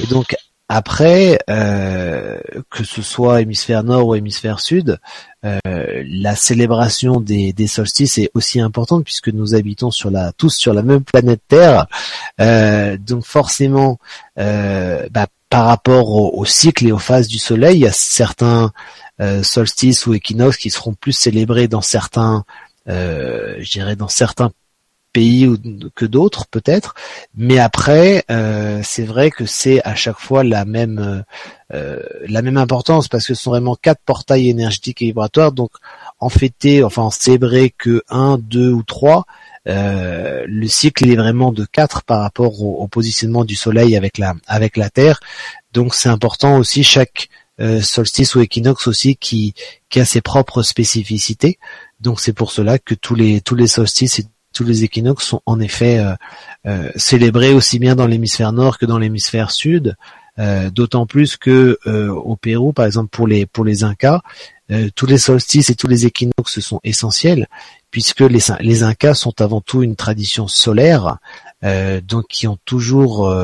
Et 0.00 0.06
donc 0.06 0.36
après, 0.68 1.38
euh, 1.48 2.40
que 2.70 2.82
ce 2.82 3.00
soit 3.00 3.40
hémisphère 3.40 3.84
nord 3.84 4.08
ou 4.08 4.14
hémisphère 4.16 4.58
sud, 4.58 4.98
euh, 5.44 5.60
la 6.08 6.34
célébration 6.34 7.20
des, 7.20 7.54
solstices 7.68 8.18
est 8.18 8.30
aussi 8.34 8.60
importante 8.60 9.04
puisque 9.04 9.28
nous 9.28 9.54
habitons 9.54 9.92
sur 9.92 10.10
la, 10.10 10.32
tous 10.32 10.50
sur 10.50 10.74
la 10.74 10.82
même 10.82 11.04
planète 11.04 11.40
Terre. 11.46 11.86
Euh, 12.40 12.96
donc 12.96 13.24
forcément, 13.24 14.00
bah, 14.36 15.26
par 15.50 15.66
rapport 15.66 16.10
au, 16.10 16.44
cycle 16.44 16.88
et 16.88 16.92
aux 16.92 16.98
phases 16.98 17.28
du 17.28 17.38
Soleil, 17.38 17.76
il 17.76 17.82
y 17.82 17.86
a 17.86 17.92
certains 17.92 18.72
solstices 19.42 20.06
ou 20.06 20.14
équinoxes 20.14 20.56
qui 20.56 20.70
seront 20.70 20.94
plus 20.94 21.12
célébrés 21.12 21.68
dans 21.68 21.80
certains, 21.80 22.44
je 22.88 23.70
dirais 23.70 23.94
dans 23.94 24.08
certains 24.08 24.50
pays 25.16 25.48
que 25.94 26.04
d'autres 26.04 26.44
peut-être, 26.46 26.94
mais 27.34 27.58
après 27.58 28.24
euh, 28.30 28.80
c'est 28.84 29.04
vrai 29.04 29.30
que 29.30 29.46
c'est 29.46 29.80
à 29.82 29.94
chaque 29.94 30.18
fois 30.18 30.44
la 30.44 30.66
même 30.66 31.24
euh, 31.72 32.02
la 32.28 32.42
même 32.42 32.58
importance 32.58 33.08
parce 33.08 33.26
que 33.26 33.32
ce 33.32 33.42
sont 33.42 33.50
vraiment 33.50 33.76
quatre 33.76 34.02
portails 34.04 34.50
énergétiques 34.50 35.00
et 35.00 35.06
vibratoires, 35.06 35.52
donc 35.52 35.70
en 36.18 36.28
fêter, 36.28 36.84
enfin 36.84 37.04
en 37.04 37.10
célébrer 37.10 37.70
que 37.70 38.02
un, 38.10 38.36
deux 38.36 38.70
ou 38.70 38.82
trois, 38.82 39.24
euh, 39.66 40.44
le 40.46 40.68
cycle 40.68 41.08
est 41.08 41.16
vraiment 41.16 41.50
de 41.50 41.64
quatre 41.64 42.02
par 42.02 42.20
rapport 42.20 42.62
au, 42.62 42.86
positionnement 42.86 43.46
du 43.46 43.54
Soleil 43.54 43.96
avec 43.96 44.18
la 44.18 44.34
avec 44.46 44.76
la 44.76 44.90
Terre, 44.90 45.20
donc 45.72 45.94
c'est 45.94 46.10
important 46.10 46.58
aussi 46.58 46.84
chaque 46.84 47.30
solstice 47.80 48.34
ou 48.34 48.42
équinoxe 48.42 48.86
aussi 48.86 49.16
qui 49.16 49.54
qui 49.88 49.98
a 49.98 50.04
ses 50.04 50.20
propres 50.20 50.62
spécificités. 50.62 51.58
Donc 52.00 52.20
c'est 52.20 52.34
pour 52.34 52.50
cela 52.50 52.78
que 52.78 52.94
tous 52.94 53.14
les 53.14 53.40
tous 53.40 53.54
les 53.54 53.66
solstices 53.66 54.20
tous 54.56 54.64
les 54.64 54.84
équinoxes 54.84 55.26
sont 55.26 55.42
en 55.44 55.60
effet 55.60 55.98
euh, 55.98 56.14
euh, 56.66 56.90
célébrés 56.96 57.52
aussi 57.52 57.78
bien 57.78 57.94
dans 57.94 58.06
l'hémisphère 58.06 58.52
nord 58.52 58.78
que 58.78 58.86
dans 58.86 58.98
l'hémisphère 58.98 59.50
sud. 59.50 59.96
Euh, 60.38 60.70
d'autant 60.70 61.06
plus 61.06 61.38
que 61.38 61.78
au 61.86 62.36
Pérou, 62.36 62.74
par 62.74 62.84
exemple 62.84 63.08
pour 63.10 63.26
les 63.26 63.46
pour 63.46 63.64
les 63.64 63.84
Incas, 63.84 64.20
tous 64.94 65.06
les 65.06 65.16
solstices 65.18 65.70
et 65.70 65.74
tous 65.74 65.86
les 65.86 66.04
équinoxes 66.04 66.60
sont 66.60 66.80
essentiels 66.84 67.46
puisque 67.90 68.20
les, 68.20 68.40
les 68.60 68.82
Incas 68.82 69.14
sont 69.14 69.40
avant 69.40 69.62
tout 69.62 69.82
une 69.82 69.96
tradition 69.96 70.46
solaire, 70.46 71.16
donc 71.62 72.26
qui 72.28 72.46
ont 72.46 72.58
toujours 72.66 73.34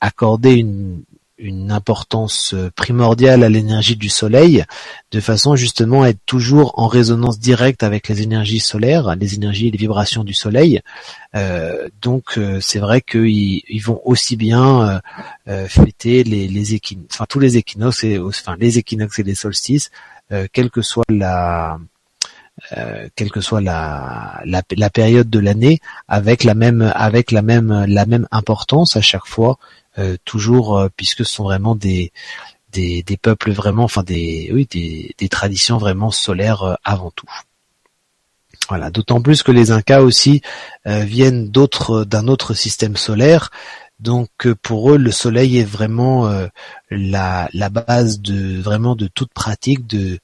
accordé 0.00 0.54
une, 0.54 1.04
une 1.38 1.72
importance 1.72 2.54
euh, 2.54 2.70
primordiale 2.74 3.42
à 3.42 3.48
l'énergie 3.48 3.96
du 3.96 4.08
soleil, 4.08 4.64
de 5.10 5.20
façon 5.20 5.56
justement 5.56 6.02
à 6.02 6.10
être 6.10 6.24
toujours 6.26 6.78
en 6.78 6.86
résonance 6.86 7.38
directe 7.38 7.82
avec 7.82 8.08
les 8.08 8.22
énergies 8.22 8.60
solaires, 8.60 9.16
les 9.16 9.34
énergies 9.34 9.68
et 9.68 9.70
les 9.70 9.78
vibrations 9.78 10.22
du 10.22 10.34
soleil. 10.34 10.80
Euh, 11.34 11.88
donc 12.00 12.38
euh, 12.38 12.60
c'est 12.60 12.78
vrai 12.78 13.00
qu'ils 13.00 13.62
ils 13.68 13.82
vont 13.82 14.00
aussi 14.04 14.36
bien 14.36 15.00
fêter 15.68 16.24
les, 16.24 16.46
les 16.48 16.74
équinoxes, 16.74 17.08
enfin 17.12 17.26
tous 17.28 17.40
les 17.40 17.56
équinoxes 17.56 18.04
et 18.04 18.18
enfin 18.18 18.56
les 18.58 18.78
équinoxes 18.78 19.18
et 19.18 19.22
les 19.22 19.34
solstices, 19.34 19.90
quelle 20.52 20.70
que 20.70 20.82
soit 20.82 21.04
la 21.08 21.78
quelle 23.16 23.30
que 23.30 23.40
soit 23.40 23.60
la, 23.60 24.40
la, 24.44 24.90
période 24.90 25.28
de 25.28 25.38
l'année, 25.40 25.80
avec 26.08 26.44
la 26.44 26.54
même 26.54 26.92
avec 26.94 27.32
la 27.32 27.42
même 27.42 27.84
la 27.86 28.06
même 28.06 28.28
importance 28.30 28.96
à 28.96 29.00
chaque 29.00 29.26
fois 29.26 29.58
euh, 29.58 29.83
toujours 30.24 30.78
euh, 30.78 30.88
puisque 30.96 31.24
ce 31.24 31.34
sont 31.34 31.44
vraiment 31.44 31.74
des, 31.74 32.12
des, 32.72 33.02
des 33.02 33.16
peuples 33.16 33.52
vraiment, 33.52 33.84
enfin 33.84 34.02
des 34.02 34.50
oui 34.52 34.66
des, 34.70 35.14
des 35.18 35.28
traditions 35.28 35.78
vraiment 35.78 36.10
solaires 36.10 36.62
euh, 36.62 36.74
avant 36.84 37.10
tout. 37.10 37.28
Voilà, 38.68 38.90
d'autant 38.90 39.20
plus 39.20 39.42
que 39.42 39.52
les 39.52 39.72
Incas 39.72 40.00
aussi 40.00 40.40
viennent 40.86 41.50
d'autres 41.50 42.04
d'un 42.04 42.28
autre 42.28 42.54
système 42.54 42.96
solaire. 42.96 43.50
Donc 44.00 44.50
pour 44.62 44.90
eux, 44.90 44.96
le 44.96 45.10
soleil 45.10 45.58
est 45.58 45.64
vraiment 45.64 46.30
la, 46.90 47.50
la 47.52 47.68
base 47.68 48.20
de 48.20 48.58
vraiment 48.62 48.96
de 48.96 49.06
toute 49.06 49.34
pratique 49.34 49.86
de 49.86 50.18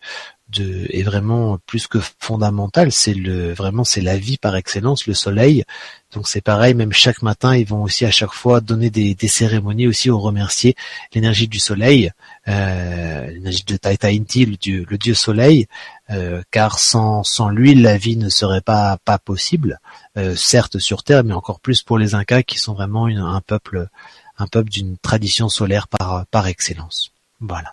de 0.51 0.87
est 0.91 1.03
vraiment 1.03 1.59
plus 1.67 1.87
que 1.87 1.99
fondamental. 2.19 2.93
C'est 2.93 3.15
le 3.15 3.53
vraiment 3.53 3.85
c'est 3.85 4.01
la 4.01 4.17
vie 4.19 4.39
par 4.39 4.57
excellence, 4.57 5.07
le 5.07 5.15
soleil. 5.15 5.65
Donc 6.13 6.27
c'est 6.27 6.41
pareil, 6.41 6.75
même 6.75 6.93
chaque 6.93 7.23
matin, 7.23 7.57
ils 7.57 7.67
vont 7.67 7.83
aussi 7.83 8.05
à 8.05 8.11
chaque 8.11 8.33
fois 8.33 8.61
donner 8.61 8.91
des, 8.91 9.17
cérémonies 9.29 9.87
aussi 9.87 10.11
au 10.11 10.19
remercier 10.19 10.75
l'énergie 11.15 11.47
du 11.47 11.61
soleil, 11.61 12.11
euh, 12.49 13.27
l'énergie 13.31 13.63
de 13.65 13.77
Taita 13.77 14.09
Inti, 14.09 14.45
le 14.45 14.57
dieu, 14.57 14.85
le 14.89 15.15
soleil, 15.15 15.69
euh, 16.11 16.43
car 16.51 16.81
sans, 16.81 17.23
sans 17.23 17.49
lui, 17.49 17.75
la 17.77 17.97
vie 17.97 18.17
ne 18.17 18.29
serait 18.29 18.61
pas, 18.61 18.99
pas 19.05 19.19
possible, 19.19 19.79
euh, 20.17 20.35
certes 20.35 20.79
sur 20.79 21.05
Terre, 21.05 21.23
mais 21.23 21.35
encore 21.35 21.61
plus 21.61 21.83
pour 21.83 21.97
les 21.97 22.17
Incas 22.17 22.43
qui 22.43 22.59
sont 22.59 22.75
vraiment 22.75 23.07
un 23.07 23.41
peuple, 23.41 23.89
un 24.37 24.49
peuple 24.49 24.71
d'une 24.71 24.99
tradition 24.99 25.49
solaire 25.49 25.87
par, 25.87 26.27
par 26.27 26.49
excellence. 26.49 27.13
Voilà. 27.41 27.73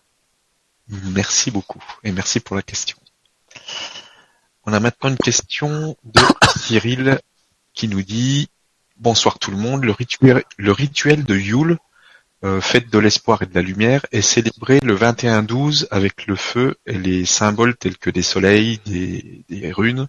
Merci 0.90 1.52
beaucoup 1.52 1.84
et 2.04 2.12
merci 2.12 2.40
pour 2.40 2.56
la 2.56 2.62
question. 2.62 2.98
On 4.66 4.74
a 4.74 4.80
maintenant 4.80 5.10
une 5.10 5.18
question 5.18 5.98
de 6.04 6.22
Cyril 6.58 7.20
qui 7.74 7.88
nous 7.88 8.02
dit 8.02 8.50
Bonsoir 8.98 9.38
tout 9.38 9.52
le 9.52 9.58
monde, 9.58 9.84
le 9.84 9.92
rituel, 10.72 11.24
de 11.24 11.36
Yule, 11.36 11.78
euh, 12.44 12.62
fête 12.62 12.90
de 12.90 12.98
l'espoir 12.98 13.44
et 13.44 13.46
de 13.46 13.54
la 13.54 13.62
lumière, 13.62 14.06
est 14.12 14.22
célébré 14.22 14.80
le 14.82 14.98
21-12 14.98 15.88
avec 15.92 16.26
le 16.26 16.36
feu 16.36 16.78
et 16.88 16.98
les 16.98 17.26
symboles 17.26 17.76
tels 17.76 17.98
que 17.98 18.10
des 18.10 18.24
soleils, 18.24 18.80
des, 18.86 19.72
runes. 19.72 20.08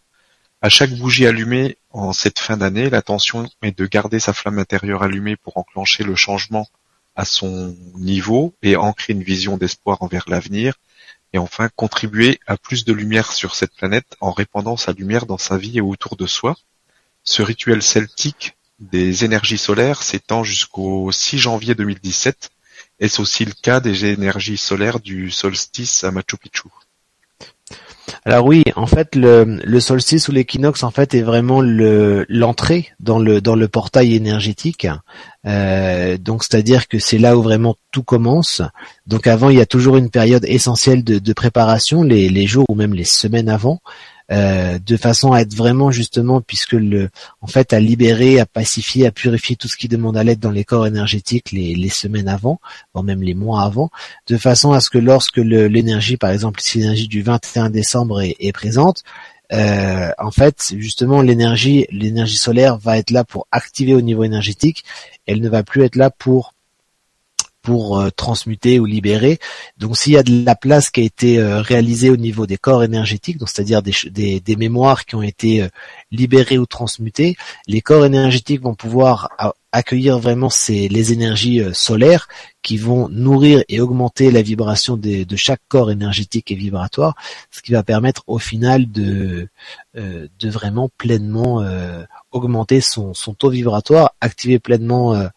À 0.62 0.70
chaque 0.70 0.91
bougie 0.93 1.26
allumée 1.26 1.76
en 1.91 2.12
cette 2.12 2.39
fin 2.39 2.57
d'année, 2.57 2.89
l'intention 2.89 3.49
est 3.62 3.76
de 3.76 3.87
garder 3.87 4.20
sa 4.20 4.33
flamme 4.33 4.59
intérieure 4.59 5.03
allumée 5.03 5.37
pour 5.37 5.59
enclencher 5.59 6.03
le 6.03 6.16
changement 6.16 6.66
à 7.19 7.25
son 7.25 7.77
niveau 7.97 8.55
et 8.62 8.77
ancrer 8.77 9.12
une 9.12 9.25
vision 9.25 9.57
d'espoir 9.57 10.03
envers 10.03 10.25
l'avenir. 10.29 10.75
Et 11.33 11.39
enfin, 11.39 11.69
contribuer 11.75 12.39
à 12.47 12.57
plus 12.57 12.85
de 12.85 12.93
lumière 12.93 13.33
sur 13.33 13.57
cette 13.57 13.75
planète 13.75 14.16
en 14.21 14.31
répandant 14.31 14.77
sa 14.77 14.93
lumière 14.93 15.27
dans 15.27 15.37
sa 15.37 15.59
vie 15.59 15.79
et 15.79 15.81
autour 15.81 16.16
de 16.16 16.27
soi. 16.27 16.57
Ce 17.25 17.43
rituel 17.43 17.83
celtique 17.83 18.57
des 18.79 19.25
énergies 19.25 19.59
solaires 19.59 20.05
s'étend 20.05 20.45
jusqu'au 20.45 21.11
6 21.11 21.39
janvier 21.39 21.75
2017. 21.75 22.51
Est-ce 23.01 23.21
aussi 23.21 23.45
le 23.45 23.53
cas 23.53 23.81
des 23.81 24.07
énergies 24.07 24.57
solaires 24.57 25.01
du 25.01 25.33
solstice 25.33 26.05
à 26.05 26.12
Machu 26.12 26.37
Picchu? 26.37 26.69
Alors 28.25 28.47
oui, 28.47 28.63
en 28.77 28.87
fait, 28.87 29.15
le, 29.15 29.81
solstice 29.81 30.29
ou 30.29 30.33
l'équinoxe, 30.33 30.83
en 30.83 30.91
fait, 30.91 31.15
est 31.15 31.23
vraiment 31.23 31.61
l'entrée 31.63 32.89
dans 33.01 33.19
le 33.19 33.41
dans 33.41 33.55
le 33.55 33.69
portail 33.69 34.15
énergétique. 34.15 34.87
Euh, 35.47 36.19
donc, 36.19 36.45
c'est-à-dire 36.45 36.89
que 36.89 36.99
c'est 36.99 37.19
là 37.19 37.37
où 37.37 37.43
vraiment 37.43 37.77
tout 37.91 38.03
commence. 38.03 38.63
Donc, 39.07 39.27
avant, 39.27 39.51
il 39.51 39.59
y 39.59 39.61
a 39.61 39.67
toujours 39.67 39.97
une 39.97 40.11
période 40.11 40.45
essentielle 40.47 41.05
de, 41.05 41.33
préparation, 41.33 42.03
les, 42.03 42.29
les 42.29 42.47
jours 42.47 42.67
ou 42.69 42.75
même 42.75 42.95
les 42.95 43.05
semaines 43.05 43.49
avant, 43.49 43.81
euh, 44.31 44.79
de 44.79 44.97
façon 44.97 45.33
à 45.33 45.41
être 45.41 45.55
vraiment 45.55 45.91
justement, 45.91 46.41
puisque 46.41 46.72
le, 46.72 47.11
en 47.41 47.47
fait, 47.47 47.72
à 47.72 47.81
libérer, 47.81 48.41
à 48.41 48.47
pacifier, 48.47 49.07
à 49.07 49.11
purifier 49.11 49.57
tout 49.57 49.68
ce 49.68 49.76
qui 49.76 49.89
demande 49.89 50.16
à 50.16 50.24
l'aide 50.24 50.41
dans 50.41 50.51
les 50.51 50.64
corps 50.64 50.87
énergétiques 50.87 51.51
les, 51.53 51.74
les 51.74 51.89
semaines 51.89 52.29
avant, 52.29 52.61
voire 52.93 53.05
même 53.05 53.22
les 53.22 53.35
mois 53.35 53.62
avant, 53.62 53.91
de 54.26 54.37
façon 54.37 54.72
à 54.72 54.81
ce 54.81 54.91
que 54.91 54.99
lorsque 54.99 55.39
l'énergie, 55.39 56.16
par 56.16 56.31
exemple, 56.31 56.61
si 56.61 56.79
l'énergie 56.79 57.09
du 57.09 57.22
21 57.22 57.70
décembre 57.70 58.20
est, 58.20 58.37
est 58.39 58.53
présente, 58.53 59.03
euh, 59.53 60.11
en 60.18 60.31
fait, 60.31 60.74
justement, 60.76 61.22
l'énergie, 61.22 61.87
l'énergie 61.91 62.37
solaire 62.37 62.76
va 62.76 62.99
être 62.99 63.11
là 63.11 63.24
pour 63.24 63.47
activer 63.51 63.95
au 63.95 64.01
niveau 64.01 64.24
énergétique. 64.24 64.85
Elle 65.26 65.41
ne 65.41 65.49
va 65.49 65.62
plus 65.62 65.85
être 65.85 65.97
là 65.97 66.11
pour 66.11 66.55
pour 67.69 68.01
euh, 68.01 68.09
transmuter 68.09 68.81
ou 68.81 68.87
libérer. 68.87 69.39
Donc 69.77 69.99
s'il 69.99 70.14
y 70.14 70.16
a 70.16 70.23
de 70.23 70.43
la 70.43 70.57
place 70.57 70.89
qui 70.89 71.03
a 71.03 71.05
été 71.05 71.39
euh, 71.39 71.61
réalisée 71.61 72.09
au 72.09 72.16
niveau 72.16 72.47
des 72.47 72.57
corps 72.57 72.83
énergétiques, 72.83 73.37
donc 73.37 73.51
c'est-à-dire 73.51 73.83
des, 73.83 74.41
des, 74.41 74.57
mémoires 74.57 75.05
qui 75.05 75.16
ont 75.16 75.23
été 75.23 75.61
euh, 75.61 75.69
libérées 76.11 76.57
ou 76.57 76.64
transmutées, 76.64 77.37
les 77.66 77.83
corps 77.83 78.07
énergétiques 78.07 78.62
vont 78.62 78.75
pouvoir 78.75 79.29
accueillir 79.71 80.19
vraiment 80.19 80.49
les 80.71 81.12
énergies 81.12 81.62
solaires 81.75 82.27
qui 82.62 82.79
vont 82.79 83.11
nourrir 83.11 83.62
et 83.69 83.83
augmenter 83.83 84.31
la 84.31 84.41
vibration 84.41 84.97
de, 84.97 85.37
chaque 85.37 85.61
corps 85.69 85.91
énergétique 85.91 86.51
et 86.51 86.55
vibratoire, 86.55 87.14
ce 87.51 87.61
qui 87.61 87.73
va 87.73 87.83
permettre 87.83 88.23
au 88.27 88.39
final 88.39 88.91
de, 88.91 89.49
de 89.95 90.49
vraiment 90.49 90.89
pleinement 90.97 91.62
augmenter 92.31 92.81
son, 92.81 93.12
taux 93.39 93.51
vibratoire, 93.51 94.14
activer 94.21 94.59
pleinement 94.59 95.14
euh, 95.14 95.29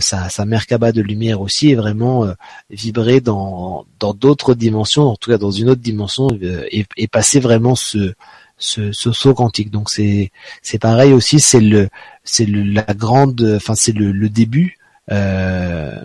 sa, 0.00 0.28
sa 0.28 0.44
Merkaba 0.44 0.92
de 0.92 1.00
lumière 1.00 1.40
aussi 1.40 1.70
est 1.70 1.74
vraiment 1.74 2.24
euh, 2.24 2.34
vibrer 2.70 3.20
dans 3.20 3.86
dans 3.98 4.12
d'autres 4.14 4.54
dimensions, 4.54 5.04
en 5.04 5.16
tout 5.16 5.30
cas 5.30 5.38
dans 5.38 5.50
une 5.50 5.70
autre 5.70 5.80
dimension, 5.80 6.28
euh, 6.42 6.66
et, 6.70 6.84
et, 6.96 7.08
passer 7.08 7.40
vraiment 7.40 7.74
ce, 7.74 8.14
ce, 8.58 8.92
ce 8.92 9.12
saut 9.12 9.34
quantique. 9.34 9.70
Donc 9.70 9.90
c'est 9.90 10.30
c'est 10.62 10.78
pareil 10.78 11.12
aussi, 11.12 11.40
c'est 11.40 11.60
le 11.60 11.88
c'est 12.24 12.46
la 12.46 12.82
grande, 12.94 13.54
enfin 13.56 13.74
c'est 13.74 13.92
le, 13.92 14.12
le 14.12 14.28
début. 14.28 14.78
Euh, 15.10 16.04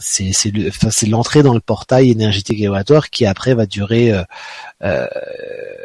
c'est 0.00 0.32
c'est 0.32 0.52
enfin, 0.68 0.90
c'est 0.90 1.06
l'entrée 1.06 1.42
dans 1.42 1.54
le 1.54 1.60
portail 1.60 2.10
énergétique 2.10 2.56
vibratoire 2.58 3.10
qui 3.10 3.26
après 3.26 3.54
va 3.54 3.66
durer 3.66 4.12
euh, 4.12 4.22
euh, 4.82 5.06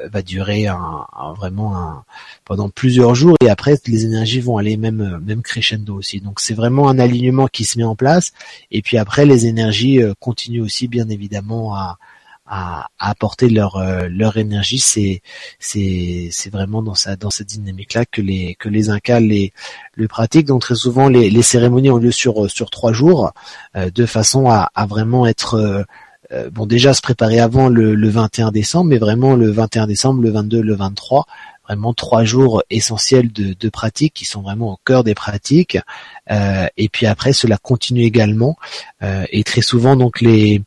va 0.05 0.21
durer 0.21 0.67
un, 0.67 1.05
vraiment 1.37 1.77
un, 1.77 2.03
pendant 2.45 2.69
plusieurs 2.69 3.13
jours 3.13 3.35
et 3.43 3.49
après 3.49 3.75
les 3.87 4.05
énergies 4.05 4.39
vont 4.39 4.57
aller 4.57 4.77
même 4.77 5.19
même 5.23 5.41
crescendo 5.41 5.95
aussi. 5.95 6.21
Donc 6.21 6.39
c'est 6.39 6.53
vraiment 6.53 6.89
un 6.89 6.97
alignement 6.97 7.47
qui 7.47 7.65
se 7.65 7.77
met 7.77 7.83
en 7.83 7.95
place 7.95 8.31
et 8.71 8.81
puis 8.81 8.97
après 8.97 9.25
les 9.25 9.45
énergies 9.47 10.01
euh, 10.01 10.13
continuent 10.19 10.63
aussi 10.63 10.87
bien 10.87 11.09
évidemment 11.09 11.75
à 11.75 11.97
à, 12.45 12.87
apporter 12.99 13.49
leur 13.49 13.77
euh, 13.77 14.07
leur 14.09 14.37
énergie. 14.37 14.79
C'est 14.79 15.21
c'est 15.59 16.29
c'est 16.31 16.49
vraiment 16.49 16.81
dans 16.81 16.95
ça 16.95 17.15
dans 17.15 17.29
cette 17.29 17.47
dynamique 17.47 17.93
là 17.93 18.05
que 18.05 18.21
les 18.21 18.55
que 18.55 18.69
les 18.69 18.89
Incas 18.89 19.19
les 19.19 19.53
le 19.93 20.07
pratiquent. 20.07 20.47
Donc 20.47 20.61
très 20.61 20.75
souvent 20.75 21.09
les, 21.09 21.29
les 21.29 21.41
cérémonies 21.41 21.89
ont 21.91 21.97
lieu 21.97 22.11
sur 22.11 22.49
sur 22.49 22.69
trois 22.69 22.93
jours, 22.93 23.31
euh, 23.75 23.89
de 23.89 24.05
façon 24.05 24.49
à, 24.49 24.69
à 24.75 24.85
vraiment 24.85 25.25
être 25.25 25.85
euh, 26.31 26.49
bon 26.49 26.65
déjà 26.65 26.93
se 26.93 27.01
préparer 27.01 27.39
avant 27.39 27.69
le, 27.69 27.95
le 27.95 28.09
21 28.09 28.51
décembre, 28.51 28.89
mais 28.89 28.97
vraiment 28.97 29.35
le 29.35 29.51
21 29.51 29.87
décembre, 29.87 30.21
le 30.21 30.31
22, 30.31 30.61
le 30.61 30.75
23 30.75 31.25
vraiment 31.67 31.93
trois 31.93 32.23
jours 32.23 32.63
essentiels 32.69 33.31
de, 33.31 33.55
de 33.59 33.69
pratique 33.69 34.13
qui 34.13 34.25
sont 34.25 34.41
vraiment 34.41 34.73
au 34.73 34.79
cœur 34.85 35.03
des 35.03 35.15
pratiques. 35.15 35.77
Euh, 36.31 36.67
et 36.77 36.89
puis 36.89 37.05
après, 37.05 37.33
cela 37.33 37.57
continue 37.57 38.03
également. 38.03 38.55
Euh, 39.03 39.25
et 39.31 39.43
très 39.43 39.61
souvent, 39.61 39.95
donc 39.95 40.21
les 40.21 40.61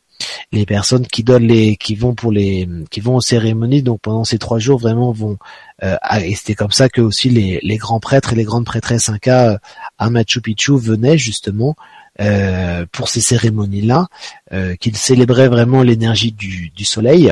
les 0.51 0.65
personnes 0.65 1.05
qui 1.05 1.23
donnent 1.23 1.47
les 1.47 1.75
qui 1.75 1.95
vont 1.95 2.15
pour 2.15 2.31
les 2.31 2.67
qui 2.89 2.99
vont 3.01 3.15
aux 3.15 3.21
cérémonies. 3.21 3.83
Donc 3.83 4.01
pendant 4.01 4.23
ces 4.23 4.39
trois 4.39 4.59
jours 4.59 4.79
vraiment 4.79 5.11
vont 5.11 5.37
euh, 5.83 5.95
et 6.23 6.35
c'était 6.35 6.55
comme 6.55 6.71
ça 6.71 6.89
que 6.89 7.01
aussi 7.01 7.29
les, 7.29 7.77
grands 7.77 7.99
prêtres 7.99 8.33
et 8.33 8.35
les 8.35 8.43
grandes 8.43 8.65
prêtresses 8.65 9.09
Inca 9.09 9.51
euh, 9.51 9.57
à 9.97 10.09
Machu 10.09 10.41
Picchu 10.41 10.77
venaient 10.77 11.17
justement 11.17 11.75
euh, 12.19 12.85
pour 12.91 13.07
ces 13.09 13.21
cérémonies 13.21 13.81
là 13.81 14.07
euh, 14.51 14.75
qu'ils 14.75 14.97
célébraient 14.97 15.47
vraiment 15.47 15.83
l'énergie 15.83 16.31
du, 16.31 16.71
soleil. 16.83 17.31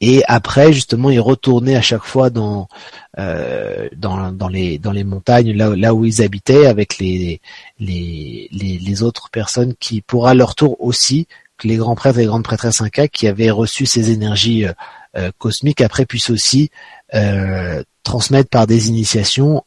Et 0.00 0.22
après 0.26 0.72
justement 0.72 1.08
ils 1.08 1.20
retournaient 1.20 1.76
à 1.76 1.82
chaque 1.82 2.04
fois 2.04 2.28
dans 2.28 2.68
dans, 3.16 4.32
dans 4.32 4.48
les 4.48 4.78
dans 4.78 4.90
les 4.90 5.04
montagnes 5.04 5.52
là 5.52 5.94
où 5.94 6.04
ils 6.04 6.20
habitaient 6.20 6.66
avec 6.66 6.98
les 6.98 7.40
les 7.78 8.48
les, 8.50 9.02
autres 9.02 9.30
personnes 9.30 9.74
qui 9.78 10.02
pour 10.02 10.28
leur 10.34 10.56
tour 10.56 10.76
aussi 10.80 11.28
les 11.64 11.76
grands 11.76 11.94
prêtres 11.94 12.18
et 12.18 12.22
les 12.22 12.26
grandes 12.26 12.44
prêtresses 12.44 12.80
Inca 12.80 13.08
qui 13.08 13.26
avaient 13.26 13.50
reçu 13.50 13.86
ces 13.86 14.10
énergies 14.10 14.66
euh, 14.66 14.72
euh, 15.16 15.30
cosmiques 15.38 15.80
après 15.80 16.06
puissent 16.06 16.30
aussi 16.30 16.70
euh, 17.14 17.82
transmettre 18.02 18.50
par 18.50 18.66
des 18.66 18.88
initiations 18.88 19.64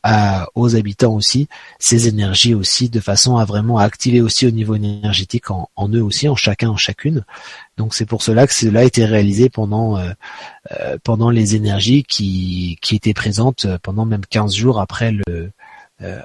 aux 0.54 0.76
habitants 0.76 1.16
aussi 1.16 1.48
ces 1.80 2.08
énergies 2.08 2.54
aussi 2.54 2.90
de 2.90 3.00
façon 3.00 3.38
à 3.38 3.46
vraiment 3.46 3.80
activer 3.80 4.22
aussi 4.22 4.46
au 4.46 4.52
niveau 4.52 4.76
énergétique 4.76 5.50
en, 5.50 5.70
eux 5.90 6.04
aussi 6.04 6.30
en 6.30 6.36
chacun 6.36 6.70
en 6.70 6.78
chacune. 6.78 7.24
Donc 7.78 7.96
c'est 7.96 8.06
pour 8.06 8.22
cela 8.22 8.46
que 8.46 8.54
cela 8.54 8.82
a 8.82 8.84
été 8.84 9.06
réalisé 9.06 9.50
pendant 9.50 9.98
pendant 11.04 11.32
les 11.32 11.56
énergies 11.56 12.04
qui, 12.04 12.78
qui 12.82 12.96
étaient 12.96 13.16
présentes 13.16 13.66
pendant 13.82 14.06
même 14.06 14.26
15 14.26 14.54
jours 14.54 14.80
après 14.80 15.12
le 15.12 15.52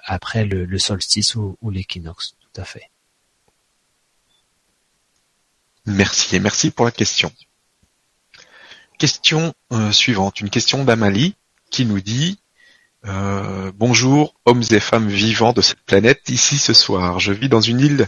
après 0.04 0.44
le, 0.44 0.66
le 0.66 0.78
solstice 0.78 1.34
ou, 1.34 1.56
ou 1.62 1.70
l'équinoxe 1.70 2.34
tout 2.40 2.60
à 2.60 2.64
fait 2.64 2.91
Merci 5.86 6.36
et 6.36 6.40
merci 6.40 6.70
pour 6.70 6.84
la 6.84 6.92
question. 6.92 7.32
Question 8.98 9.52
euh, 9.72 9.90
suivante, 9.90 10.40
une 10.40 10.50
question 10.50 10.84
d'Amalie 10.84 11.34
qui 11.70 11.86
nous 11.86 12.00
dit 12.00 12.38
euh, 13.04 13.72
Bonjour 13.74 14.34
hommes 14.44 14.62
et 14.70 14.78
femmes 14.78 15.08
vivants 15.08 15.52
de 15.52 15.60
cette 15.60 15.80
planète, 15.80 16.28
ici 16.28 16.58
ce 16.58 16.72
soir. 16.72 17.18
Je 17.18 17.32
vis 17.32 17.48
dans 17.48 17.60
une 17.60 17.80
île 17.80 18.06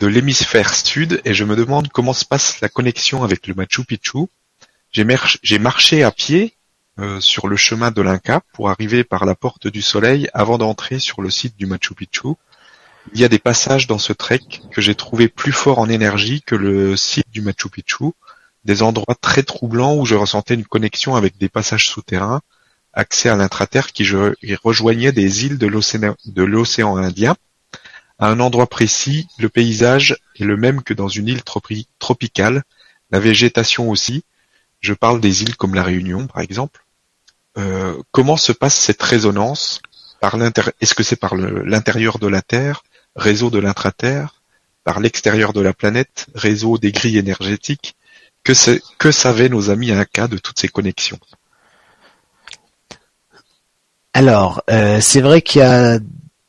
de 0.00 0.06
l'hémisphère 0.08 0.74
sud 0.74 1.20
et 1.24 1.32
je 1.32 1.44
me 1.44 1.54
demande 1.54 1.88
comment 1.88 2.12
se 2.12 2.24
passe 2.24 2.60
la 2.60 2.68
connexion 2.68 3.22
avec 3.22 3.46
le 3.46 3.54
Machu 3.54 3.84
Picchu. 3.84 4.26
J'ai 4.90 5.58
marché 5.58 6.02
à 6.02 6.10
pied 6.10 6.56
euh, 6.98 7.20
sur 7.20 7.46
le 7.46 7.56
chemin 7.56 7.92
de 7.92 8.02
l'Inca 8.02 8.42
pour 8.52 8.68
arriver 8.68 9.04
par 9.04 9.26
la 9.26 9.36
porte 9.36 9.68
du 9.68 9.80
soleil 9.80 10.28
avant 10.34 10.58
d'entrer 10.58 10.98
sur 10.98 11.22
le 11.22 11.30
site 11.30 11.56
du 11.56 11.66
Machu 11.66 11.94
Picchu. 11.94 12.34
Il 13.12 13.20
y 13.20 13.24
a 13.24 13.28
des 13.28 13.38
passages 13.38 13.86
dans 13.86 13.98
ce 13.98 14.12
trek 14.12 14.40
que 14.70 14.80
j'ai 14.80 14.94
trouvé 14.94 15.28
plus 15.28 15.52
forts 15.52 15.78
en 15.78 15.88
énergie 15.88 16.42
que 16.42 16.54
le 16.54 16.96
site 16.96 17.30
du 17.30 17.42
Machu 17.42 17.68
Picchu, 17.68 18.12
des 18.64 18.82
endroits 18.82 19.16
très 19.20 19.42
troublants 19.42 19.96
où 19.96 20.06
je 20.06 20.14
ressentais 20.14 20.54
une 20.54 20.64
connexion 20.64 21.16
avec 21.16 21.36
des 21.36 21.48
passages 21.48 21.88
souterrains, 21.88 22.42
accès 22.92 23.28
à 23.28 23.36
l'intraterre 23.36 23.92
qui 23.92 24.06
rejoignait 24.62 25.12
des 25.12 25.46
îles 25.46 25.58
de 25.58 25.66
l'océan 26.44 26.96
Indien. 26.96 27.36
À 28.18 28.28
un 28.28 28.38
endroit 28.38 28.68
précis, 28.68 29.26
le 29.38 29.48
paysage 29.48 30.16
est 30.38 30.44
le 30.44 30.56
même 30.56 30.82
que 30.82 30.94
dans 30.94 31.08
une 31.08 31.28
île 31.28 31.42
tropicale, 31.98 32.62
la 33.10 33.18
végétation 33.18 33.90
aussi. 33.90 34.24
Je 34.80 34.94
parle 34.94 35.20
des 35.20 35.42
îles 35.42 35.56
comme 35.56 35.74
la 35.74 35.82
Réunion, 35.82 36.26
par 36.26 36.40
exemple. 36.40 36.84
Euh, 37.58 38.00
comment 38.12 38.36
se 38.36 38.52
passe 38.52 38.76
cette 38.76 39.02
résonance 39.02 39.80
Est-ce 40.22 40.94
que 40.94 41.02
c'est 41.02 41.16
par 41.16 41.34
l'intérieur 41.34 42.18
de 42.18 42.28
la 42.28 42.42
Terre? 42.42 42.84
Réseau 43.16 43.50
de 43.50 43.58
l'intraterre, 43.58 44.42
par 44.84 45.00
l'extérieur 45.00 45.52
de 45.52 45.60
la 45.60 45.72
planète, 45.72 46.26
réseau 46.34 46.78
des 46.78 46.92
grilles 46.92 47.18
énergétiques, 47.18 47.94
que, 48.44 48.52
que 48.98 49.10
savaient 49.12 49.48
nos 49.48 49.70
amis 49.70 49.92
Inca 49.92 50.28
de 50.28 50.38
toutes 50.38 50.58
ces 50.58 50.68
connexions? 50.68 51.18
Alors, 54.14 54.62
euh, 54.70 55.00
c'est 55.00 55.20
vrai 55.20 55.40
qu'il 55.40 55.60
y 55.60 55.64
a 55.64 55.98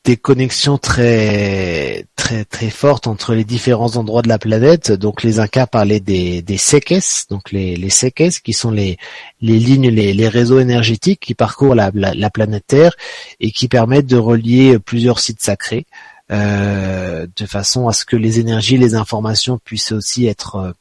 des 0.03 0.18
connexions 0.18 0.78
très 0.78 2.05
très 2.18 2.43
très 2.43 2.70
fortes 2.70 3.07
entre 3.07 3.34
les 3.34 3.45
différents 3.45 3.95
endroits 3.95 4.22
de 4.22 4.28
la 4.28 4.38
planète. 4.38 4.91
Donc 4.91 5.24
les 5.24 5.39
Incas 5.39 5.68
parlaient 5.68 6.01
des, 6.01 6.41
des 6.41 6.57
donc 7.30 7.51
les, 7.51 7.78
les 7.78 7.89
qui 8.43 8.53
sont 8.53 8.72
les, 8.72 8.97
lignes, 9.39 9.89
les, 9.89 10.28
réseaux 10.28 10.59
énergétiques 10.59 11.22
qui 11.22 11.36
parcourent 11.36 11.76
la, 11.76 11.91
la, 11.93 12.30
planète 12.30 12.68
Terre 12.68 12.95
et 13.39 13.51
qui 13.51 13.70
permettent 13.70 14.07
de 14.07 14.18
relier 14.18 14.78
plusieurs 14.78 15.20
sites 15.20 15.41
sacrés. 15.41 15.86
De 16.30 17.45
façon 17.45 17.88
à 17.88 17.93
ce 17.93 18.05
que 18.05 18.15
les 18.15 18.39
énergies, 18.39 18.78
les 18.78 18.95
informations 18.95 19.59
puissent 19.59 19.91
aussi 19.91 20.26
être 20.26 20.74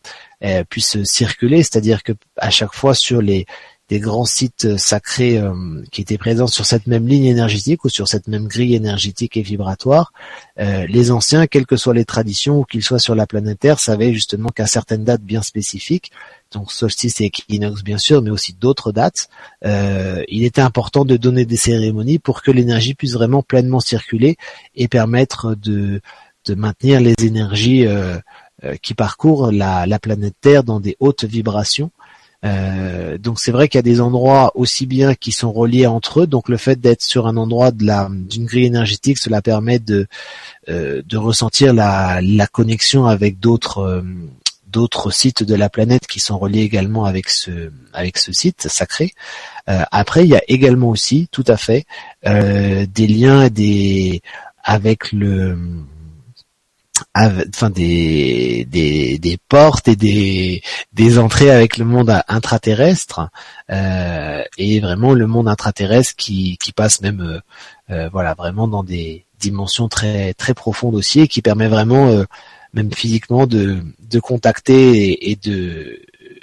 puissent 0.69 1.03
circuler, 1.05 1.63
c'est-à-dire 1.63 2.03
que 2.03 2.13
à 2.37 2.51
chaque 2.51 2.75
fois 2.75 2.95
sur 2.95 3.21
les 3.21 3.47
des 3.89 4.01
grands 4.01 4.25
sites 4.25 4.79
sacrés 4.79 5.39
euh, 5.39 5.83
qui 5.91 6.01
étaient 6.01 6.19
présents 6.19 6.47
sur 6.47 6.65
cette 6.65 6.87
même 6.87 7.07
ligne 7.07 7.27
énergétique 7.27 7.85
ou 7.85 7.89
sur 7.89 8.09
cette 8.09 8.29
même 8.29 8.47
grille 8.47 8.75
énergétique 8.75 9.37
et 9.37 9.43
vibratoire, 9.43 10.13
euh, 10.59 10.87
les 10.89 11.11
anciens, 11.11 11.47
quelles 11.47 11.67
que 11.67 11.77
soient 11.77 11.95
les 11.95 12.05
traditions 12.05 12.61
ou 12.61 12.65
qu'ils 12.65 12.83
soient 12.83 12.99
sur 12.99 13.15
la 13.15 13.27
planète 13.27 13.59
Terre, 13.59 13.81
savaient 13.81 14.13
justement 14.15 14.49
qu'à 14.49 14.67
certaines 14.67 15.05
dates 15.05 15.23
bien 15.23 15.43
spécifiques, 15.43 16.13
donc 16.53 16.71
solstice 16.73 17.21
et 17.21 17.25
équinoxe 17.25 17.83
bien 17.83 17.99
sûr, 17.99 18.23
mais 18.23 18.31
aussi 18.31 18.55
d'autres 18.55 18.93
dates, 18.93 19.29
euh, 19.65 20.23
il 20.29 20.45
était 20.45 20.63
important 20.63 21.05
de 21.05 21.17
donner 21.17 21.45
des 21.45 21.57
cérémonies 21.57 22.19
pour 22.19 22.43
que 22.43 22.51
l'énergie 22.51 22.95
puisse 22.95 23.13
vraiment 23.13 23.43
pleinement 23.43 23.81
circuler 23.81 24.37
et 24.75 24.89
permettre 24.89 25.55
de, 25.55 26.01
de 26.47 26.55
maintenir 26.55 27.01
les 27.01 27.15
énergies 27.23 27.87
qui 28.81 28.95
parcourent 28.95 29.51
la, 29.51 29.87
la 29.87 29.99
planète 29.99 30.37
Terre 30.41 30.63
dans 30.63 30.79
des 30.79 30.97
hautes 31.01 31.25
vibrations 31.25 31.91
euh, 32.45 33.19
donc 33.19 33.39
c'est 33.39 33.53
vrai 33.53 33.69
qu'il 33.69 33.79
y 33.79 33.81
a 33.81 33.83
des 33.83 34.01
endroits 34.01 34.53
aussi 34.57 34.87
bien 34.87 35.15
qui 35.15 35.33
sont 35.33 35.53
reliés 35.53 35.87
entre 35.87 36.23
eux. 36.23 36.27
Donc 36.27 36.49
le 36.49 36.57
fait 36.57 36.81
d'être 36.81 37.03
sur 37.03 37.27
un 37.27 37.37
endroit 37.37 37.71
de 37.71 37.85
la 37.85 38.09
d'une 38.11 38.47
grille 38.47 38.67
énergétique, 38.67 39.19
cela 39.19 39.43
permet 39.43 39.79
de 39.79 40.07
euh, 40.69 41.03
de 41.07 41.17
ressentir 41.17 41.73
la, 41.73 42.21
la 42.23 42.47
connexion 42.47 43.07
avec 43.07 43.39
d'autres 43.39 43.79
euh, 43.79 44.03
d'autres 44.67 45.11
sites 45.11 45.43
de 45.43 45.55
la 45.55 45.69
planète 45.69 46.07
qui 46.07 46.19
sont 46.19 46.39
reliés 46.39 46.63
également 46.63 47.05
avec 47.05 47.29
ce 47.29 47.71
avec 47.93 48.19
ce 48.19 48.33
site 48.33 48.69
sacré. 48.69 49.13
après, 49.67 50.25
il 50.25 50.31
y 50.31 50.35
a 50.35 50.43
également 50.49 50.89
aussi, 50.89 51.29
tout 51.31 51.45
à 51.47 51.59
fait, 51.59 51.85
des 52.25 53.07
liens 53.07 53.51
des 53.51 54.23
avec 54.65 55.13
le 55.13 55.59
enfin 57.15 57.71
des, 57.71 58.67
des, 58.71 59.19
des 59.19 59.39
portes 59.49 59.89
et 59.89 59.97
des, 59.97 60.63
des 60.93 61.19
entrées 61.19 61.51
avec 61.51 61.77
le 61.77 61.85
monde 61.85 62.13
intraterrestre 62.29 63.29
euh, 63.71 64.43
et 64.59 64.81
vraiment 64.81 65.15
le 65.15 65.27
monde 65.27 65.49
intraterrestre 65.49 66.15
qui, 66.17 66.57
qui 66.59 66.73
passe 66.73 67.01
même 67.01 67.21
euh, 67.21 67.41
euh, 67.91 68.09
voilà 68.13 68.35
vraiment 68.35 68.69
dans 68.69 68.85
des 68.85 69.27
dimensions 69.39 69.89
très 69.89 70.35
très 70.35 70.55
profondes 70.55 70.95
aussi 70.95 71.21
et 71.21 71.29
qui 71.29 71.43
permet 71.43 71.69
vraiment 71.69 72.25
même 72.75 72.93
physiquement 72.93 73.47
de, 73.47 73.83
de 73.99 74.21
contacter 74.21 75.31
et 75.31 75.37
de 75.37 76.01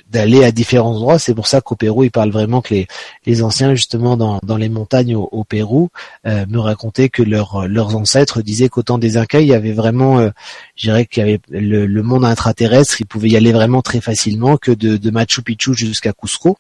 d'aller 0.10 0.44
à 0.44 0.52
différents 0.52 0.96
endroits. 0.96 1.20
C'est 1.20 1.34
pour 1.34 1.48
ça 1.48 1.62
qu'au 1.62 1.76
Pérou, 1.76 2.04
il 2.04 2.12
parle 2.12 2.32
vraiment 2.32 2.62
que 2.62 2.74
les, 2.74 2.88
les 3.26 3.44
anciens, 3.44 3.74
justement, 3.76 4.18
dans, 4.18 4.40
dans 4.44 4.58
les 4.58 4.70
montagnes 4.70 5.16
au, 5.16 5.44
Pérou, 5.44 5.90
euh, 6.26 6.46
me 6.48 6.60
racontaient 6.60 7.10
que 7.10 7.24
leurs 7.24 7.68
leurs 7.68 7.96
ancêtres 7.96 8.42
disaient 8.42 8.70
qu'au 8.70 8.84
temps 8.84 8.98
des 8.98 9.18
Incas, 9.18 9.40
il 9.40 9.48
y 9.48 9.54
avait 9.54 9.72
vraiment, 9.72 10.20
euh, 10.20 10.30
je 10.76 10.88
dirais 10.88 11.06
qu'il 11.06 11.26
y 11.26 11.30
avait 11.30 11.40
le, 11.50 12.04
monde 12.04 12.26
intraterrestre, 12.26 13.02
ils 13.02 13.06
pouvaient 13.06 13.30
y 13.30 13.38
aller 13.38 13.52
vraiment 13.52 13.82
très 13.82 14.02
facilement, 14.02 14.58
que 14.58 14.72
de, 14.72 15.10
Machu 15.10 15.42
Picchu 15.42 15.74
jusqu'à 15.74 16.14
Cusco. 16.14 16.58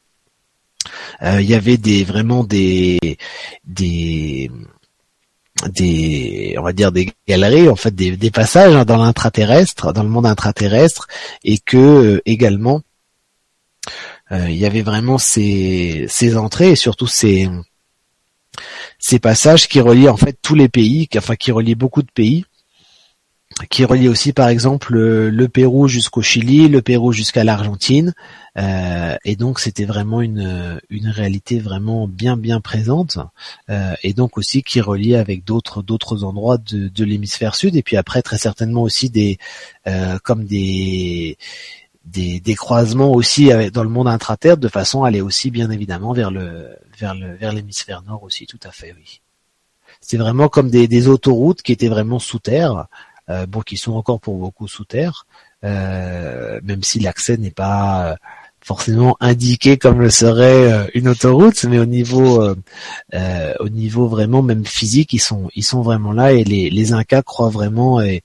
Euh, 1.21 1.41
il 1.41 1.49
y 1.49 1.55
avait 1.55 1.77
des 1.77 2.03
vraiment 2.03 2.43
des 2.43 2.99
des 3.65 4.49
des 5.67 6.55
on 6.57 6.63
va 6.63 6.73
dire 6.73 6.91
des 6.91 7.11
galeries 7.27 7.69
en 7.69 7.75
fait 7.75 7.93
des, 7.93 8.31
passages 8.31 8.73
hein, 8.73 8.85
dans 8.85 8.97
l'intraterrestre 8.97 9.91
dans 9.91 10.03
le 10.03 10.09
monde 10.09 10.25
intraterrestre 10.25 11.07
et 11.43 11.57
que 11.57 11.77
euh, 11.77 12.21
également 12.25 12.77
euh, 12.77 12.88
il 14.31 14.55
y 14.55 14.65
avait 14.65 14.81
vraiment 14.81 15.17
ces, 15.17 16.05
ces 16.07 16.37
entrées 16.37 16.71
et 16.71 16.75
surtout 16.75 17.07
ces, 17.07 17.49
ces 18.99 19.19
passages 19.19 19.67
qui 19.67 19.79
relient 19.79 20.09
en 20.09 20.17
fait 20.17 20.37
tous 20.41 20.55
les 20.55 20.69
pays, 20.69 21.07
enfin 21.17 21.35
qui 21.35 21.51
relient 21.51 21.75
beaucoup 21.75 22.03
de 22.03 22.11
pays, 22.13 22.45
qui 23.69 23.83
relient 23.83 24.09
aussi 24.09 24.31
par 24.31 24.47
exemple 24.47 24.93
le, 24.93 25.47
Pérou 25.47 25.87
jusqu'au 25.87 26.21
Chili, 26.21 26.67
le 26.67 26.81
Pérou 26.81 27.11
jusqu'à 27.11 27.43
l'Argentine, 27.43 28.13
euh, 28.57 29.15
et 29.25 29.35
donc 29.35 29.59
c'était 29.59 29.85
vraiment 29.85 30.21
une, 30.21 30.79
une 30.89 31.07
réalité 31.07 31.59
vraiment 31.59 32.07
bien 32.07 32.37
bien 32.37 32.61
présente, 32.61 33.17
euh, 33.69 33.93
et 34.03 34.13
donc 34.13 34.37
aussi 34.37 34.63
qui 34.63 34.81
relie 34.81 35.15
avec 35.15 35.43
d'autres 35.43 35.81
d'autres 35.81 36.23
endroits 36.23 36.57
de, 36.57 36.87
de 36.87 37.03
l'hémisphère 37.03 37.55
sud, 37.55 37.75
et 37.75 37.83
puis 37.83 37.97
après 37.97 38.21
très 38.21 38.37
certainement 38.37 38.83
aussi 38.83 39.09
des 39.09 39.39
comme 40.23 40.45
des 40.45 41.37
des, 42.11 42.39
des 42.39 42.55
croisements 42.55 43.11
aussi 43.11 43.51
avec, 43.51 43.71
dans 43.71 43.83
le 43.83 43.89
monde 43.89 44.07
intraterre 44.07 44.57
de 44.57 44.67
façon 44.67 45.03
à 45.03 45.09
aller 45.09 45.21
aussi 45.21 45.51
bien 45.51 45.69
évidemment 45.69 46.13
vers 46.13 46.31
le 46.31 46.75
vers 46.97 47.15
le 47.15 47.35
vers 47.35 47.53
l'hémisphère 47.53 48.01
nord 48.03 48.23
aussi 48.23 48.45
tout 48.47 48.59
à 48.63 48.71
fait 48.71 48.93
oui. 48.97 49.21
C'est 50.01 50.17
vraiment 50.17 50.47
comme 50.47 50.69
des, 50.69 50.87
des 50.87 51.07
autoroutes 51.07 51.61
qui 51.61 51.71
étaient 51.71 51.89
vraiment 51.89 52.19
sous 52.19 52.39
terre, 52.39 52.87
euh, 53.29 53.45
bon 53.45 53.61
qui 53.61 53.77
sont 53.77 53.93
encore 53.93 54.19
pour 54.19 54.37
beaucoup 54.37 54.67
sous 54.67 54.85
terre, 54.85 55.25
euh, 55.63 56.59
même 56.63 56.83
si 56.83 56.99
l'accès 56.99 57.37
n'est 57.37 57.51
pas 57.51 58.15
forcément 58.61 59.17
indiqué 59.19 59.77
comme 59.77 59.99
le 59.99 60.09
serait 60.09 60.71
euh, 60.71 60.87
une 60.93 61.07
autoroute, 61.09 61.63
mais 61.65 61.79
au 61.79 61.85
niveau 61.85 62.41
euh, 62.41 62.55
euh, 63.13 63.53
au 63.59 63.69
niveau 63.69 64.07
vraiment 64.07 64.41
même 64.41 64.65
physique, 64.65 65.13
ils 65.13 65.19
sont 65.19 65.49
ils 65.55 65.63
sont 65.63 65.81
vraiment 65.81 66.11
là 66.11 66.31
et 66.33 66.43
les, 66.43 66.69
les 66.69 66.93
Incas 66.93 67.21
croient 67.23 67.49
vraiment 67.49 68.01
et 68.01 68.17
euh, 68.17 68.19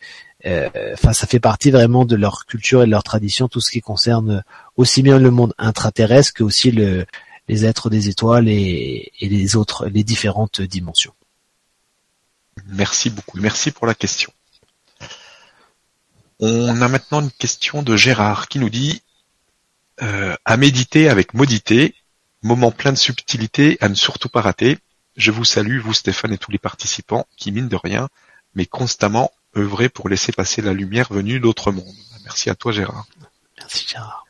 enfin, 0.46 1.12
ça 1.12 1.26
fait 1.26 1.40
partie 1.40 1.70
vraiment 1.70 2.04
de 2.04 2.16
leur 2.16 2.46
culture 2.46 2.82
et 2.82 2.86
de 2.86 2.90
leur 2.90 3.02
tradition, 3.02 3.48
tout 3.48 3.60
ce 3.60 3.70
qui 3.70 3.80
concerne 3.80 4.44
aussi 4.76 5.02
bien 5.02 5.18
le 5.18 5.30
monde 5.30 5.54
intraterrestre 5.58 6.34
que 6.34 6.42
aussi 6.42 6.70
le, 6.70 7.06
les 7.48 7.64
êtres 7.64 7.90
des 7.90 8.08
étoiles 8.08 8.48
et, 8.48 9.12
les 9.20 9.56
autres, 9.56 9.86
les 9.86 10.04
différentes 10.04 10.60
dimensions. 10.60 11.14
Merci 12.66 13.10
beaucoup. 13.10 13.38
Merci 13.40 13.70
pour 13.70 13.86
la 13.86 13.94
question. 13.94 14.32
On 16.40 16.80
a 16.80 16.88
maintenant 16.88 17.20
une 17.20 17.30
question 17.30 17.82
de 17.82 17.96
Gérard 17.96 18.48
qui 18.48 18.58
nous 18.58 18.70
dit 18.70 19.02
euh, 20.02 20.34
à 20.44 20.56
méditer 20.56 21.08
avec 21.08 21.34
modité, 21.34 21.94
moment 22.42 22.70
plein 22.70 22.92
de 22.92 22.98
subtilité 22.98 23.78
à 23.80 23.88
ne 23.88 23.94
surtout 23.94 24.28
pas 24.28 24.40
rater. 24.40 24.78
Je 25.16 25.30
vous 25.30 25.44
salue, 25.44 25.78
vous 25.78 25.94
Stéphane 25.94 26.32
et 26.32 26.38
tous 26.38 26.50
les 26.50 26.58
participants 26.58 27.26
qui, 27.36 27.52
mine 27.52 27.68
de 27.68 27.76
rien, 27.76 28.08
mais 28.54 28.66
constamment 28.66 29.30
œuvrer 29.56 29.88
pour 29.88 30.08
laisser 30.08 30.32
passer 30.32 30.62
la 30.62 30.72
lumière 30.72 31.12
venue 31.12 31.40
d'autres 31.40 31.72
mondes. 31.72 31.94
Merci 32.24 32.50
à 32.50 32.54
toi 32.54 32.72
Gérard. 32.72 33.06
Merci 33.58 33.86
Gérard. 33.88 34.24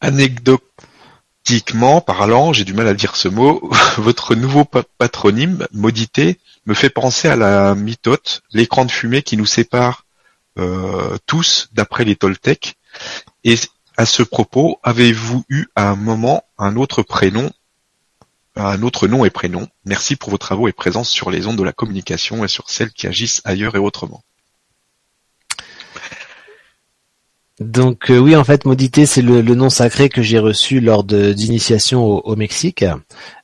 Anecdotiquement 0.00 2.00
parlant, 2.00 2.52
j'ai 2.52 2.64
du 2.64 2.74
mal 2.74 2.88
à 2.88 2.94
dire 2.94 3.16
ce 3.16 3.28
mot, 3.28 3.70
votre 3.98 4.34
nouveau 4.34 4.64
patronyme, 4.64 5.66
Maudité, 5.72 6.38
me 6.66 6.74
fait 6.74 6.90
penser 6.90 7.28
à 7.28 7.36
la 7.36 7.74
mitote, 7.74 8.42
l'écran 8.52 8.84
de 8.84 8.90
fumée 8.90 9.22
qui 9.22 9.36
nous 9.36 9.46
sépare 9.46 10.04
euh, 10.58 11.16
tous 11.26 11.68
d'après 11.72 12.04
les 12.04 12.16
Toltecs. 12.16 12.76
Et 13.44 13.56
à 13.96 14.06
ce 14.06 14.22
propos, 14.22 14.78
avez-vous 14.82 15.44
eu 15.48 15.66
à 15.76 15.90
un 15.90 15.96
moment 15.96 16.44
un 16.58 16.76
autre 16.76 17.02
prénom 17.02 17.50
un 18.56 18.82
autre 18.82 19.06
nom 19.06 19.24
et 19.24 19.30
prénom. 19.30 19.68
Merci 19.84 20.16
pour 20.16 20.30
vos 20.30 20.38
travaux 20.38 20.68
et 20.68 20.72
présence 20.72 21.08
sur 21.08 21.30
les 21.30 21.46
ondes 21.46 21.56
de 21.56 21.62
la 21.62 21.72
communication 21.72 22.44
et 22.44 22.48
sur 22.48 22.68
celles 22.70 22.92
qui 22.92 23.06
agissent 23.06 23.42
ailleurs 23.44 23.76
et 23.76 23.78
autrement. 23.78 24.22
Donc 27.60 28.10
euh, 28.10 28.18
oui, 28.18 28.34
en 28.36 28.44
fait, 28.44 28.64
Maudité, 28.64 29.04
c'est 29.04 29.20
le, 29.20 29.42
nom 29.42 29.68
sacré 29.68 30.08
que 30.08 30.22
j'ai 30.22 30.38
reçu 30.38 30.80
lors 30.80 31.04
d'initiation 31.04 32.02
au, 32.02 32.34
Mexique. 32.34 32.84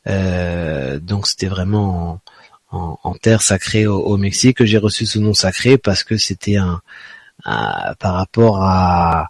Euh, 0.09 0.99
donc 0.99 1.27
c'était 1.27 1.49
vraiment 1.49 2.21
en, 2.71 3.15
terre 3.15 3.43
sacrée 3.43 3.87
au, 3.87 4.17
Mexique 4.17 4.57
que 4.57 4.65
j'ai 4.65 4.79
reçu 4.79 5.05
ce 5.05 5.19
nom 5.19 5.35
sacré 5.35 5.77
parce 5.77 6.03
que 6.03 6.17
c'était 6.17 6.57
un, 6.57 6.81
par 7.45 8.15
rapport 8.15 8.63
à, 8.63 9.29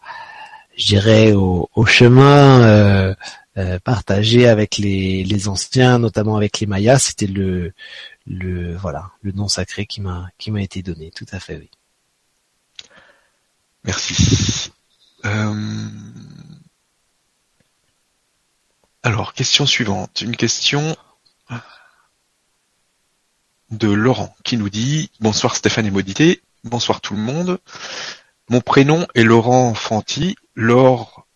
je 0.76 0.86
dirais, 0.86 1.32
au, 1.32 1.68
chemin 1.86 2.62
euh, 2.62 3.14
euh, 3.58 3.78
partagé 3.78 4.48
avec 4.48 4.76
les, 4.78 5.48
anciens, 5.48 5.98
notamment 5.98 6.36
avec 6.36 6.60
les 6.60 6.66
Mayas, 6.66 6.98
c'était 6.98 7.26
le 7.26 7.72
le 8.26 8.76
voilà 8.76 9.12
le 9.22 9.32
nom 9.32 9.48
sacré 9.48 9.86
qui 9.86 10.00
m'a 10.00 10.28
qui 10.38 10.50
m'a 10.50 10.62
été 10.62 10.82
donné. 10.82 11.10
Tout 11.10 11.26
à 11.32 11.40
fait, 11.40 11.56
oui. 11.56 11.70
Merci. 13.84 14.72
Euh, 15.24 15.88
alors, 19.02 19.34
question 19.34 19.66
suivante. 19.66 20.20
Une 20.20 20.36
question 20.36 20.96
de 23.70 23.88
Laurent 23.88 24.34
qui 24.44 24.56
nous 24.56 24.68
dit 24.68 25.10
Bonsoir 25.20 25.56
Stéphane 25.56 25.86
et 25.86 25.90
Modité, 25.90 26.42
bonsoir 26.64 27.00
tout 27.00 27.14
le 27.14 27.20
monde. 27.20 27.58
Mon 28.48 28.60
prénom 28.60 29.06
est 29.14 29.22
Laurent 29.22 29.74
Fanti. 29.74 30.36
Laure 30.54 31.26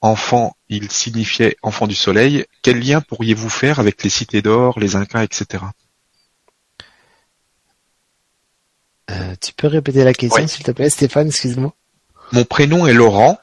Enfant, 0.00 0.56
il 0.72 0.90
signifiait 0.90 1.56
enfant 1.62 1.86
du 1.86 1.94
soleil. 1.94 2.46
Quel 2.62 2.80
lien 2.80 3.02
pourriez-vous 3.02 3.50
faire 3.50 3.78
avec 3.78 4.02
les 4.02 4.10
cités 4.10 4.40
d'or, 4.40 4.80
les 4.80 4.96
Incas, 4.96 5.22
etc. 5.22 5.64
Euh, 9.10 9.34
tu 9.40 9.52
peux 9.52 9.66
répéter 9.66 10.02
la 10.02 10.14
question, 10.14 10.46
s'il 10.48 10.64
te 10.64 10.70
plaît, 10.70 10.88
Stéphane, 10.88 11.28
excuse-moi. 11.28 11.74
Mon 12.32 12.44
prénom 12.44 12.86
est 12.86 12.94
Laurent, 12.94 13.38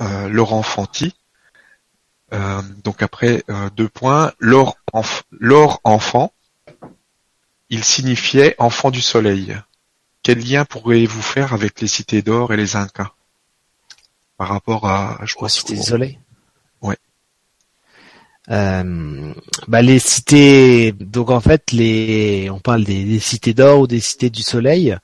euh, 0.00 0.28
Laurent 0.28 0.62
Fanti. 0.62 1.14
Euh, 2.32 2.62
donc 2.82 3.02
après 3.02 3.44
deux 3.76 3.88
points, 3.88 4.32
Laure, 4.40 4.76
enfant, 5.84 6.32
il 7.70 7.84
signifiait 7.84 8.56
enfant 8.58 8.90
du 8.90 9.02
soleil. 9.02 9.56
quel 10.22 10.38
lien 10.38 10.64
pourriez-vous 10.64 11.22
faire 11.22 11.52
avec 11.52 11.80
les 11.80 11.88
cités 11.88 12.22
d'or 12.22 12.52
et 12.52 12.56
les 12.56 12.74
Incas? 12.74 13.12
Par 14.36 14.48
rapport 14.48 14.88
à, 14.88 15.20
je 15.24 15.34
crois, 15.34 15.48
cités 15.48 15.76
du 15.76 15.82
soleil. 15.82 16.18
Euh, 18.52 19.32
bah 19.66 19.80
les 19.80 19.98
cités, 19.98 20.92
donc 20.92 21.30
en 21.30 21.40
fait 21.40 21.72
les, 21.72 22.50
on 22.50 22.58
parle 22.60 22.84
des, 22.84 23.18
cités 23.18 23.54
d'or 23.54 23.80
ou 23.80 23.86
des 23.86 24.00
cités 24.00 24.28
du 24.28 24.42
soleil, 24.42 24.94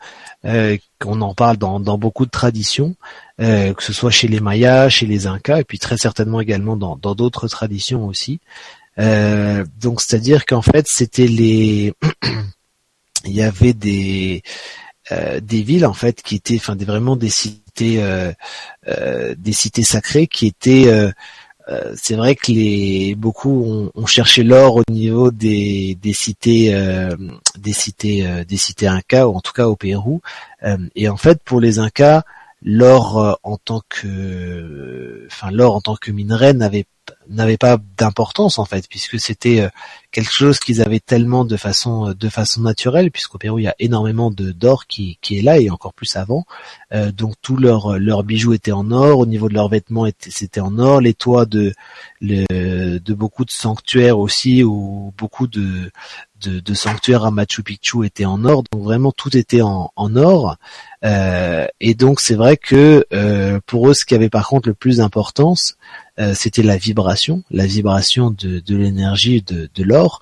euh, 0.45 0.77
qu'on 0.99 1.21
en 1.23 1.35
parle 1.35 1.57
dans, 1.57 1.81
dans 1.81 1.97
beaucoup 1.97 2.27
de 2.27 2.31
traditions, 2.31 2.95
euh, 3.41 3.73
que 3.73 3.83
ce 3.83 3.95
soit 3.95 4.11
chez 4.11 4.29
les 4.29 4.41
Mayas, 4.41 4.91
chez 4.91 5.07
les 5.07 5.27
Incas, 5.27 5.61
et 5.61 5.65
puis 5.65 5.79
très 5.79 5.97
certainement 5.97 6.41
également 6.41 6.77
dans 6.77 6.97
d'autres 6.97 7.49
traditions 7.49 8.07
aussi. 8.07 8.41
Euh, 8.99 9.65
donc 9.81 10.01
c'est-à-dire 10.01 10.45
qu'en 10.45 10.63
fait 10.63 10.87
c'était 10.89 11.29
les, 11.29 11.95
il 13.25 13.33
y 13.33 13.43
avait 13.43 13.73
des 13.73 14.43
euh, 15.13 15.41
des 15.41 15.63
villes 15.63 15.87
en 15.87 15.95
fait 15.95 16.21
qui 16.23 16.35
étaient, 16.35 16.57
enfin 16.57 16.77
vraiment 16.77 17.17
des 17.17 17.31
cités, 17.31 18.03
euh, 18.03 18.33
des 19.39 19.53
cités 19.53 19.85
sacrées 19.85 20.27
qui 20.27 20.47
étaient 20.47 21.13
c'est 21.97 22.15
vrai 22.15 22.35
que 22.35 22.51
les 22.51 23.15
beaucoup 23.15 23.91
ont, 23.95 24.07
cherché 24.07 24.43
l'or 24.43 24.77
au 24.77 24.83
niveau 24.91 25.31
des, 25.31 25.99
des 26.01 26.13
cités 26.13 26.75
des 27.59 27.73
cités 27.73 28.45
des 28.47 28.57
cités 28.57 28.87
incas 28.87 29.27
ou 29.27 29.37
en 29.37 29.41
tout 29.41 29.53
cas 29.53 29.67
au 29.67 29.77
Pérou. 29.77 30.23
Et 30.95 31.09
en 31.09 31.17
fait 31.17 31.43
pour 31.43 31.61
les 31.61 31.79
incas 31.79 32.23
l'or 32.63 33.39
en 33.43 33.57
tant 33.59 33.83
que 33.89 35.27
enfin 35.31 35.51
l'or 35.51 35.77
en 35.77 35.81
tant 35.81 35.97
que 35.97 36.11
minerai 36.11 36.55
n'avait 36.55 36.87
n'avait 37.29 37.57
pas 37.57 37.79
d'importance 37.97 38.59
en 38.59 38.65
fait 38.65 38.89
puisque 38.89 39.21
c'était 39.21 39.61
euh, 39.61 39.69
quelque 40.11 40.33
chose 40.33 40.59
qu'ils 40.59 40.81
avaient 40.81 41.01
tellement 41.01 41.45
de 41.45 41.57
façon 41.57 42.09
euh, 42.09 42.15
de 42.15 42.29
façon 42.29 42.63
naturelle 42.63 43.11
puisqu'au 43.11 43.39
Pérou 43.39 43.59
il 43.59 43.65
y 43.65 43.69
a 43.69 43.75
énormément 43.79 44.31
de 44.31 44.53
d'or 44.53 44.87
qui, 44.87 45.19
qui 45.21 45.39
est 45.39 45.43
là 45.43 45.59
et 45.61 45.71
encore 45.71 45.95
plus 45.95 46.17
avant. 46.17 46.45
Euh, 46.93 47.13
donc 47.13 47.35
tous 47.43 47.57
leurs 47.57 47.99
leurs 47.99 48.25
bijoux 48.25 48.53
étaient 48.55 48.73
en 48.73 48.91
or 48.91 49.19
au 49.19 49.27
niveau 49.27 49.49
de 49.49 49.55
leurs 49.55 49.69
vêtements 49.69 50.07
c'était 50.19 50.61
en 50.61 50.79
or. 50.79 51.01
Les 51.01 51.15
toits 51.15 51.47
de 51.47 51.75
de 52.21 53.15
beaucoup 53.15 53.45
de 53.45 53.51
sanctuaires 53.51 54.19
aussi 54.19 54.63
ou 54.63 55.13
beaucoup 55.17 55.47
de, 55.47 55.91
de, 56.41 56.61
de 56.61 56.75
sanctuaires 56.75 57.25
à 57.25 57.31
Machu 57.31 57.63
Picchu 57.63 58.05
étaient 58.05 58.25
en 58.25 58.45
or 58.45 58.63
donc 58.71 58.83
vraiment 58.83 59.13
tout 59.13 59.37
était 59.37 59.63
en, 59.63 59.93
en 59.97 60.17
or 60.17 60.57
euh, 61.05 61.67
et 61.81 61.95
donc 61.95 62.21
c'est 62.21 62.35
vrai 62.35 62.57
que 62.57 63.07
euh, 63.13 63.61
pour 63.67 63.89
eux 63.89 63.95
ce 63.95 64.05
qui 64.05 64.15
avait 64.15 64.29
par 64.29 64.49
contre 64.49 64.69
le 64.69 64.75
plus 64.75 64.99
d'importance 64.99 65.77
euh, 66.19 66.35
c'était 66.35 66.63
la 66.63 66.77
vibration, 66.77 67.45
la 67.51 67.65
vibration 67.67 68.31
de, 68.31 68.59
de 68.59 68.77
l'énergie 68.77 69.43
de, 69.43 69.71
de 69.73 69.85
l'or. 69.85 70.21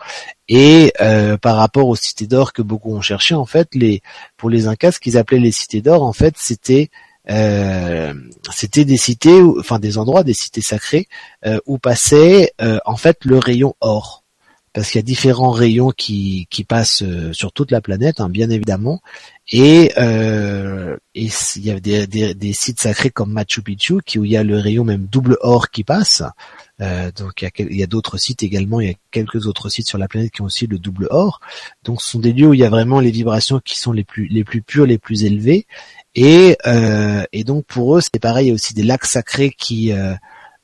Et 0.48 0.92
euh, 1.00 1.38
par 1.38 1.56
rapport 1.56 1.88
aux 1.88 1.96
cités 1.96 2.26
d'or 2.26 2.52
que 2.52 2.60
beaucoup 2.60 2.94
ont 2.94 3.00
cherché, 3.00 3.34
en 3.34 3.46
fait, 3.46 3.68
les 3.74 4.02
pour 4.36 4.50
les 4.50 4.66
Incas, 4.66 4.92
ce 4.92 5.00
qu'ils 5.00 5.16
appelaient 5.16 5.38
les 5.40 5.52
cités 5.52 5.80
d'or, 5.80 6.02
en 6.02 6.12
fait, 6.12 6.34
c'était 6.36 6.90
euh, 7.30 8.12
c'était 8.52 8.84
des 8.84 8.98
cités, 8.98 9.40
enfin 9.58 9.78
des 9.78 9.96
endroits, 9.96 10.22
des 10.22 10.34
cités 10.34 10.60
sacrées 10.60 11.08
où 11.66 11.78
passait 11.78 12.52
en 12.84 12.96
fait 12.96 13.24
le 13.24 13.38
rayon 13.38 13.74
or 13.80 14.22
parce 14.76 14.90
qu'il 14.90 14.98
y 14.98 15.00
a 15.00 15.02
différents 15.02 15.52
rayons 15.52 15.90
qui, 15.90 16.48
qui 16.50 16.62
passent 16.62 17.02
sur 17.32 17.50
toute 17.52 17.70
la 17.70 17.80
planète, 17.80 18.20
hein, 18.20 18.28
bien 18.28 18.50
évidemment, 18.50 19.00
et, 19.50 19.92
euh, 19.96 20.96
il 21.14 21.30
y 21.58 21.70
a 21.70 21.80
des, 21.80 22.06
des, 22.06 22.34
des, 22.34 22.52
sites 22.52 22.80
sacrés 22.80 23.08
comme 23.08 23.32
Machu 23.32 23.62
Picchu 23.62 24.00
qui 24.04 24.18
où 24.18 24.24
il 24.24 24.32
y 24.32 24.36
a 24.36 24.42
le 24.42 24.58
rayon 24.58 24.84
même 24.84 25.06
double 25.06 25.38
or 25.40 25.70
qui 25.70 25.82
passe. 25.82 26.22
Euh, 26.82 27.10
donc 27.12 27.40
il 27.40 27.76
y 27.76 27.82
a, 27.82 27.84
a 27.84 27.86
d'autres 27.86 28.18
sites 28.18 28.42
également, 28.42 28.80
il 28.80 28.88
y 28.88 28.90
a 28.90 28.96
quelques 29.12 29.46
autres 29.46 29.70
sites 29.70 29.88
sur 29.88 29.96
la 29.96 30.08
planète 30.08 30.32
qui 30.32 30.42
ont 30.42 30.46
aussi 30.46 30.66
le 30.66 30.78
double 30.78 31.06
or. 31.10 31.40
Donc 31.84 32.02
ce 32.02 32.10
sont 32.10 32.18
des 32.18 32.32
lieux 32.32 32.48
où 32.48 32.54
il 32.54 32.60
y 32.60 32.64
a 32.64 32.68
vraiment 32.68 33.00
les 33.00 33.12
vibrations 33.12 33.60
qui 33.64 33.78
sont 33.78 33.92
les 33.92 34.04
plus 34.04 34.26
les 34.26 34.44
plus 34.44 34.60
pures, 34.60 34.84
les 34.84 34.98
plus 34.98 35.24
élevées. 35.24 35.66
Et, 36.14 36.58
euh, 36.66 37.24
et 37.32 37.44
donc 37.44 37.64
pour 37.64 37.96
eux 37.96 38.00
c'est 38.02 38.20
pareil, 38.20 38.46
il 38.46 38.48
y 38.48 38.52
a 38.52 38.54
aussi 38.54 38.74
des 38.74 38.82
lacs 38.82 39.06
sacrés 39.06 39.54
qui 39.56 39.92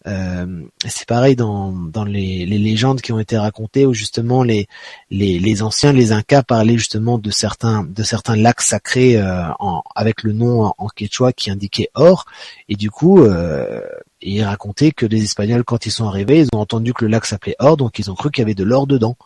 euh, 0.06 0.62
c'est 0.86 1.06
pareil 1.06 1.36
dans, 1.36 1.72
dans 1.72 2.04
les, 2.04 2.44
légendes 2.46 3.00
qui 3.00 3.12
ont 3.12 3.18
été 3.18 3.38
racontées 3.38 3.86
où 3.86 3.94
justement 3.94 4.42
les, 4.42 4.66
les, 5.10 5.38
les, 5.38 5.62
anciens, 5.62 5.92
les 5.92 6.12
Incas 6.12 6.42
parlaient 6.42 6.76
justement 6.76 7.18
de 7.18 7.30
certains 7.30 7.84
de 7.84 8.02
certains 8.02 8.36
lacs 8.36 8.62
sacrés 8.62 9.16
euh, 9.16 9.44
en, 9.60 9.82
avec 9.94 10.22
le 10.22 10.32
nom 10.32 10.72
en, 10.76 10.88
quechua 10.88 11.32
qui 11.32 11.50
indiquait 11.50 11.88
or. 11.94 12.24
Et 12.68 12.74
du 12.74 12.90
coup 12.90 13.22
euh, 13.22 13.80
ils 14.20 14.42
racontaient 14.42 14.92
que 14.92 15.06
les 15.06 15.22
Espagnols 15.22 15.64
quand 15.64 15.86
ils 15.86 15.92
sont 15.92 16.06
arrivés 16.06 16.40
ils 16.40 16.48
ont 16.52 16.60
entendu 16.60 16.92
que 16.92 17.04
le 17.04 17.10
lac 17.10 17.24
s'appelait 17.24 17.56
or 17.58 17.76
donc 17.76 17.98
ils 17.98 18.10
ont 18.10 18.14
cru 18.14 18.30
qu'il 18.30 18.42
y 18.42 18.46
avait 18.46 18.54
de 18.54 18.64
l'or 18.64 18.86
dedans. 18.86 19.16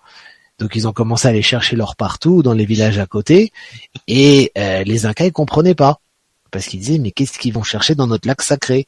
Donc 0.58 0.74
ils 0.74 0.88
ont 0.88 0.92
commencé 0.92 1.26
à 1.26 1.30
aller 1.30 1.42
chercher 1.42 1.76
l'or 1.76 1.96
partout 1.96 2.42
dans 2.42 2.54
les 2.54 2.64
villages 2.64 2.98
à 2.98 3.06
côté 3.06 3.52
et 4.08 4.52
euh, 4.58 4.84
les 4.84 5.06
Incas 5.06 5.26
ils 5.26 5.32
comprenaient 5.32 5.74
pas. 5.74 6.00
Parce 6.50 6.66
qu'ils 6.66 6.80
disaient 6.80 6.98
mais 6.98 7.10
qu'est-ce 7.10 7.38
qu'ils 7.38 7.52
vont 7.52 7.62
chercher 7.62 7.94
dans 7.94 8.06
notre 8.06 8.28
lac 8.28 8.40
sacré? 8.42 8.86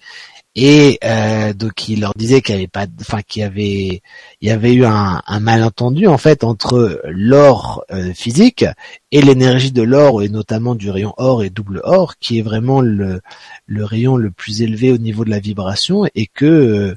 Et 0.61 0.99
euh, 1.05 1.53
donc 1.53 1.89
il 1.89 2.01
leur 2.01 2.15
disait 2.17 2.43
qu'il 2.43 2.57
y 2.57 2.59
avait 2.59 2.67
pas, 2.67 2.87
enfin 3.01 3.23
qu'il 3.23 3.43
y 3.43 3.45
avait, 3.45 4.03
il 4.41 4.49
y 4.49 4.51
avait 4.51 4.75
eu 4.75 4.85
un, 4.85 5.23
malentendu 5.41 6.09
en 6.09 6.19
fait 6.19 6.43
entre 6.43 7.01
l'or 7.05 7.85
euh, 7.93 8.13
physique 8.13 8.65
et 9.13 9.23
l'énergie 9.23 9.71
de 9.71 9.83
l'or 9.83 10.21
et 10.21 10.29
notamment 10.29 10.75
du 10.75 10.91
rayon 10.91 11.15
or 11.17 11.45
et 11.45 11.51
double 11.51 11.81
or, 11.85 12.19
qui 12.19 12.41
est 12.41 12.43
vraiment 12.43 12.81
le, 12.81 13.21
le 13.67 13.85
rayon 13.85 14.17
le 14.17 14.33
plus 14.33 14.61
élevé 14.61 14.91
au 14.91 14.99
niveau 14.99 15.25
de 15.25 15.31
la 15.31 15.39
vibration, 15.39 16.07
et 16.17 16.27
que 16.27 16.97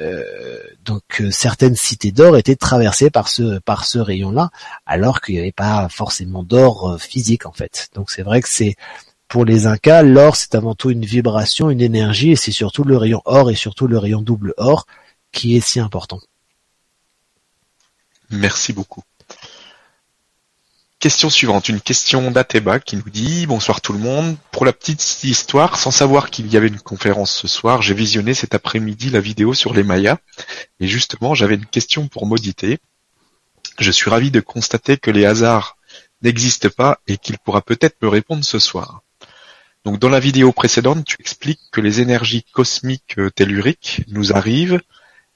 euh, 0.00 0.58
donc 0.84 1.22
certaines 1.30 1.76
cités 1.76 2.10
d'or 2.10 2.36
étaient 2.36 2.56
traversées 2.56 3.10
par 3.10 3.28
ce 3.28 3.60
par 3.60 3.84
ce 3.84 4.00
rayon-là, 4.00 4.50
alors 4.84 5.20
qu'il 5.20 5.36
n'y 5.36 5.40
avait 5.42 5.52
pas 5.52 5.88
forcément 5.88 6.42
d'or 6.42 6.96
physique 7.00 7.46
en 7.46 7.52
fait. 7.52 7.88
Donc 7.94 8.10
c'est 8.10 8.22
vrai 8.22 8.42
que 8.42 8.48
c'est 8.48 8.74
pour 9.28 9.44
les 9.44 9.66
Incas, 9.66 10.02
l'or 10.02 10.36
c'est 10.36 10.54
avant 10.54 10.74
tout 10.74 10.90
une 10.90 11.04
vibration, 11.04 11.70
une 11.70 11.80
énergie, 11.80 12.32
et 12.32 12.36
c'est 12.36 12.52
surtout 12.52 12.84
le 12.84 12.96
rayon 12.96 13.22
or 13.24 13.50
et 13.50 13.54
surtout 13.54 13.86
le 13.86 13.98
rayon 13.98 14.22
double 14.22 14.54
or 14.56 14.86
qui 15.32 15.56
est 15.56 15.60
si 15.60 15.80
important. 15.80 16.20
Merci 18.30 18.72
beaucoup. 18.72 19.02
Question 20.98 21.28
suivante, 21.28 21.68
une 21.68 21.80
question 21.80 22.30
d'Ateba 22.30 22.80
qui 22.80 22.96
nous 22.96 23.10
dit 23.10 23.46
Bonsoir 23.46 23.82
tout 23.82 23.92
le 23.92 23.98
monde. 23.98 24.36
Pour 24.50 24.64
la 24.64 24.72
petite 24.72 25.22
histoire, 25.24 25.78
sans 25.78 25.90
savoir 25.90 26.30
qu'il 26.30 26.46
y 26.46 26.56
avait 26.56 26.68
une 26.68 26.80
conférence 26.80 27.32
ce 27.32 27.46
soir, 27.46 27.82
j'ai 27.82 27.92
visionné 27.92 28.32
cet 28.32 28.54
après-midi 28.54 29.10
la 29.10 29.20
vidéo 29.20 29.52
sur 29.52 29.74
les 29.74 29.82
Mayas. 29.82 30.18
Et 30.80 30.88
justement, 30.88 31.34
j'avais 31.34 31.56
une 31.56 31.66
question 31.66 32.08
pour 32.08 32.26
Modité. 32.26 32.78
Je 33.78 33.90
suis 33.90 34.08
ravi 34.08 34.30
de 34.30 34.40
constater 34.40 34.96
que 34.96 35.10
les 35.10 35.26
hasards 35.26 35.76
n'existent 36.22 36.70
pas 36.74 36.98
et 37.06 37.18
qu'il 37.18 37.38
pourra 37.38 37.60
peut-être 37.60 38.00
me 38.00 38.08
répondre 38.08 38.44
ce 38.44 38.58
soir. 38.58 39.02
Donc 39.86 40.00
dans 40.00 40.08
la 40.08 40.18
vidéo 40.18 40.50
précédente, 40.50 41.04
tu 41.04 41.14
expliques 41.20 41.60
que 41.70 41.80
les 41.80 42.00
énergies 42.00 42.42
cosmiques 42.52 43.20
euh, 43.20 43.30
telluriques 43.30 44.02
nous 44.08 44.32
arrivent 44.32 44.80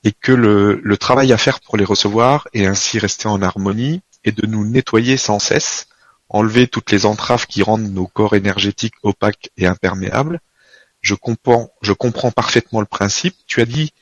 et 0.03 0.11
que 0.11 0.33
le, 0.33 0.97
travail 0.97 1.33
à 1.33 1.39
faire 1.39 1.61
pour 1.61 1.77
les 1.77 1.85
recevoir 1.85 2.49
et 2.53 2.67
ainsi 2.67 2.99
rester 2.99 3.29
en 3.29 3.43
harmonie 3.43 4.01
est 4.25 4.37
de 4.37 4.49
nous 4.49 4.67
nettoyer 4.67 5.17
sans 5.19 5.39
cesse, 5.39 5.87
enlever 6.29 6.67
toutes 6.67 6.91
les 6.91 7.07
entraves 7.07 7.47
qui 7.47 7.63
rendent 7.63 7.93
nos 7.93 8.09
corps 8.09 8.35
énergétiques 8.35 8.97
opaques 9.05 9.51
et 9.57 9.69
imperméables. 9.69 10.41
Je 11.01 11.15
comprends, 11.15 11.71
parfaitement 12.35 12.81
le 12.81 12.87
principe. 12.87 13.37
Tu 13.47 13.61
as 13.61 13.67
dit 13.67 13.93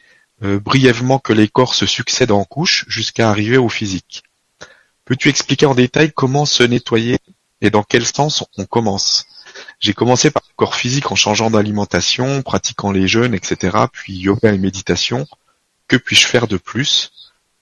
euh, 0.42 0.58
brièvement 0.58 1.18
que 1.18 1.34
les 1.34 1.48
corps 1.48 1.74
se 1.74 1.84
succèdent 1.84 2.32
en 2.32 2.44
couches 2.44 2.86
jusqu'à 2.88 3.28
arriver 3.28 3.58
au 3.58 3.68
physique. 3.68 4.22
Peux-tu 5.04 5.28
expliquer 5.28 5.66
en 5.66 5.74
détail 5.74 6.10
comment 6.10 6.46
se 6.46 6.62
nettoyer 6.62 7.18
et 7.60 7.70
dans 7.70 7.82
quel 7.82 8.06
sens 8.06 8.44
on 8.56 8.64
commence? 8.64 9.26
J'ai 9.80 9.94
commencé 9.94 10.30
par 10.30 10.42
le 10.48 10.54
corps 10.56 10.74
physique 10.74 11.10
en 11.10 11.16
changeant 11.16 11.50
d'alimentation, 11.50 12.42
pratiquant 12.42 12.92
les 12.92 13.08
jeûnes, 13.08 13.34
etc., 13.34 13.76
puis 13.92 14.14
yoga 14.14 14.52
et 14.52 14.58
méditation. 14.58 15.26
Que 15.88 15.96
puis-je 15.96 16.26
faire 16.26 16.48
de 16.48 16.56
plus? 16.56 17.12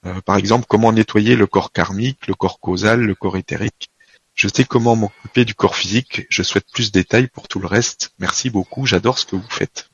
Euh, 0.04 0.20
Par 0.22 0.36
exemple, 0.36 0.66
comment 0.68 0.92
nettoyer 0.92 1.36
le 1.36 1.46
corps 1.46 1.72
karmique, 1.72 2.26
le 2.26 2.34
corps 2.34 2.60
causal, 2.60 3.00
le 3.00 3.14
corps 3.14 3.36
éthérique? 3.36 3.90
Je 4.34 4.48
sais 4.48 4.64
comment 4.64 4.96
m'occuper 4.96 5.44
du 5.46 5.54
corps 5.54 5.76
physique, 5.76 6.26
je 6.28 6.42
souhaite 6.42 6.66
plus 6.70 6.92
de 6.92 6.98
détails 7.00 7.28
pour 7.28 7.48
tout 7.48 7.58
le 7.58 7.66
reste. 7.66 8.12
Merci 8.18 8.50
beaucoup, 8.50 8.84
j'adore 8.84 9.18
ce 9.18 9.24
que 9.24 9.36
vous 9.36 9.50
faites. 9.50 9.88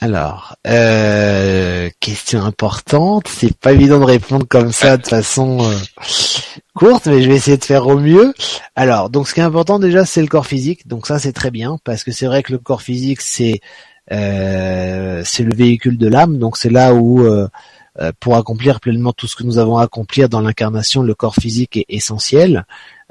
Alors, 0.00 0.54
euh, 0.66 1.90
question 1.98 2.42
importante. 2.42 3.26
C'est 3.26 3.56
pas 3.56 3.72
évident 3.72 3.98
de 3.98 4.04
répondre 4.04 4.46
comme 4.46 4.70
ça 4.70 4.96
de 4.96 5.04
façon 5.04 5.58
euh, 5.60 5.74
courte, 6.74 7.06
mais 7.06 7.20
je 7.20 7.28
vais 7.28 7.34
essayer 7.34 7.56
de 7.56 7.64
faire 7.64 7.88
au 7.88 7.98
mieux. 7.98 8.32
Alors, 8.76 9.10
donc 9.10 9.26
ce 9.26 9.34
qui 9.34 9.40
est 9.40 9.44
important 9.44 9.80
déjà, 9.80 10.04
c'est 10.04 10.20
le 10.20 10.28
corps 10.28 10.46
physique. 10.46 10.86
Donc 10.86 11.08
ça, 11.08 11.18
c'est 11.18 11.32
très 11.32 11.50
bien 11.50 11.78
parce 11.82 12.04
que 12.04 12.12
c'est 12.12 12.26
vrai 12.26 12.44
que 12.44 12.52
le 12.52 12.58
corps 12.58 12.82
physique, 12.82 13.20
c'est 13.20 13.60
euh, 14.12 15.22
c'est 15.24 15.42
le 15.42 15.54
véhicule 15.54 15.98
de 15.98 16.06
l'âme. 16.06 16.38
Donc 16.38 16.58
c'est 16.58 16.70
là 16.70 16.94
où 16.94 17.26
pour 18.20 18.36
accomplir 18.36 18.78
pleinement 18.78 19.12
tout 19.12 19.26
ce 19.26 19.34
que 19.34 19.42
nous 19.42 19.58
avons 19.58 19.78
à 19.78 19.82
accomplir 19.82 20.28
dans 20.28 20.40
l'incarnation, 20.40 21.02
le 21.02 21.16
corps 21.16 21.34
physique 21.34 21.76
est 21.76 21.86
essentiel. 21.88 22.64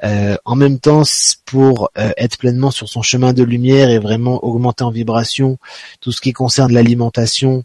Euh, 0.04 0.36
en 0.44 0.54
même 0.54 0.78
temps, 0.78 1.02
pour 1.44 1.90
euh, 1.98 2.10
être 2.16 2.38
pleinement 2.38 2.70
sur 2.70 2.88
son 2.88 3.02
chemin 3.02 3.32
de 3.32 3.42
lumière 3.42 3.90
et 3.90 3.98
vraiment 3.98 4.44
augmenter 4.44 4.84
en 4.84 4.90
vibration 4.90 5.58
tout 6.00 6.12
ce 6.12 6.20
qui 6.20 6.32
concerne 6.32 6.72
l'alimentation 6.72 7.64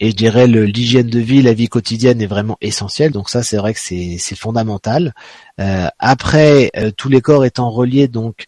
et 0.00 0.10
je 0.10 0.16
dirais 0.16 0.46
l'hygiène 0.46 1.08
de 1.08 1.18
vie, 1.18 1.42
la 1.42 1.54
vie 1.54 1.68
quotidienne 1.68 2.20
est 2.20 2.26
vraiment 2.26 2.56
essentielle. 2.60 3.12
Donc 3.12 3.30
ça, 3.30 3.42
c'est 3.42 3.56
vrai 3.56 3.74
que 3.74 3.80
c'est 3.80 4.36
fondamental. 4.36 5.14
Euh, 5.60 5.88
après, 5.98 6.70
euh, 6.76 6.90
tous 6.90 7.08
les 7.08 7.20
corps 7.20 7.44
étant 7.44 7.70
reliés, 7.70 8.08
donc 8.08 8.44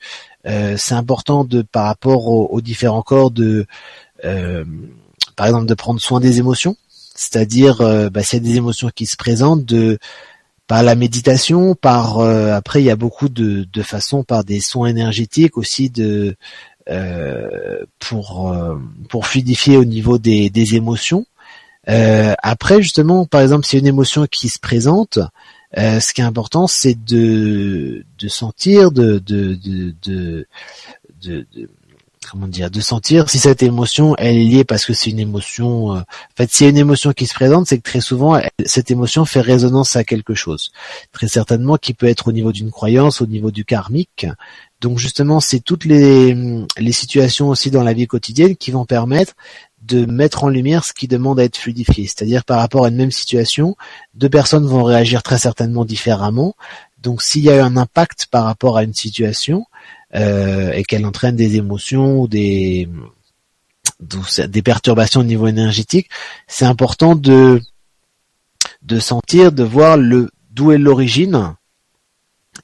euh, 0.47 0.77
c'est 0.77 0.95
important 0.95 1.45
de 1.45 1.63
par 1.63 1.87
rapport 1.87 2.27
aux, 2.27 2.61
différents 2.61 3.03
corps 3.03 3.31
de, 3.31 3.67
par 4.23 5.47
exemple, 5.47 5.67
de 5.67 5.75
prendre 5.75 6.01
soin 6.01 6.21
des 6.21 6.39
émotions. 6.39 6.77
C'est-à-dire, 7.15 8.11
bah, 8.11 8.23
s'il 8.23 8.43
y 8.43 8.47
a 8.47 8.53
des 8.53 8.57
émotions 8.57 8.91
qui 8.95 9.07
se 9.07 9.17
présentent, 9.17 9.65
de 9.65 9.99
par 10.71 10.85
la 10.85 10.95
méditation, 10.95 11.75
par 11.75 12.21
après 12.21 12.81
il 12.81 12.85
y 12.85 12.91
a 12.91 12.97
beaucoup 12.97 13.29
de, 13.29 13.67
de 13.73 13.83
façons, 13.83 14.23
par 14.23 14.45
des 14.45 14.61
soins 14.61 14.89
énergétiques 14.89 15.59
aussi 15.59 15.91
de 15.91 16.37
pour 17.99 18.55
pour 19.09 19.27
fluidifier 19.27 19.77
au 19.77 19.85
niveau 19.85 20.19
des, 20.19 20.49
des 20.49 20.77
émotions. 20.77 21.27
Euh, 21.89 22.35
après, 22.43 22.83
justement, 22.83 23.27
par 23.27 23.41
exemple, 23.41 23.67
a 23.67 23.79
une 23.79 23.87
émotion 23.87 24.27
qui 24.27 24.49
se 24.49 24.59
présente, 24.59 25.19
euh, 25.79 25.99
ce 26.01 26.13
qui 26.13 26.21
est 26.21 26.25
important, 26.25 26.67
c'est 26.67 26.95
de, 26.95 28.05
de 28.19 28.29
sentir, 28.29 28.93
de, 28.93 29.19
de, 29.19 29.55
de, 30.03 30.47
de, 31.23 31.47
comment 32.31 32.47
dire, 32.47 32.71
de 32.71 32.81
sentir 32.81 33.29
si 33.29 33.39
cette 33.39 33.63
émotion 33.63 34.15
elle 34.17 34.37
est 34.37 34.45
liée 34.45 34.65
parce 34.65 34.85
que 34.85 34.93
c'est 34.93 35.11
une 35.11 35.19
émotion. 35.19 35.95
Euh, 35.95 35.99
en 36.01 36.37
fait, 36.37 36.51
s'il 36.53 36.65
y 36.65 36.69
a 36.69 36.71
une 36.71 36.77
émotion 36.77 37.13
qui 37.13 37.27
se 37.27 37.35
présente, 37.35 37.67
c'est 37.67 37.79
que 37.79 37.83
très 37.83 38.01
souvent 38.01 38.41
cette 38.65 38.91
émotion 38.91 39.25
fait 39.25 39.41
résonance 39.41 39.97
à 39.97 40.05
quelque 40.05 40.35
chose. 40.35 40.71
Très 41.13 41.29
certainement, 41.29 41.77
qui 41.77 41.95
peut 41.95 42.07
être 42.07 42.29
au 42.29 42.33
niveau 42.33 42.53
d'une 42.53 42.71
croyance, 42.71 43.21
au 43.21 43.27
niveau 43.27 43.51
du 43.51 43.65
karmique. 43.65 44.27
Donc 44.81 44.99
justement, 44.99 45.41
c'est 45.41 45.61
toutes 45.61 45.85
les, 45.85 46.35
les 46.79 46.93
situations 46.93 47.49
aussi 47.49 47.71
dans 47.71 47.83
la 47.83 47.93
vie 47.93 48.07
quotidienne 48.07 48.57
qui 48.57 48.71
vont 48.71 48.87
permettre 48.87 49.35
de 49.83 50.05
mettre 50.05 50.45
en 50.45 50.49
lumière 50.49 50.85
ce 50.85 50.93
qui 50.93 51.09
demande 51.09 51.41
à 51.41 51.45
être 51.45 51.57
fluidifié. 51.57 52.07
C'est-à-dire 52.07 52.45
par 52.45 52.59
rapport 52.59 52.85
à 52.85 52.89
une 52.89 52.97
même 52.97 53.11
situation, 53.11 53.77
deux 54.15 54.29
personnes 54.29 54.67
vont 54.67 54.85
réagir 54.85 55.23
très 55.23 55.39
certainement 55.39 55.85
différemment. 55.85 56.55
Donc 57.03 57.23
s'il 57.23 57.43
y 57.43 57.51
a 57.51 57.65
un 57.65 57.77
impact 57.77 58.27
par 58.31 58.45
rapport 58.45 58.77
à 58.77 58.85
une 58.85 58.95
situation 58.95 59.65
euh, 60.15 60.73
et 60.73 60.83
qu'elle 60.85 61.07
entraîne 61.07 61.37
des 61.37 61.57
émotions 61.57 62.21
ou 62.21 62.29
des 62.29 62.89
des 64.49 64.63
perturbations 64.63 65.21
au 65.21 65.25
niveau 65.25 65.47
énergétique, 65.47 66.09
c'est 66.47 66.65
important 66.65 67.15
de 67.15 67.61
de 68.83 68.99
sentir, 68.99 69.53
de 69.53 69.63
voir 69.63 69.97
le 69.97 70.31
d'où 70.51 70.73
est 70.73 70.79
l'origine 70.79 71.55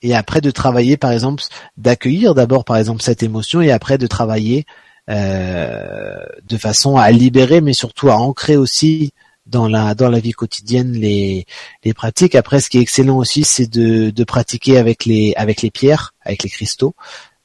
et 0.03 0.15
après 0.15 0.41
de 0.41 0.51
travailler 0.51 0.97
par 0.97 1.13
exemple 1.13 1.43
d'accueillir 1.77 2.35
d'abord 2.35 2.65
par 2.65 2.77
exemple 2.77 3.03
cette 3.03 3.23
émotion 3.23 3.61
et 3.61 3.71
après 3.71 3.99
de 3.99 4.07
travailler 4.07 4.67
euh, 5.09 6.17
de 6.49 6.57
façon 6.57 6.97
à 6.97 7.13
libérer, 7.13 7.61
mais 7.61 7.75
surtout 7.75 8.11
à 8.11 8.17
ancrer 8.17 8.57
aussi 8.57 9.13
dans 9.47 9.69
la 9.69 9.95
dans 9.95 10.09
la 10.09 10.19
vie 10.19 10.33
quotidienne 10.33 10.93
les 10.93 11.47
les 11.85 11.95
pratiques. 11.95 12.35
Après, 12.35 12.61
ce 12.61 12.69
qui 12.69 12.79
est 12.79 12.81
excellent 12.81 13.17
aussi, 13.17 13.45
c'est 13.45 13.69
de 13.69 14.11
de 14.11 14.25
pratiquer 14.25 14.79
avec 14.79 15.05
les 15.05 15.33
avec 15.37 15.63
les 15.63 15.71
pierres, 15.71 16.15
avec 16.23 16.43
les 16.43 16.51
cristaux. 16.51 16.97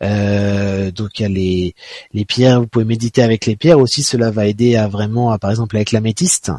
Euh, 0.04 0.92
donc 0.92 1.20
il 1.20 1.24
y 1.24 1.26
a 1.26 1.30
les 1.30 1.76
les 2.14 2.26
pierres, 2.26 2.62
vous 2.62 2.68
pouvez 2.68 2.86
méditer 2.86 3.24
avec 3.24 3.46
les 3.46 3.56
pierres 3.56 3.80
aussi. 3.80 4.04
Cela 4.04 4.32
va 4.32 4.48
aider 4.48 4.76
à 4.76 4.88
vraiment, 4.88 5.38
par 5.38 5.52
exemple 5.52 5.76
avec 5.76 5.92
l'améthyste. 5.92 6.52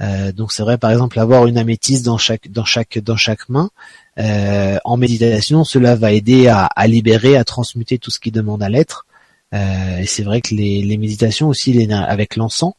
Euh, 0.00 0.32
donc 0.32 0.52
c'est 0.52 0.62
vrai, 0.62 0.78
par 0.78 0.90
exemple, 0.90 1.18
avoir 1.20 1.46
une 1.46 1.58
améthyste 1.58 2.04
dans 2.04 2.18
chaque 2.18 2.50
dans 2.50 2.64
chaque 2.64 2.98
dans 2.98 3.16
chaque 3.16 3.48
main. 3.48 3.70
Euh, 4.18 4.78
en 4.84 4.96
méditation, 4.96 5.64
cela 5.64 5.94
va 5.96 6.12
aider 6.12 6.48
à, 6.48 6.66
à 6.66 6.86
libérer, 6.86 7.36
à 7.36 7.44
transmuter 7.44 7.98
tout 7.98 8.10
ce 8.10 8.20
qui 8.20 8.30
demande 8.30 8.62
à 8.62 8.68
l'être. 8.68 9.06
Euh, 9.54 9.98
et 9.98 10.06
c'est 10.06 10.22
vrai 10.22 10.40
que 10.40 10.54
les, 10.54 10.82
les 10.82 10.96
méditations 10.96 11.48
aussi 11.48 11.72
les, 11.72 11.92
avec 11.92 12.36
l'encens, 12.36 12.74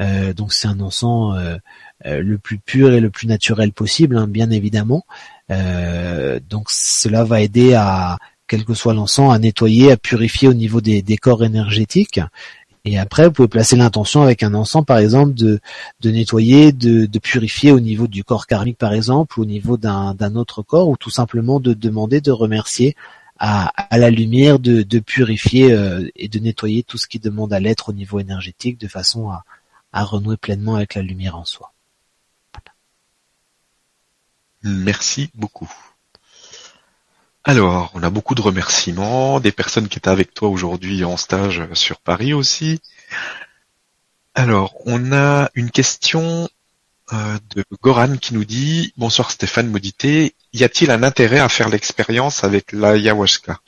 euh, 0.00 0.34
donc 0.34 0.52
c'est 0.52 0.68
un 0.68 0.78
encens 0.80 1.34
euh, 1.38 1.58
le 2.04 2.38
plus 2.38 2.58
pur 2.58 2.92
et 2.92 3.00
le 3.00 3.10
plus 3.10 3.26
naturel 3.26 3.72
possible, 3.72 4.16
hein, 4.16 4.26
bien 4.28 4.50
évidemment. 4.50 5.04
donc 5.48 6.66
cela 6.70 7.24
va 7.24 7.40
aider 7.40 7.74
à, 7.74 8.18
quel 8.48 8.64
que 8.64 8.74
soit 8.74 8.94
l'encens, 8.94 9.32
à 9.32 9.38
nettoyer, 9.38 9.92
à 9.92 9.96
purifier 9.96 10.48
au 10.48 10.54
niveau 10.54 10.80
des, 10.80 11.02
des 11.02 11.16
corps 11.16 11.44
énergétiques. 11.44 12.20
Et 12.84 12.98
après, 12.98 13.26
vous 13.26 13.32
pouvez 13.32 13.48
placer 13.48 13.76
l'intention 13.76 14.22
avec 14.22 14.42
un 14.42 14.54
encens, 14.54 14.84
par 14.84 14.98
exemple, 14.98 15.34
de, 15.34 15.60
de 16.00 16.10
nettoyer, 16.10 16.72
de, 16.72 17.06
de, 17.06 17.18
purifier 17.18 17.70
au 17.70 17.80
niveau 17.80 18.06
du 18.06 18.24
corps 18.24 18.46
karmique, 18.46 18.78
par 18.78 18.94
exemple, 18.94 19.38
ou 19.38 19.42
au 19.42 19.46
niveau 19.46 19.76
d'un 19.76 20.34
autre 20.36 20.62
corps, 20.62 20.88
ou 20.88 20.96
tout 20.96 21.10
simplement 21.10 21.60
de 21.60 21.74
demander, 21.74 22.20
de 22.20 22.30
remercier 22.30 22.96
à, 23.38 23.72
la 23.96 24.10
lumière 24.10 24.58
de, 24.58 24.98
purifier 25.00 25.72
euh, 25.72 26.08
et 26.16 26.28
de 26.28 26.38
nettoyer 26.38 26.82
tout 26.82 26.98
ce 26.98 27.06
qui 27.06 27.18
demande 27.18 27.52
à 27.52 27.60
l'être 27.60 27.90
au 27.90 27.92
niveau 27.92 28.18
énergétique 28.18 28.78
de 28.78 28.88
façon 28.88 29.30
à, 29.30 29.44
renouer 30.04 30.36
pleinement 30.36 30.76
avec 30.76 30.94
la 30.94 31.02
lumière 31.02 31.36
en 31.36 31.44
soi. 31.44 31.72
Merci 34.62 35.30
beaucoup. 35.34 35.70
Alors, 37.48 37.92
on 37.94 38.02
a 38.02 38.10
beaucoup 38.10 38.34
de 38.34 38.42
remerciements, 38.42 39.40
des 39.40 39.52
personnes 39.52 39.88
qui 39.88 39.98
étaient 39.98 40.10
avec 40.10 40.34
toi 40.34 40.50
aujourd'hui 40.50 41.02
en 41.02 41.16
stage 41.16 41.62
sur 41.72 41.98
Paris 41.98 42.34
aussi. 42.34 42.78
Alors, 44.34 44.74
on 44.84 45.14
a 45.14 45.48
une 45.54 45.70
question 45.70 46.50
euh, 47.14 47.38
de 47.56 47.64
Goran 47.82 48.18
qui 48.18 48.34
nous 48.34 48.44
dit 48.44 48.92
Bonsoir 48.98 49.30
Stéphane 49.30 49.70
Modité, 49.70 50.34
y 50.52 50.62
a-t-il 50.62 50.90
un 50.90 51.02
intérêt 51.02 51.38
à 51.38 51.48
faire 51.48 51.70
l'expérience 51.70 52.44
avec 52.44 52.72
l'ayahuasca? 52.72 53.60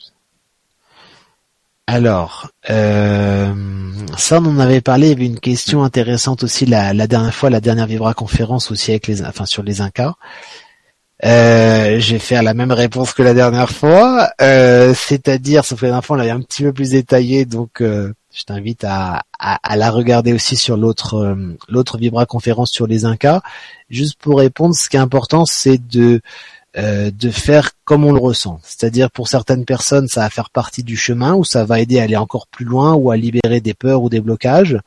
Alors, 1.87 2.51
euh, 2.69 3.51
ça 4.15 4.37
on 4.41 4.45
en 4.45 4.59
avait 4.59 4.81
parlé, 4.81 5.07
il 5.07 5.09
y 5.09 5.13
avait 5.13 5.25
une 5.25 5.39
question 5.39 5.83
intéressante 5.83 6.43
aussi 6.43 6.67
la, 6.67 6.93
dernière 7.07 7.33
fois, 7.33 7.49
la 7.49 7.61
dernière 7.61 7.87
Vibra 7.87 8.13
conférence 8.13 8.69
aussi 8.69 8.91
avec 8.91 9.07
les, 9.07 9.23
enfin 9.23 9.47
sur 9.47 9.63
les 9.63 9.81
Incas. 9.81 10.13
Euh, 11.23 11.99
je 11.99 12.13
vais 12.13 12.19
faire 12.19 12.41
la 12.41 12.53
même 12.53 12.71
réponse 12.71 13.13
que 13.13 13.21
la 13.21 13.33
dernière 13.33 13.69
fois, 13.69 14.31
euh, 14.41 14.93
c'est-à-dire, 14.95 15.65
sauf 15.65 15.79
que 15.79 15.85
la 15.85 15.91
dernière 15.91 16.05
fois 16.05 16.15
on 16.15 16.19
l'avait 16.19 16.31
un 16.31 16.41
petit 16.41 16.63
peu 16.63 16.73
plus 16.73 16.91
détaillé, 16.91 17.45
donc 17.45 17.81
euh, 17.81 18.11
je 18.33 18.43
t'invite 18.43 18.83
à, 18.83 19.21
à, 19.39 19.75
la 19.77 19.91
regarder 19.91 20.33
aussi 20.33 20.55
sur 20.55 20.77
l'autre 20.77 21.15
euh, 21.15 21.57
l'autre 21.67 21.97
Vibra 21.97 22.25
conférence 22.25 22.71
sur 22.71 22.87
les 22.87 23.05
Incas. 23.05 23.41
Juste 23.89 24.15
pour 24.19 24.39
répondre, 24.39 24.73
ce 24.73 24.89
qui 24.89 24.97
est 24.97 24.99
important, 24.99 25.45
c'est 25.45 25.77
de 25.77 26.21
euh, 26.77 27.11
de 27.11 27.29
faire 27.29 27.71
comme 27.83 28.05
on 28.05 28.13
le 28.13 28.19
ressent. 28.19 28.61
C'est-à-dire 28.63 29.11
pour 29.11 29.27
certaines 29.27 29.65
personnes, 29.65 30.07
ça 30.07 30.21
va 30.21 30.29
faire 30.29 30.49
partie 30.49 30.83
du 30.83 30.95
chemin 30.95 31.35
ou 31.35 31.43
ça 31.43 31.65
va 31.65 31.81
aider 31.81 31.99
à 31.99 32.03
aller 32.03 32.15
encore 32.15 32.47
plus 32.47 32.63
loin 32.63 32.93
ou 32.93 33.11
à 33.11 33.17
libérer 33.17 33.59
des 33.59 33.73
peurs 33.73 34.01
ou 34.01 34.09
des 34.09 34.21
blocages. 34.21 34.79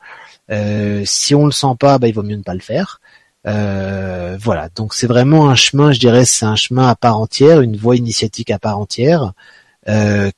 Euh, 0.49 1.03
si 1.05 1.35
on 1.35 1.45
le 1.45 1.51
sent 1.51 1.75
pas, 1.79 1.99
bah, 1.99 2.07
il 2.07 2.13
vaut 2.15 2.23
mieux 2.23 2.37
ne 2.37 2.41
pas 2.41 2.55
le 2.55 2.59
faire. 2.59 2.99
Euh, 3.47 4.37
voilà, 4.39 4.69
donc 4.75 4.93
c'est 4.93 5.07
vraiment 5.07 5.49
un 5.49 5.55
chemin, 5.55 5.91
je 5.91 5.99
dirais, 5.99 6.25
c'est 6.25 6.45
un 6.45 6.55
chemin 6.55 6.87
à 6.87 6.95
part 6.95 7.19
entière, 7.19 7.61
une 7.61 7.77
voie 7.77 7.95
initiatique 7.95 8.51
à 8.51 8.59
part 8.59 8.79
entière, 8.79 9.33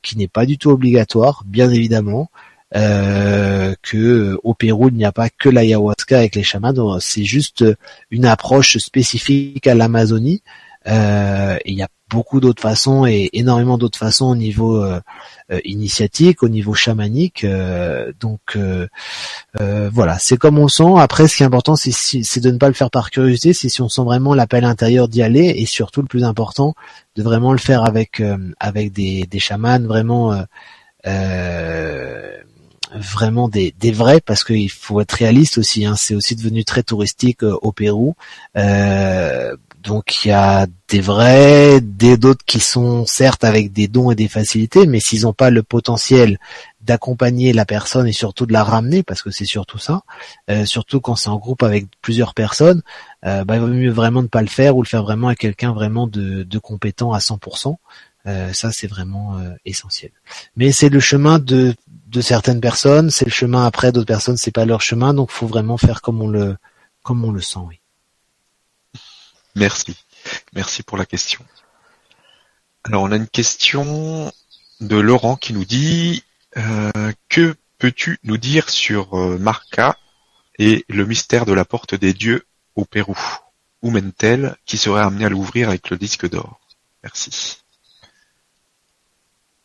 qui 0.02 0.18
n'est 0.18 0.28
pas 0.28 0.44
du 0.44 0.58
tout 0.58 0.70
obligatoire, 0.70 1.42
bien 1.46 1.70
évidemment 1.70 2.28
euh, 2.76 3.74
que 3.82 4.38
au 4.42 4.52
Pérou 4.52 4.88
il 4.88 4.96
n'y 4.96 5.04
a 5.06 5.12
pas 5.12 5.30
que 5.30 5.48
l'ayahuasca 5.48 6.18
avec 6.18 6.34
les 6.34 6.42
chamans, 6.42 7.00
c'est 7.00 7.24
juste 7.24 7.64
une 8.10 8.26
approche 8.26 8.76
spécifique 8.76 9.66
à 9.66 9.74
l'Amazonie. 9.74 10.42
Euh, 10.86 11.58
il 11.64 11.74
y 11.74 11.82
a 11.82 11.88
beaucoup 12.08 12.40
d'autres 12.40 12.62
façons 12.62 13.04
et 13.04 13.28
énormément 13.34 13.76
d'autres 13.76 13.98
façons 13.98 14.26
au 14.26 14.36
niveau 14.36 14.82
euh, 14.82 15.00
euh 15.50 15.60
initiatique, 15.64 16.42
au 16.42 16.48
niveau 16.48 16.72
chamanique. 16.72 17.44
Euh, 17.44 18.12
donc 18.20 18.56
voilà, 19.92 20.18
c'est 20.18 20.36
comme 20.36 20.58
on 20.58 20.68
sent. 20.68 20.94
Après, 20.98 21.28
ce 21.28 21.36
qui 21.36 21.42
est 21.42 21.46
important, 21.46 21.76
c'est 21.76 22.40
de 22.40 22.50
ne 22.50 22.58
pas 22.58 22.68
le 22.68 22.74
faire 22.74 22.90
par 22.90 23.10
curiosité. 23.10 23.52
C'est 23.52 23.68
si 23.68 23.82
on 23.82 23.88
sent 23.88 24.02
vraiment 24.02 24.34
l'appel 24.34 24.64
intérieur 24.64 25.08
d'y 25.08 25.22
aller, 25.22 25.54
et 25.56 25.66
surtout 25.66 26.00
le 26.00 26.08
plus 26.08 26.24
important, 26.24 26.74
de 27.16 27.22
vraiment 27.22 27.52
le 27.52 27.58
faire 27.58 27.84
avec 27.84 28.22
avec 28.60 28.92
des, 28.92 29.26
des 29.26 29.38
chamans 29.38 29.80
vraiment. 29.80 30.44
Euh, 31.06 32.38
vraiment 32.94 33.48
des, 33.48 33.74
des 33.78 33.92
vrais 33.92 34.20
parce 34.20 34.44
qu'il 34.44 34.70
faut 34.70 35.00
être 35.00 35.12
réaliste 35.12 35.58
aussi. 35.58 35.84
Hein, 35.84 35.94
c'est 35.96 36.14
aussi 36.14 36.36
devenu 36.36 36.64
très 36.64 36.82
touristique 36.82 37.42
euh, 37.42 37.56
au 37.62 37.72
Pérou. 37.72 38.14
Euh, 38.56 39.56
donc 39.82 40.24
il 40.24 40.28
y 40.28 40.32
a 40.32 40.66
des 40.88 41.00
vrais, 41.00 41.80
des 41.80 42.16
d'autres 42.16 42.44
qui 42.44 42.60
sont 42.60 43.06
certes 43.06 43.44
avec 43.44 43.72
des 43.72 43.88
dons 43.88 44.10
et 44.10 44.14
des 44.14 44.28
facilités, 44.28 44.86
mais 44.86 45.00
s'ils 45.00 45.22
n'ont 45.22 45.32
pas 45.32 45.50
le 45.50 45.62
potentiel 45.62 46.38
d'accompagner 46.80 47.52
la 47.52 47.66
personne 47.66 48.06
et 48.06 48.12
surtout 48.12 48.46
de 48.46 48.52
la 48.52 48.64
ramener, 48.64 49.02
parce 49.02 49.22
que 49.22 49.30
c'est 49.30 49.44
surtout 49.44 49.78
ça, 49.78 50.02
euh, 50.50 50.64
surtout 50.64 51.00
quand 51.00 51.16
c'est 51.16 51.28
en 51.28 51.36
groupe 51.36 51.62
avec 51.62 51.86
plusieurs 52.00 52.34
personnes, 52.34 52.82
bah, 53.22 53.44
il 53.54 53.60
vaut 53.60 53.66
mieux 53.66 53.90
vraiment 53.90 54.22
ne 54.22 54.28
pas 54.28 54.42
le 54.42 54.48
faire 54.48 54.76
ou 54.76 54.82
le 54.82 54.88
faire 54.88 55.02
vraiment 55.02 55.26
avec 55.26 55.40
quelqu'un 55.40 55.72
vraiment 55.72 56.06
de, 56.06 56.58
compétent 56.58 57.12
à 57.12 57.18
100%. 57.18 57.76
ça 58.52 58.72
c'est 58.72 58.86
vraiment 58.86 59.38
essentiel. 59.64 60.12
Mais 60.56 60.72
c'est 60.72 60.88
le 60.88 61.00
chemin 61.00 61.38
de 61.38 61.74
de 62.08 62.20
certaines 62.20 62.60
personnes, 62.60 63.10
c'est 63.10 63.26
le 63.26 63.30
chemin 63.30 63.66
après 63.66 63.92
d'autres 63.92 64.06
personnes, 64.06 64.36
c'est 64.36 64.50
pas 64.50 64.64
leur 64.64 64.80
chemin, 64.80 65.12
donc 65.14 65.30
faut 65.30 65.46
vraiment 65.46 65.76
faire 65.76 66.00
comme 66.00 66.22
on 66.22 66.28
le 66.28 66.56
comme 67.02 67.24
on 67.24 67.32
le 67.32 67.40
sent, 67.40 67.60
oui. 67.66 67.80
Merci. 69.58 69.96
Merci 70.54 70.82
pour 70.82 70.96
la 70.98 71.04
question. 71.06 71.44
Alors 72.84 73.02
on 73.02 73.12
a 73.12 73.16
une 73.16 73.26
question 73.28 74.32
de 74.80 74.96
Laurent 74.96 75.36
qui 75.36 75.52
nous 75.52 75.64
dit 75.64 76.22
euh, 76.56 77.12
que 77.28 77.56
peux-tu 77.78 78.18
nous 78.22 78.36
dire 78.38 78.70
sur 78.70 79.18
euh, 79.18 79.36
Marca 79.38 79.96
et 80.58 80.84
le 80.88 81.04
mystère 81.04 81.44
de 81.44 81.52
la 81.52 81.64
porte 81.64 81.94
des 81.94 82.12
dieux 82.14 82.46
au 82.76 82.84
Pérou? 82.84 83.18
Où 83.82 83.90
mène-t-elle? 83.90 84.56
Qui 84.66 84.76
serait 84.78 85.02
amené 85.02 85.24
à 85.26 85.28
l'ouvrir 85.28 85.68
avec 85.68 85.90
le 85.90 85.96
disque 85.96 86.28
d'or? 86.28 86.60
Merci. 87.02 87.58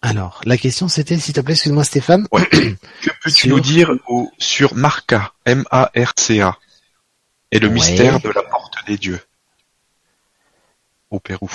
Alors, 0.02 0.42
la 0.44 0.58
question 0.58 0.88
c'était, 0.88 1.18
s'il 1.18 1.34
te 1.34 1.40
plaît, 1.42 1.54
excuse-moi 1.54 1.84
Stéphane. 1.84 2.28
Ouais. 2.32 2.46
que 2.50 3.10
peux-tu 3.24 3.48
nous 3.48 3.60
dire 3.62 3.92
au, 4.08 4.30
sur 4.38 4.76
Marca, 4.76 5.34
M-A-R-C-A, 5.46 6.58
et 7.52 7.60
le 7.60 7.68
Ouais. 7.68 7.74
mystère 7.74 8.20
de 8.20 8.30
la 8.30 8.44
porte 8.44 8.76
des 8.86 8.98
dieux 8.98 9.22
au 11.14 11.20
Pérou 11.20 11.50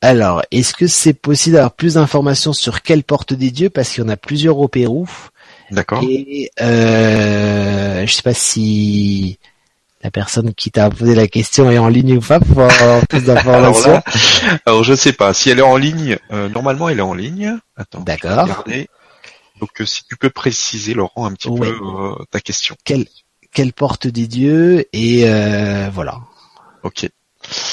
Alors, 0.00 0.42
est-ce 0.50 0.74
que 0.74 0.86
c'est 0.86 1.14
possible 1.14 1.54
d'avoir 1.54 1.72
plus 1.72 1.94
d'informations 1.94 2.52
sur 2.52 2.82
quelle 2.82 3.04
porte 3.04 3.34
des 3.34 3.50
dieux? 3.50 3.70
Parce 3.70 3.90
qu'il 3.90 4.02
y 4.02 4.06
en 4.06 4.10
a 4.10 4.16
plusieurs 4.16 4.58
au 4.58 4.68
Pérou. 4.68 5.08
D'accord 5.70 6.02
Et 6.08 6.50
euh, 6.60 8.06
je 8.06 8.12
sais 8.12 8.22
pas 8.22 8.34
si 8.34 9.38
la 10.02 10.10
personne 10.10 10.54
qui 10.54 10.70
t'a 10.70 10.88
posé 10.90 11.14
la 11.14 11.26
question 11.26 11.70
est 11.70 11.78
en 11.78 11.88
ligne 11.88 12.18
ou 12.18 12.20
pas 12.20 12.38
pour 12.38 12.60
avoir 12.62 13.06
plus 13.06 13.18
Alors 13.28 13.44
d'informations. 13.44 13.92
là, 13.92 14.02
alors 14.66 14.84
je 14.84 14.94
sais 14.94 15.12
pas. 15.12 15.34
Si 15.34 15.50
elle 15.50 15.58
est 15.58 15.62
en 15.62 15.76
ligne, 15.76 16.18
euh, 16.30 16.48
normalement 16.48 16.88
elle 16.88 16.98
est 16.98 17.02
en 17.02 17.14
ligne. 17.14 17.58
Attends, 17.76 18.00
D'accord. 18.00 18.64
Donc 19.60 19.80
euh, 19.80 19.86
si 19.86 20.04
tu 20.04 20.16
peux 20.16 20.30
préciser, 20.30 20.94
Laurent, 20.94 21.26
un 21.26 21.32
petit 21.32 21.48
peu 21.48 21.66
euh, 21.66 22.14
ta 22.30 22.40
question. 22.40 22.76
Quelle, 22.84 23.06
quelle 23.52 23.72
porte 23.72 24.06
des 24.06 24.26
dieux 24.26 24.86
et 24.92 25.22
euh, 25.24 25.88
voilà. 25.92 26.20
Ok. 26.82 27.08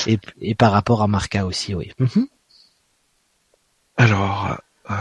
Et, 0.08 0.20
et 0.42 0.56
par 0.56 0.72
rapport 0.72 1.02
à 1.02 1.08
Marca 1.08 1.46
aussi, 1.46 1.74
oui. 1.74 1.92
Mhm. 2.00 2.28
Alors, 3.98 4.58
euh, 4.90 4.94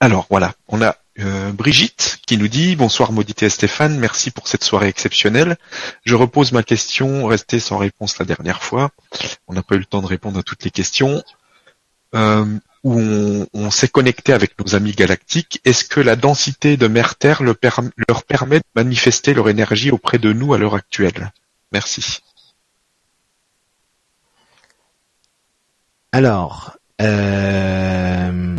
alors 0.00 0.26
voilà, 0.30 0.54
on 0.68 0.80
a 0.80 0.96
euh, 1.18 1.50
Brigitte 1.52 2.20
qui 2.26 2.36
nous 2.36 2.46
dit 2.46 2.76
bonsoir 2.76 3.10
Maudité 3.10 3.46
et 3.46 3.50
Stéphane, 3.50 3.98
merci 3.98 4.30
pour 4.30 4.46
cette 4.46 4.62
soirée 4.62 4.86
exceptionnelle. 4.86 5.56
Je 6.04 6.14
repose 6.14 6.52
ma 6.52 6.62
question, 6.62 7.26
restée 7.26 7.58
sans 7.58 7.78
réponse 7.78 8.18
la 8.18 8.24
dernière 8.24 8.62
fois. 8.62 8.90
On 9.48 9.54
n'a 9.54 9.62
pas 9.62 9.74
eu 9.74 9.78
le 9.78 9.84
temps 9.84 10.00
de 10.00 10.06
répondre 10.06 10.38
à 10.38 10.42
toutes 10.44 10.64
les 10.64 10.70
questions. 10.70 11.24
Euh, 12.14 12.46
où 12.84 12.98
on, 13.00 13.70
s'est 13.70 13.88
connecté 13.88 14.32
avec 14.32 14.58
nos 14.58 14.74
amis 14.74 14.92
galactiques. 14.92 15.60
Est-ce 15.64 15.84
que 15.84 16.00
la 16.00 16.16
densité 16.16 16.76
de 16.76 16.86
perm- 17.54 17.90
leur 18.08 18.24
permet 18.24 18.58
de 18.58 18.64
manifester 18.74 19.34
leur 19.34 19.48
énergie 19.48 19.90
auprès 19.90 20.18
de 20.18 20.32
nous 20.32 20.54
à 20.54 20.58
l'heure 20.58 20.74
actuelle? 20.74 21.32
Merci. 21.72 22.20
Alors, 26.12 26.76
euh, 27.00 28.57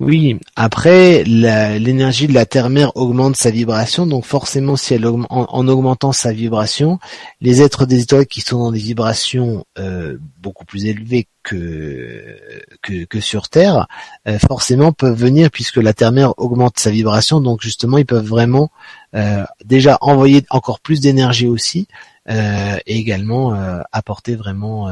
oui. 0.00 0.38
Après, 0.56 1.24
l'énergie 1.24 2.26
de 2.26 2.32
la 2.32 2.46
terre-mère 2.46 2.96
augmente 2.96 3.36
sa 3.36 3.50
vibration, 3.50 4.06
donc 4.06 4.24
forcément, 4.24 4.76
si 4.76 4.94
elle 4.94 5.04
augmente, 5.04 5.30
en, 5.30 5.44
en 5.50 5.68
augmentant 5.68 6.12
sa 6.12 6.32
vibration, 6.32 6.98
les 7.42 7.60
êtres 7.60 7.84
des 7.84 8.00
étoiles 8.00 8.26
qui 8.26 8.40
sont 8.40 8.58
dans 8.58 8.72
des 8.72 8.78
vibrations 8.78 9.66
euh, 9.78 10.16
beaucoup 10.38 10.64
plus 10.64 10.86
élevées 10.86 11.28
que 11.42 12.34
que, 12.82 13.20
sur 13.20 13.50
Terre, 13.50 13.88
euh, 14.26 14.38
forcément 14.38 14.92
peuvent 14.92 15.18
venir 15.18 15.50
puisque 15.50 15.76
la 15.76 15.92
terre-mère 15.92 16.32
augmente 16.38 16.78
sa 16.78 16.90
vibration, 16.90 17.42
donc 17.42 17.60
justement, 17.60 17.98
ils 17.98 18.06
peuvent 18.06 18.26
vraiment 18.26 18.70
euh, 19.14 19.44
déjà 19.66 19.98
envoyer 20.00 20.46
encore 20.48 20.80
plus 20.80 21.00
d'énergie 21.00 21.46
aussi, 21.46 21.88
et 22.28 22.96
également 22.96 23.52
apporter 23.90 24.36
vraiment 24.36 24.88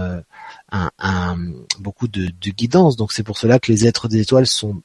un, 0.72 1.39
beaucoup 1.78 2.09
de 2.09 2.51
guidance. 2.51 2.97
Donc 2.97 3.12
c'est 3.12 3.22
pour 3.22 3.39
cela 3.39 3.60
que 3.60 3.70
les 3.70 3.86
êtres 3.86 4.09
des 4.09 4.22
étoiles 4.22 4.47
sont 4.47 4.82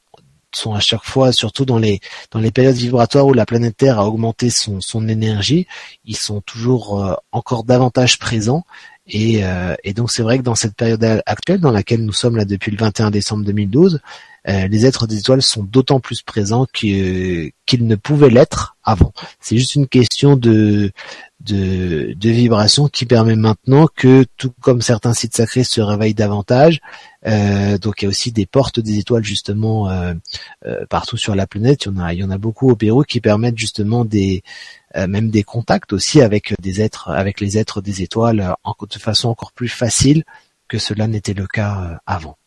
sont 0.56 0.74
à 0.74 0.80
chaque 0.80 1.04
fois, 1.04 1.32
surtout 1.32 1.64
dans 1.64 1.78
les 1.78 2.00
dans 2.30 2.40
les 2.40 2.50
périodes 2.50 2.76
vibratoires 2.76 3.26
où 3.26 3.32
la 3.32 3.46
planète 3.46 3.76
Terre 3.76 3.98
a 3.98 4.06
augmenté 4.06 4.50
son 4.50 4.80
son 4.80 5.08
énergie, 5.08 5.66
ils 6.04 6.16
sont 6.16 6.40
toujours 6.40 7.02
euh, 7.02 7.14
encore 7.32 7.64
davantage 7.64 8.18
présents. 8.18 8.64
Et, 9.06 9.44
euh, 9.44 9.74
et 9.84 9.92
donc 9.92 10.10
c'est 10.10 10.22
vrai 10.22 10.38
que 10.38 10.42
dans 10.42 10.54
cette 10.54 10.74
période 10.76 11.04
actuelle 11.26 11.60
dans 11.60 11.70
laquelle 11.70 12.02
nous 12.02 12.12
sommes 12.14 12.36
là 12.38 12.46
depuis 12.46 12.70
le 12.70 12.78
21 12.78 13.10
décembre 13.10 13.44
2012, 13.44 14.00
euh, 14.48 14.68
les 14.68 14.86
êtres 14.86 15.06
des 15.06 15.18
étoiles 15.18 15.42
sont 15.42 15.62
d'autant 15.62 16.00
plus 16.00 16.22
présents 16.22 16.66
qu'ils 16.72 17.52
ne 17.72 17.94
pouvaient 17.96 18.30
l'être 18.30 18.76
avant. 18.82 19.12
C'est 19.40 19.56
juste 19.56 19.74
une 19.74 19.88
question 19.88 20.36
de 20.36 20.90
de, 21.40 22.14
de 22.14 22.30
vibration 22.30 22.88
qui 22.88 23.04
permet 23.04 23.36
maintenant 23.36 23.86
que, 23.94 24.24
tout 24.38 24.52
comme 24.60 24.80
certains 24.80 25.12
sites 25.12 25.36
sacrés 25.36 25.64
se 25.64 25.80
réveillent 25.80 26.14
davantage, 26.14 26.80
donc 27.24 28.02
il 28.02 28.04
y 28.04 28.06
a 28.06 28.08
aussi 28.08 28.32
des 28.32 28.46
portes 28.46 28.80
des 28.80 28.98
étoiles 28.98 29.24
justement 29.24 29.90
euh, 29.90 30.14
euh, 30.66 30.84
partout 30.86 31.16
sur 31.16 31.34
la 31.34 31.46
planète. 31.46 31.86
Il 31.86 31.88
y 31.88 31.90
en 31.96 31.98
a, 31.98 32.12
il 32.12 32.20
y 32.20 32.24
en 32.24 32.30
a 32.30 32.38
beaucoup 32.38 32.70
au 32.70 32.76
Pérou 32.76 33.02
qui 33.02 33.20
permettent 33.20 33.58
justement 33.58 34.04
des 34.04 34.42
euh, 34.96 35.08
même 35.08 35.30
des 35.30 35.42
contacts 35.42 35.92
aussi 35.92 36.20
avec 36.20 36.54
des 36.60 36.80
êtres, 36.80 37.10
avec 37.10 37.40
les 37.40 37.58
êtres 37.58 37.80
des 37.80 38.02
étoiles 38.02 38.40
euh, 38.40 38.86
de 38.88 38.98
façon 38.98 39.28
encore 39.28 39.50
plus 39.50 39.68
facile 39.68 40.22
que 40.68 40.78
cela 40.78 41.08
n'était 41.08 41.34
le 41.34 41.48
cas 41.48 41.80
euh, 41.80 41.96
avant. 42.06 42.38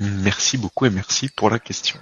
Merci 0.00 0.56
beaucoup 0.56 0.86
et 0.86 0.90
merci 0.90 1.28
pour 1.28 1.50
la 1.50 1.58
question. 1.58 1.98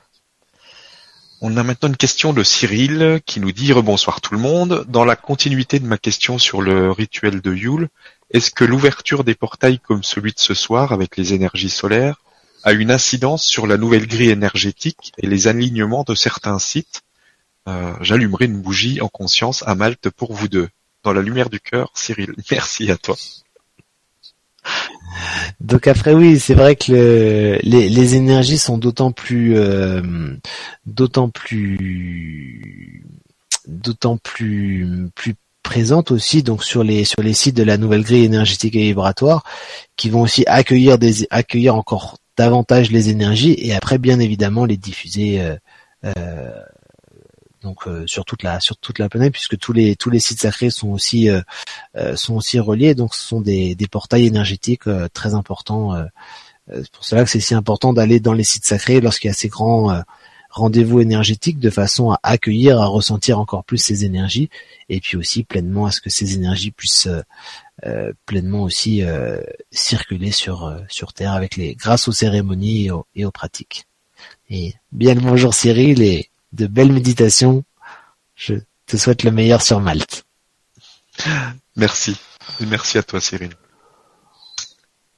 On 1.40 1.56
a 1.56 1.64
maintenant 1.64 1.88
une 1.88 1.96
question 1.96 2.32
de 2.32 2.44
Cyril 2.44 3.20
qui 3.26 3.40
nous 3.40 3.52
dit 3.52 3.72
rebonsoir 3.72 4.20
tout 4.20 4.32
le 4.32 4.40
monde. 4.40 4.84
Dans 4.88 5.04
la 5.04 5.16
continuité 5.16 5.80
de 5.80 5.86
ma 5.86 5.98
question 5.98 6.38
sur 6.38 6.62
le 6.62 6.92
rituel 6.92 7.40
de 7.40 7.52
Yule, 7.52 7.88
est-ce 8.34 8.50
que 8.50 8.64
l'ouverture 8.64 9.24
des 9.24 9.34
portails 9.34 9.78
comme 9.78 10.02
celui 10.02 10.32
de 10.32 10.38
ce 10.40 10.52
soir 10.54 10.92
avec 10.92 11.16
les 11.16 11.32
énergies 11.32 11.70
solaires 11.70 12.20
a 12.64 12.72
une 12.72 12.90
incidence 12.90 13.44
sur 13.46 13.66
la 13.66 13.78
nouvelle 13.78 14.06
grille 14.06 14.30
énergétique 14.30 15.12
et 15.18 15.26
les 15.26 15.46
alignements 15.48 16.04
de 16.04 16.14
certains 16.14 16.58
sites? 16.58 17.00
Euh, 17.68 17.94
J'allumerai 18.02 18.44
une 18.44 18.60
bougie 18.60 19.00
en 19.00 19.08
conscience 19.08 19.62
à 19.66 19.74
Malte 19.74 20.10
pour 20.10 20.34
vous 20.34 20.48
deux. 20.48 20.68
Dans 21.02 21.12
la 21.14 21.22
lumière 21.22 21.48
du 21.48 21.60
cœur, 21.60 21.90
Cyril. 21.94 22.34
Merci 22.50 22.90
à 22.90 22.96
toi. 22.96 23.16
Donc 25.60 25.86
après 25.86 26.14
oui, 26.14 26.38
c'est 26.40 26.54
vrai 26.54 26.76
que 26.76 26.90
le- 26.92 27.58
les, 27.62 27.88
les 27.88 28.14
énergies 28.14 28.58
sont 28.58 28.78
d'autant 28.78 29.12
plus 29.12 29.56
euh, 29.56 30.02
d'autant 30.86 31.28
plus 31.28 33.04
d'autant 33.66 34.16
plus 34.18 35.08
plus 35.14 35.34
présentes 35.64 36.12
aussi 36.12 36.44
donc 36.44 36.62
sur 36.62 36.84
les 36.84 37.04
sur 37.04 37.22
les 37.22 37.34
sites 37.34 37.56
de 37.56 37.64
la 37.64 37.76
nouvelle 37.76 38.04
grille 38.04 38.24
énergétique 38.24 38.76
et 38.76 38.82
vibratoire 38.82 39.42
qui 39.96 40.10
vont 40.10 40.20
aussi 40.20 40.44
accueillir 40.46 40.98
des 40.98 41.26
accueillir 41.30 41.74
encore 41.74 42.18
davantage 42.36 42.92
les 42.92 43.08
énergies 43.08 43.56
et 43.58 43.74
après 43.74 43.98
bien 43.98 44.20
évidemment 44.20 44.64
les 44.64 44.76
diffuser 44.76 45.40
euh, 45.40 45.56
euh, 46.04 46.50
donc 47.64 47.88
euh, 47.88 48.06
sur 48.06 48.24
toute 48.24 48.42
la 48.44 48.60
sur 48.60 48.76
toute 48.76 48.98
la 49.00 49.08
planète 49.08 49.32
puisque 49.32 49.58
tous 49.58 49.72
les 49.72 49.96
tous 49.96 50.10
les 50.10 50.20
sites 50.20 50.40
sacrés 50.40 50.70
sont 50.70 50.90
aussi 50.90 51.30
euh, 51.30 51.40
euh, 51.96 52.14
sont 52.14 52.34
aussi 52.34 52.60
reliés. 52.60 52.94
Donc 52.94 53.14
ce 53.14 53.22
sont 53.26 53.40
des, 53.40 53.74
des 53.74 53.88
portails 53.88 54.26
énergétiques 54.26 54.86
euh, 54.86 55.08
très 55.12 55.34
importants 55.34 55.92
c'est 56.66 56.90
pour 56.92 57.04
cela 57.04 57.24
que 57.24 57.30
c'est 57.30 57.40
si 57.40 57.52
important 57.54 57.92
d'aller 57.92 58.20
dans 58.20 58.32
les 58.32 58.44
sites 58.44 58.64
sacrés 58.64 59.02
lorsqu'il 59.02 59.28
y 59.28 59.30
a 59.30 59.34
ces 59.34 59.48
grands 59.48 60.00
rendez-vous 60.54 61.00
énergétiques 61.00 61.58
de 61.58 61.70
façon 61.70 62.12
à 62.12 62.20
accueillir 62.22 62.80
à 62.80 62.86
ressentir 62.86 63.38
encore 63.38 63.64
plus 63.64 63.78
ces 63.78 64.04
énergies 64.04 64.50
et 64.88 65.00
puis 65.00 65.16
aussi 65.16 65.44
pleinement 65.44 65.86
à 65.86 65.90
ce 65.90 66.00
que 66.00 66.10
ces 66.10 66.34
énergies 66.34 66.70
puissent 66.70 67.06
euh, 67.06 67.22
euh, 67.84 68.12
pleinement 68.26 68.62
aussi 68.62 69.02
euh, 69.02 69.40
circuler 69.70 70.30
sur 70.30 70.64
euh, 70.64 70.78
sur 70.88 71.12
terre 71.12 71.32
avec 71.32 71.56
les 71.56 71.74
grâce 71.74 72.08
aux 72.08 72.12
cérémonies 72.12 72.88
et 73.14 73.24
aux, 73.24 73.30
pratiques 73.30 73.86
et 74.48 74.74
bien 74.92 75.14
le 75.14 75.20
bonjour 75.20 75.52
Cyril 75.54 76.02
et 76.02 76.30
de 76.52 76.66
belles 76.66 76.92
méditations 76.92 77.64
je 78.36 78.54
te 78.86 78.96
souhaite 78.96 79.24
le 79.24 79.30
meilleur 79.30 79.62
sur 79.62 79.80
Malte 79.80 80.24
Merci. 81.76 82.16
Merci 82.60 82.98
à 82.98 83.02
toi, 83.02 83.20
Cyril. 83.20 83.50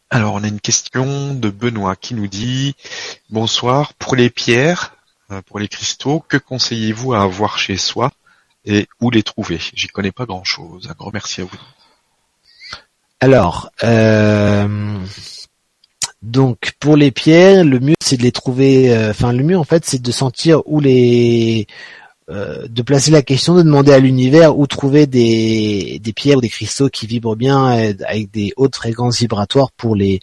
Alors, 0.08 0.34
on 0.34 0.44
a 0.44 0.48
une 0.48 0.60
question 0.60 1.34
de 1.34 1.50
Benoît 1.50 1.96
qui 1.96 2.14
nous 2.14 2.28
dit 2.28 2.74
Bonsoir. 3.30 3.92
Pour 3.94 4.16
les 4.16 4.30
pierres, 4.30 4.95
pour 5.47 5.59
les 5.59 5.69
cristaux, 5.69 6.24
que 6.28 6.36
conseillez-vous 6.36 7.15
à 7.15 7.23
avoir 7.23 7.59
chez 7.59 7.77
soi 7.77 8.12
et 8.65 8.86
où 9.01 9.11
les 9.11 9.23
trouver? 9.23 9.59
J'y 9.74 9.89
connais 9.89 10.12
pas 10.12 10.27
grand-chose. 10.27 10.89
Un 10.90 10.94
grand 10.94 11.12
merci 11.12 11.40
à 11.40 11.44
vous. 11.44 11.59
Alors, 13.20 13.70
euh, 13.82 14.98
donc 16.23 16.73
pour 16.78 16.97
les 16.97 17.11
pierres, 17.11 17.65
le 17.65 17.81
mieux 17.81 17.94
c'est 18.03 18.19
de 18.19 18.23
les 18.23 18.32
trouver. 18.32 18.94
euh, 18.94 19.11
Enfin, 19.11 19.32
le 19.32 19.43
mieux 19.43 19.59
en 19.59 19.65
fait, 19.65 19.85
c'est 19.85 20.03
de 20.03 20.12
sentir 20.12 20.62
où 20.66 20.81
les, 20.81 21.66
euh, 22.28 22.66
de 22.69 22.82
placer 22.82 23.11
la 23.11 23.23
question, 23.23 23.55
de 23.55 23.62
demander 23.62 23.93
à 23.93 23.98
l'univers 23.98 24.59
où 24.59 24.66
trouver 24.66 25.07
des, 25.07 25.98
des 26.01 26.12
pierres 26.12 26.39
ou 26.39 26.40
des 26.40 26.48
cristaux 26.48 26.89
qui 26.89 27.07
vibrent 27.07 27.36
bien 27.36 27.78
euh, 27.78 27.94
avec 28.07 28.31
des 28.31 28.53
hautes 28.57 28.77
fréquences 28.77 29.19
vibratoires 29.19 29.73
pour 29.73 29.97
les 29.97 30.20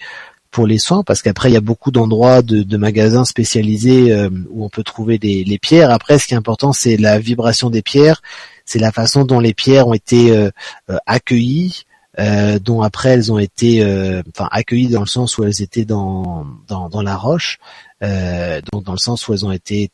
pour 0.53 0.67
les 0.67 0.77
soins, 0.77 1.03
parce 1.03 1.21
qu'après 1.23 1.49
il 1.49 1.53
y 1.53 1.57
a 1.57 1.67
beaucoup 1.71 1.91
d'endroits 1.91 2.41
de, 2.43 2.61
de 2.63 2.77
magasins 2.77 3.25
spécialisés 3.25 4.13
euh, 4.13 4.29
où 4.51 4.63
on 4.63 4.69
peut 4.69 4.83
trouver 4.83 5.17
les, 5.17 5.43
les 5.43 5.57
pierres. 5.57 5.91
Après, 5.91 6.19
ce 6.19 6.27
qui 6.27 6.35
est 6.35 6.37
important, 6.37 6.71
c'est 6.71 6.95
la 6.95 7.19
vibration 7.19 7.69
des 7.71 7.81
pierres, 7.81 8.21
c'est 8.63 8.79
la 8.79 8.91
façon 8.91 9.25
dont 9.25 9.41
les 9.41 9.55
pierres 9.55 9.87
ont 9.87 9.95
été 9.95 10.31
euh, 10.31 10.51
euh, 10.89 10.97
accueillies 11.07 11.83
euh, 12.19 12.59
dont 12.59 12.81
après 12.83 13.09
elles 13.09 13.31
ont 13.31 13.39
été 13.39 13.83
euh, 13.83 14.21
enfin 14.29 14.47
accueillies 14.51 14.89
dans 14.89 15.01
le 15.01 15.07
sens 15.07 15.37
où 15.37 15.43
elles 15.43 15.61
étaient 15.63 15.85
dans 15.85 16.45
dans, 16.67 16.87
dans 16.87 17.01
la 17.01 17.17
roche, 17.17 17.57
euh, 18.03 18.61
donc 18.71 18.83
dans 18.83 18.91
le 18.91 18.99
sens 18.99 19.27
où 19.27 19.33
elles 19.33 19.45
ont 19.47 19.51
été 19.51 19.89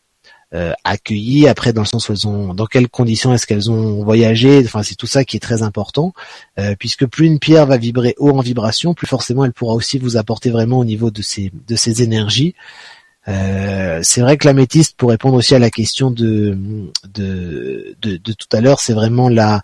euh, 0.55 0.73
accueillies. 0.84 1.47
Après, 1.47 1.73
dans 1.73 1.81
le 1.81 1.88
sens 1.88 2.09
où 2.09 2.11
elles 2.11 2.27
ont, 2.27 2.55
dans 2.55 2.65
quelles 2.65 2.89
conditions 2.89 3.31
est-ce 3.34 3.45
qu'elles 3.45 3.69
ont 3.69 4.03
voyagé. 4.03 4.63
Enfin, 4.65 4.81
c'est 4.81 4.95
tout 4.95 5.05
ça 5.05 5.23
qui 5.23 5.38
est 5.38 5.39
très 5.39 5.61
important, 5.61 6.11
euh, 6.57 6.76
puisque 6.80 7.05
plus 7.05 7.27
une 7.27 7.38
pierre 7.38 7.67
va 7.67 7.77
vibrer 7.77 8.15
haut 8.17 8.31
en 8.31 8.41
vibration, 8.41 8.95
plus 8.95 9.05
forcément 9.05 9.45
elle 9.45 9.53
pourra 9.53 9.76
aussi 9.76 9.99
vous 9.99 10.17
apporter 10.17 10.49
vraiment 10.49 10.80
au 10.80 10.85
niveau 10.85 11.11
de 11.11 11.21
ses 11.21 11.51
de 11.67 11.76
ses 11.76 12.01
énergies. 12.01 12.55
Euh, 13.27 13.99
c'est 14.01 14.21
vrai 14.21 14.38
que 14.38 14.47
l'améthyste, 14.47 14.97
pour 14.97 15.11
répondre 15.11 15.35
aussi 15.35 15.53
à 15.53 15.59
la 15.59 15.69
question 15.69 16.09
de 16.09 16.57
de, 17.13 17.95
de, 18.01 18.17
tout 18.17 18.47
à 18.51 18.59
l'heure, 18.61 18.80
c'est 18.80 18.93
vraiment 18.93 19.30
la 19.30 19.61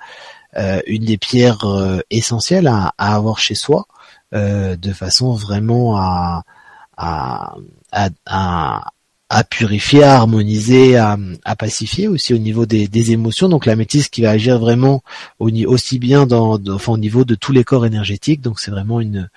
une 0.85 1.03
des 1.03 1.17
pierres 1.17 1.65
essentielles 2.11 2.67
à, 2.67 2.93
à, 2.97 3.15
avoir 3.15 3.39
chez 3.39 3.55
soi, 3.55 3.87
de 4.31 4.93
façon 4.93 5.33
vraiment 5.33 5.97
à 5.97 6.43
à, 6.97 7.55
à, 8.25 8.91
à 9.29 9.43
purifier, 9.43 10.03
à 10.03 10.15
harmoniser, 10.15 10.97
à, 10.97 11.17
à, 11.43 11.55
pacifier 11.55 12.07
aussi 12.07 12.33
au 12.33 12.37
niveau 12.37 12.65
des, 12.65 12.87
des 12.87 13.11
émotions. 13.11 13.49
Donc 13.49 13.65
la 13.65 13.75
métisse 13.75 14.09
qui 14.09 14.21
va 14.21 14.29
agir 14.31 14.59
vraiment 14.59 15.03
au, 15.39 15.49
aussi 15.65 15.97
bien 15.97 16.27
dans, 16.27 16.59
enfin, 16.69 16.93
au 16.93 16.97
niveau 16.97 17.25
de 17.25 17.33
tous 17.33 17.51
les 17.51 17.63
corps 17.63 17.85
énergétiques. 17.85 18.41
Donc 18.41 18.59
c'est 18.59 18.71
vraiment 18.71 19.01
une, 19.01 19.29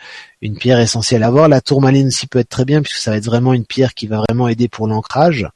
une 0.43 0.59
pierre 0.59 0.78
essentielle 0.78 1.23
à 1.23 1.31
voir. 1.31 1.48
La 1.48 1.60
tourmaline 1.62 2.09
aussi 2.09 2.27
peut 2.27 2.39
être 2.39 2.51
très 2.51 2.66
bien 2.66 2.82
puisque 2.82 2.98
ça 2.98 3.12
va 3.12 3.16
être 3.16 3.24
vraiment 3.24 3.55
une 3.55 3.65
pierre 3.65 3.94
qui 3.94 4.06
va 4.06 4.23
vraiment 4.28 4.48
aider 4.48 4.69
pour 4.69 4.89
l'ancrage. 4.89 5.48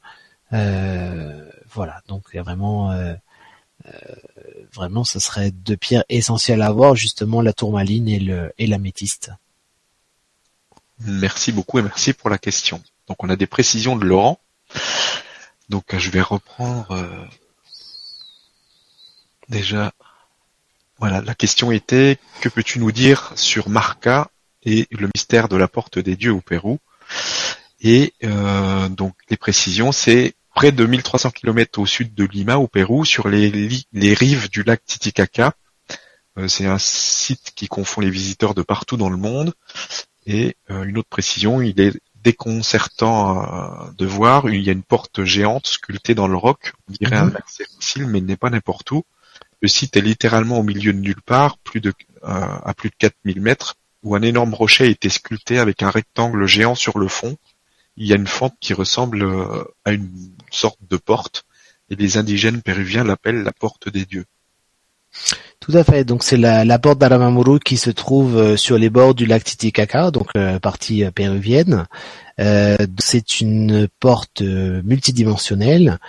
Euh, 0.51 1.49
voilà, 1.71 2.01
donc 2.07 2.23
il 2.33 2.37
y 2.37 2.39
a 2.39 2.43
vraiment, 2.43 2.91
euh, 2.91 3.13
euh, 3.87 3.91
vraiment, 4.73 5.03
ce 5.03 5.19
serait 5.19 5.51
deux 5.51 5.77
pierres 5.77 6.05
essentielles 6.09 6.61
à 6.61 6.71
voir 6.71 6.95
justement 6.95 7.41
la 7.41 7.53
tourmaline 7.53 8.07
et 8.07 8.19
le 8.19 8.51
et 8.57 8.67
l'améthyste. 8.67 9.31
Merci 10.99 11.51
beaucoup 11.51 11.79
et 11.79 11.81
merci 11.81 12.13
pour 12.13 12.29
la 12.29 12.37
question. 12.37 12.81
Donc 13.07 13.23
on 13.23 13.29
a 13.29 13.35
des 13.35 13.47
précisions 13.47 13.95
de 13.95 14.05
Laurent. 14.05 14.39
Donc 15.69 15.95
je 15.97 16.09
vais 16.09 16.21
reprendre 16.21 16.91
euh, 16.91 17.25
déjà. 19.49 19.93
Voilà, 20.99 21.21
la 21.21 21.35
question 21.35 21.71
était 21.71 22.17
que 22.41 22.49
peux-tu 22.49 22.79
nous 22.79 22.91
dire 22.91 23.33
sur 23.35 23.69
Marca 23.69 24.29
et 24.63 24.87
le 24.91 25.09
mystère 25.13 25.49
de 25.49 25.57
la 25.57 25.67
porte 25.67 25.99
des 25.99 26.15
dieux 26.15 26.31
au 26.31 26.41
Pérou? 26.41 26.79
Et 27.81 28.13
euh, 28.23 28.87
donc 28.87 29.15
les 29.29 29.35
précisions, 29.35 29.91
c'est 29.91 30.35
près 30.55 30.71
de 30.71 30.85
1300 30.85 31.31
km 31.31 31.79
au 31.79 31.85
sud 31.85 32.13
de 32.13 32.23
Lima 32.23 32.57
au 32.57 32.67
Pérou, 32.67 33.03
sur 33.03 33.27
les, 33.27 33.49
rives 34.13 34.49
du 34.49 34.63
lac 34.63 34.85
Titicaca. 34.85 35.53
Euh, 36.37 36.47
c'est 36.47 36.67
un 36.67 36.79
site 36.79 37.51
qui 37.55 37.67
confond 37.67 37.99
les 37.99 38.09
visiteurs 38.09 38.53
de 38.53 38.61
partout 38.61 38.95
dans 38.95 39.09
le 39.09 39.17
monde. 39.17 39.53
Et 40.25 40.55
une 40.69 40.97
autre 40.97 41.09
précision, 41.09 41.61
il 41.61 41.81
est 41.81 41.99
déconcertant 42.23 43.43
euh, 43.43 43.91
de 43.97 44.05
voir, 44.05 44.49
il 44.49 44.61
y 44.61 44.69
a 44.69 44.73
une 44.73 44.83
porte 44.83 45.23
géante 45.23 45.67
sculptée 45.67 46.15
dans 46.15 46.27
le 46.27 46.37
roc, 46.37 46.73
on 46.89 46.93
dirait 46.93 47.17
un 47.17 47.25
mhm. 47.25 47.35
accès 47.35 47.65
facile, 47.65 48.07
mais 48.07 48.19
il 48.19 48.25
n'est 48.25 48.37
pas 48.37 48.49
n'importe 48.49 48.91
où. 48.91 49.03
Le 49.61 49.67
site 49.67 49.95
est 49.97 50.01
littéralement 50.01 50.59
au 50.59 50.63
milieu 50.63 50.93
de 50.93 50.99
nulle 50.99 51.21
part, 51.21 51.57
plus 51.57 51.81
de, 51.81 51.93
euh, 52.23 52.57
à 52.63 52.73
plus 52.73 52.89
de 52.89 52.95
4000 52.97 53.41
mètres, 53.41 53.75
où 54.03 54.15
un 54.15 54.21
énorme 54.21 54.53
rocher 54.53 54.85
a 54.85 54.87
été 54.87 55.09
sculpté 55.09 55.59
avec 55.59 55.83
un 55.83 55.89
rectangle 55.89 56.45
géant 56.45 56.75
sur 56.75 56.99
le 56.99 57.07
fond. 57.07 57.37
Il 57.95 58.07
y 58.07 58.13
a 58.13 58.15
une 58.15 58.27
fente 58.27 58.55
qui 58.59 58.73
ressemble 58.73 59.25
à 59.85 59.91
une 59.91 60.11
sorte 60.49 60.79
de 60.89 60.97
porte, 60.97 61.45
et 61.89 61.95
les 61.95 62.17
indigènes 62.17 62.61
péruviens 62.61 63.03
l'appellent 63.03 63.43
la 63.43 63.53
porte 63.53 63.87
des 63.87 64.05
dieux. 64.05 64.25
Tout 65.63 65.77
à 65.77 65.85
fait. 65.85 66.03
Donc 66.03 66.25
c'est 66.25 66.35
la, 66.35 66.65
la 66.65 66.77
porte 66.77 66.99
d'Aramamuru 66.99 67.57
qui 67.61 67.77
se 67.77 67.89
trouve 67.89 68.35
euh, 68.35 68.57
sur 68.57 68.77
les 68.77 68.89
bords 68.89 69.15
du 69.15 69.25
lac 69.25 69.45
Titicaca, 69.45 70.11
donc 70.11 70.27
euh, 70.35 70.59
partie 70.59 71.05
euh, 71.05 71.11
péruvienne. 71.11 71.85
c'est 72.99 73.39
une 73.39 73.87
porte 74.01 74.41
multidimensionnelle 74.41 75.99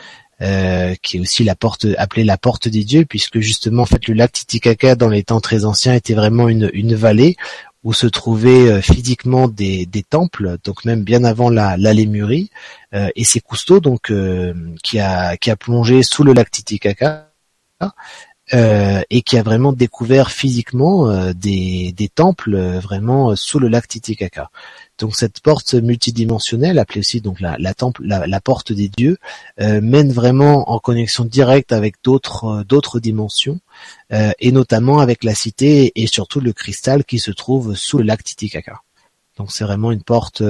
qui 1.03 1.17
est 1.17 1.21
aussi 1.21 1.45
la 1.45 1.55
porte 1.55 1.87
appelée 1.97 2.25
la 2.25 2.37
porte 2.37 2.67
des 2.67 2.83
dieux, 2.83 3.05
puisque 3.05 3.39
justement 3.39 3.83
en 3.83 3.87
fait 3.87 4.09
le 4.09 4.15
lac 4.15 4.33
Titicaca 4.33 4.97
dans 4.97 5.09
les 5.09 5.23
temps 5.23 5.41
très 5.41 5.65
anciens 5.65 5.95
était 5.95 6.15
vraiment 6.15 6.49
une, 6.49 6.71
une 6.73 6.97
vallée 6.97 7.37
où 7.85 7.93
se 7.93 8.09
trouvaient 8.09 8.83
physiquement 8.83 9.47
des, 9.47 9.87
des, 9.87 10.03
temples, 10.03 10.57
donc 10.65 10.85
même 10.85 11.05
bien 11.05 11.23
avant 11.25 11.51
la, 11.51 11.77
la 11.77 11.93
Lémurie, 11.93 12.51
et 12.93 13.25
c'est 13.25 13.41
Cousteau 13.41 13.81
donc 13.81 14.13
qui 14.83 14.99
a 14.99 15.37
qui 15.37 15.51
a 15.51 15.57
plongé 15.57 16.03
sous 16.03 16.25
le 16.25 16.33
lac 16.33 16.51
Titicaca 16.51 17.31
euh, 18.53 19.01
et 19.09 19.23
qui 19.23 19.39
a 19.39 19.43
vraiment 19.43 19.73
découvert 19.73 20.31
physiquement 20.31 21.09
euh, 21.09 21.33
des, 21.33 21.95
temples 22.15 22.55
euh, 22.55 22.79
vraiment 22.79 23.35
sous 23.37 23.59
le 23.59 23.69
lac 23.69 23.89
Titicaca. 23.89 24.51
Donc 24.99 25.17
cette 25.17 25.41
porte 25.41 25.73
multidimensionnelle, 25.73 26.79
appelée 26.79 27.01
aussi 27.01 27.23
donc 27.23 27.41
la, 27.41 27.57
la, 27.59 27.73
temple, 27.73 28.03
la, 28.05 28.41
porte 28.43 28.71
des 28.71 28.91
dieux, 28.91 29.17
mène 29.59 30.13
vraiment 30.13 30.71
en 30.71 30.79
connexion 30.79 31.25
directe 31.25 31.73
avec 31.73 31.97
d'autres 32.05 32.63
d'autres 32.69 33.01
dimensions, 33.01 33.59
et 34.13 34.53
notamment 34.53 35.01
avec 35.01 35.25
la 35.25 35.35
cité 35.35 35.91
et 35.97 36.07
surtout 36.07 36.39
le 36.39 36.53
cristal 36.53 37.05
qui 37.05 37.19
se 37.19 37.33
trouve 37.33 37.75
sous 37.75 37.99
le 37.99 38.05
lac 38.05 38.23
Titicaca. 38.23 38.83
Donc 39.37 39.51
c'est 39.51 39.65
vraiment 39.65 39.91
une 39.91 40.05
porte 40.05 40.43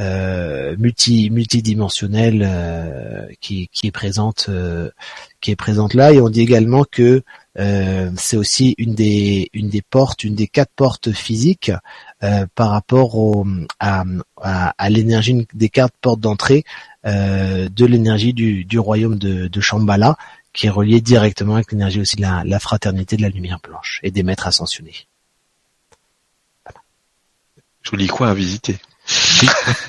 euh, 0.00 0.76
multi 0.78 1.30
multidimensionnelle 1.30 2.42
euh, 2.46 3.26
qui, 3.40 3.68
qui 3.72 3.88
est 3.88 3.90
présente 3.90 4.46
euh, 4.48 4.90
qui 5.40 5.50
est 5.50 5.56
présente 5.56 5.94
là 5.94 6.12
et 6.12 6.20
on 6.20 6.28
dit 6.28 6.40
également 6.40 6.84
que 6.84 7.22
c'est 8.16 8.36
aussi 8.36 8.74
une 8.78 8.94
des 8.94 9.50
une 9.52 9.68
des 9.68 9.82
portes 9.82 10.24
une 10.24 10.34
des 10.34 10.46
quatre 10.46 10.72
portes 10.74 11.12
physiques 11.12 11.72
par 12.54 12.70
rapport 12.70 13.16
au, 13.16 13.46
à, 13.78 14.04
à, 14.40 14.90
l'énergie 14.90 15.46
des 15.52 15.68
quatre 15.68 15.94
portes 16.00 16.20
d'entrée 16.20 16.64
de 17.04 17.84
l'énergie 17.84 18.32
du, 18.32 18.64
du 18.64 18.78
royaume 18.78 19.18
de, 19.18 19.48
de 19.48 19.60
Shambhala 19.60 20.16
qui 20.52 20.66
est 20.66 20.70
reliée 20.70 21.00
directement 21.00 21.54
avec 21.54 21.72
l'énergie 21.72 22.00
aussi 22.00 22.16
de 22.16 22.22
la, 22.22 22.42
la, 22.44 22.58
fraternité 22.58 23.16
de 23.16 23.22
la 23.22 23.28
lumière 23.28 23.60
blanche 23.62 24.00
et 24.02 24.10
des 24.10 24.22
maîtres 24.22 24.46
ascensionnés. 24.46 25.06
Voilà. 26.64 26.80
Joli 27.82 28.08
coin 28.08 28.30
à 28.30 28.34
visiter? 28.34 28.78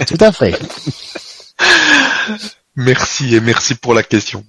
Tout 0.07 0.17
à 0.19 0.31
fait. 0.31 0.57
Merci 2.75 3.35
et 3.35 3.41
merci 3.41 3.75
pour 3.75 3.93
la 3.93 4.01
question. 4.01 4.45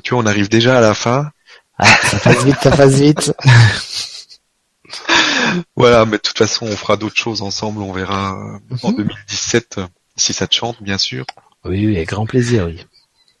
Tu 0.00 0.14
vois, 0.14 0.22
on 0.22 0.26
arrive 0.26 0.48
déjà 0.48 0.78
à 0.78 0.80
la 0.80 0.94
fin. 0.94 1.30
Ah, 1.78 1.86
ça 1.86 2.18
passe 2.18 2.44
vite, 2.44 2.56
ça 2.62 2.70
passe 2.70 2.94
vite. 2.94 3.32
voilà, 5.76 6.06
mais 6.06 6.16
de 6.16 6.22
toute 6.22 6.38
façon, 6.38 6.66
on 6.66 6.76
fera 6.76 6.96
d'autres 6.96 7.16
choses 7.16 7.42
ensemble. 7.42 7.82
On 7.82 7.92
verra 7.92 8.36
en 8.82 8.92
2017 8.92 9.78
mhm. 9.78 9.88
si 10.16 10.32
ça 10.32 10.46
te 10.46 10.54
chante, 10.54 10.82
bien 10.82 10.98
sûr. 10.98 11.26
Oui, 11.64 11.86
oui, 11.86 11.96
avec 11.96 12.08
grand 12.08 12.26
plaisir, 12.26 12.66
oui. 12.66 12.84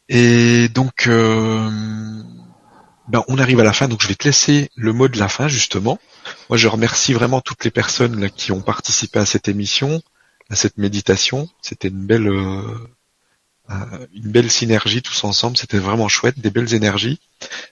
Et 0.08 0.68
donc, 0.68 1.06
euh, 1.06 1.70
ben, 3.08 3.24
on 3.28 3.38
arrive 3.38 3.60
à 3.60 3.64
la 3.64 3.72
fin, 3.72 3.88
donc 3.88 4.02
je 4.02 4.08
vais 4.08 4.14
te 4.14 4.24
laisser 4.24 4.70
le 4.76 4.92
mot 4.92 5.08
de 5.08 5.18
la 5.18 5.28
fin, 5.28 5.48
justement. 5.48 5.98
Moi, 6.48 6.56
je 6.56 6.68
remercie 6.68 7.12
vraiment 7.12 7.40
toutes 7.40 7.64
les 7.64 7.70
personnes 7.70 8.20
là, 8.20 8.28
qui 8.28 8.52
ont 8.52 8.60
participé 8.60 9.18
à 9.18 9.26
cette 9.26 9.48
émission 9.48 10.02
à 10.52 10.56
cette 10.56 10.76
méditation. 10.76 11.48
C'était 11.62 11.88
une 11.88 12.06
belle, 12.06 12.28
euh, 12.28 12.34
euh, 12.34 12.88
une 13.68 14.30
belle 14.30 14.50
synergie 14.50 15.02
tous 15.02 15.24
ensemble. 15.24 15.56
C'était 15.56 15.78
vraiment 15.78 16.08
chouette, 16.08 16.38
des 16.38 16.50
belles 16.50 16.74
énergies. 16.74 17.20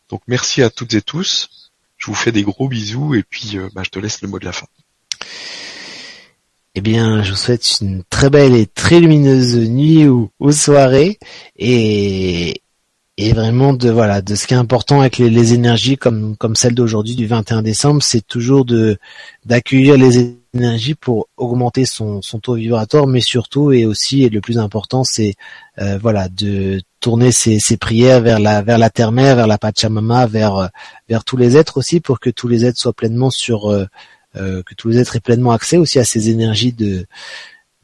Donc 0.08 0.22
merci 0.26 0.62
à 0.62 0.70
toutes 0.70 0.94
et 0.94 1.02
tous. 1.02 1.70
Je 1.96 2.06
vous 2.06 2.14
fais 2.14 2.32
des 2.32 2.42
gros 2.42 2.68
bisous 2.68 3.14
et 3.14 3.22
puis 3.22 3.58
euh, 3.58 3.68
bah, 3.74 3.82
je 3.84 3.90
te 3.90 3.98
laisse 3.98 4.22
le 4.22 4.28
mot 4.28 4.38
de 4.38 4.46
la 4.46 4.52
fin. 4.52 4.66
Eh 6.74 6.80
bien, 6.80 7.22
je 7.22 7.30
vous 7.30 7.36
souhaite 7.36 7.80
une 7.80 8.04
très 8.08 8.30
belle 8.30 8.54
et 8.54 8.66
très 8.66 9.00
lumineuse 9.00 9.56
nuit 9.56 10.06
ou, 10.06 10.30
soirée 10.52 11.18
et, 11.58 12.62
et 13.16 13.32
vraiment 13.32 13.72
de 13.72 13.90
voilà 13.90 14.22
de 14.22 14.34
ce 14.34 14.46
qui 14.46 14.54
est 14.54 14.56
important 14.56 15.00
avec 15.00 15.18
les, 15.18 15.30
les 15.30 15.52
énergies 15.52 15.98
comme 15.98 16.36
comme 16.36 16.54
celle 16.54 16.74
d'aujourd'hui 16.74 17.16
du 17.16 17.26
21 17.26 17.62
décembre, 17.62 18.02
c'est 18.02 18.26
toujours 18.26 18.64
de 18.64 18.98
d'accueillir 19.44 19.96
les 19.98 20.39
énergie 20.54 20.94
pour 20.94 21.28
augmenter 21.36 21.84
son, 21.84 22.22
son 22.22 22.40
taux 22.40 22.54
vibratoire, 22.54 23.06
mais 23.06 23.20
surtout 23.20 23.72
et 23.72 23.84
aussi 23.86 24.24
et 24.24 24.28
le 24.28 24.40
plus 24.40 24.58
important, 24.58 25.04
c'est 25.04 25.34
euh, 25.78 25.98
voilà 25.98 26.28
de 26.28 26.80
tourner 27.00 27.32
ses, 27.32 27.58
ses, 27.60 27.76
prières 27.76 28.20
vers 28.20 28.40
la 28.40 28.62
vers 28.62 28.78
la 28.78 28.90
terre 28.90 29.12
mère, 29.12 29.36
vers 29.36 29.46
la 29.46 29.58
Pachamama, 29.58 30.26
vers 30.26 30.70
vers 31.08 31.24
tous 31.24 31.36
les 31.36 31.56
êtres 31.56 31.78
aussi, 31.78 32.00
pour 32.00 32.20
que 32.20 32.30
tous 32.30 32.48
les 32.48 32.64
êtres 32.64 32.78
soient 32.78 32.92
pleinement 32.92 33.30
sur 33.30 33.70
euh, 33.70 33.86
euh, 34.36 34.62
que 34.64 34.74
tous 34.74 34.88
les 34.88 34.98
êtres 34.98 35.16
aient 35.16 35.20
pleinement 35.20 35.52
accès 35.52 35.76
aussi 35.76 35.98
à 35.98 36.04
ces 36.04 36.30
énergies 36.30 36.72
de 36.72 37.06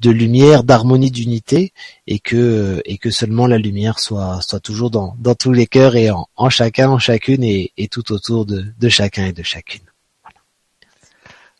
de 0.00 0.10
lumière, 0.10 0.62
d'harmonie, 0.62 1.10
d'unité, 1.10 1.72
et 2.06 2.18
que 2.18 2.82
et 2.84 2.98
que 2.98 3.10
seulement 3.10 3.46
la 3.46 3.58
lumière 3.58 3.98
soit 3.98 4.40
soit 4.42 4.60
toujours 4.60 4.90
dans 4.90 5.16
dans 5.18 5.34
tous 5.34 5.52
les 5.52 5.66
cœurs 5.66 5.96
et 5.96 6.10
en, 6.10 6.28
en 6.36 6.50
chacun, 6.50 6.90
en 6.90 6.98
chacune 6.98 7.42
et, 7.44 7.72
et 7.76 7.88
tout 7.88 8.12
autour 8.12 8.44
de, 8.44 8.64
de 8.78 8.88
chacun 8.88 9.26
et 9.26 9.32
de 9.32 9.42
chacune. 9.42 9.85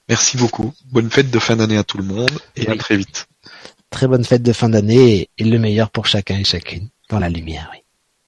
Merci 0.09 0.37
beaucoup. 0.37 0.73
Bonne 0.87 1.11
fête 1.11 1.31
de 1.31 1.39
fin 1.39 1.57
d'année 1.57 1.77
à 1.77 1.85
tout 1.85 1.99
le 1.99 2.05
monde 2.05 2.31
et 2.55 2.69
à 2.69 2.77
très 2.77 2.97
vite. 2.97 3.27
Très 3.91 4.07
bonne 4.07 4.25
fête 4.25 4.43
de 4.43 4.53
fin 4.53 4.69
d'année 4.69 5.31
et 5.39 5.45
le 5.45 5.59
meilleur 5.59 5.91
pour 5.91 6.07
chacun 6.07 6.39
et 6.39 6.45
chacune 6.45 6.89
dans 7.09 7.19
la 7.19 7.29
lumière. 7.29 7.71
Oui. 7.73 7.86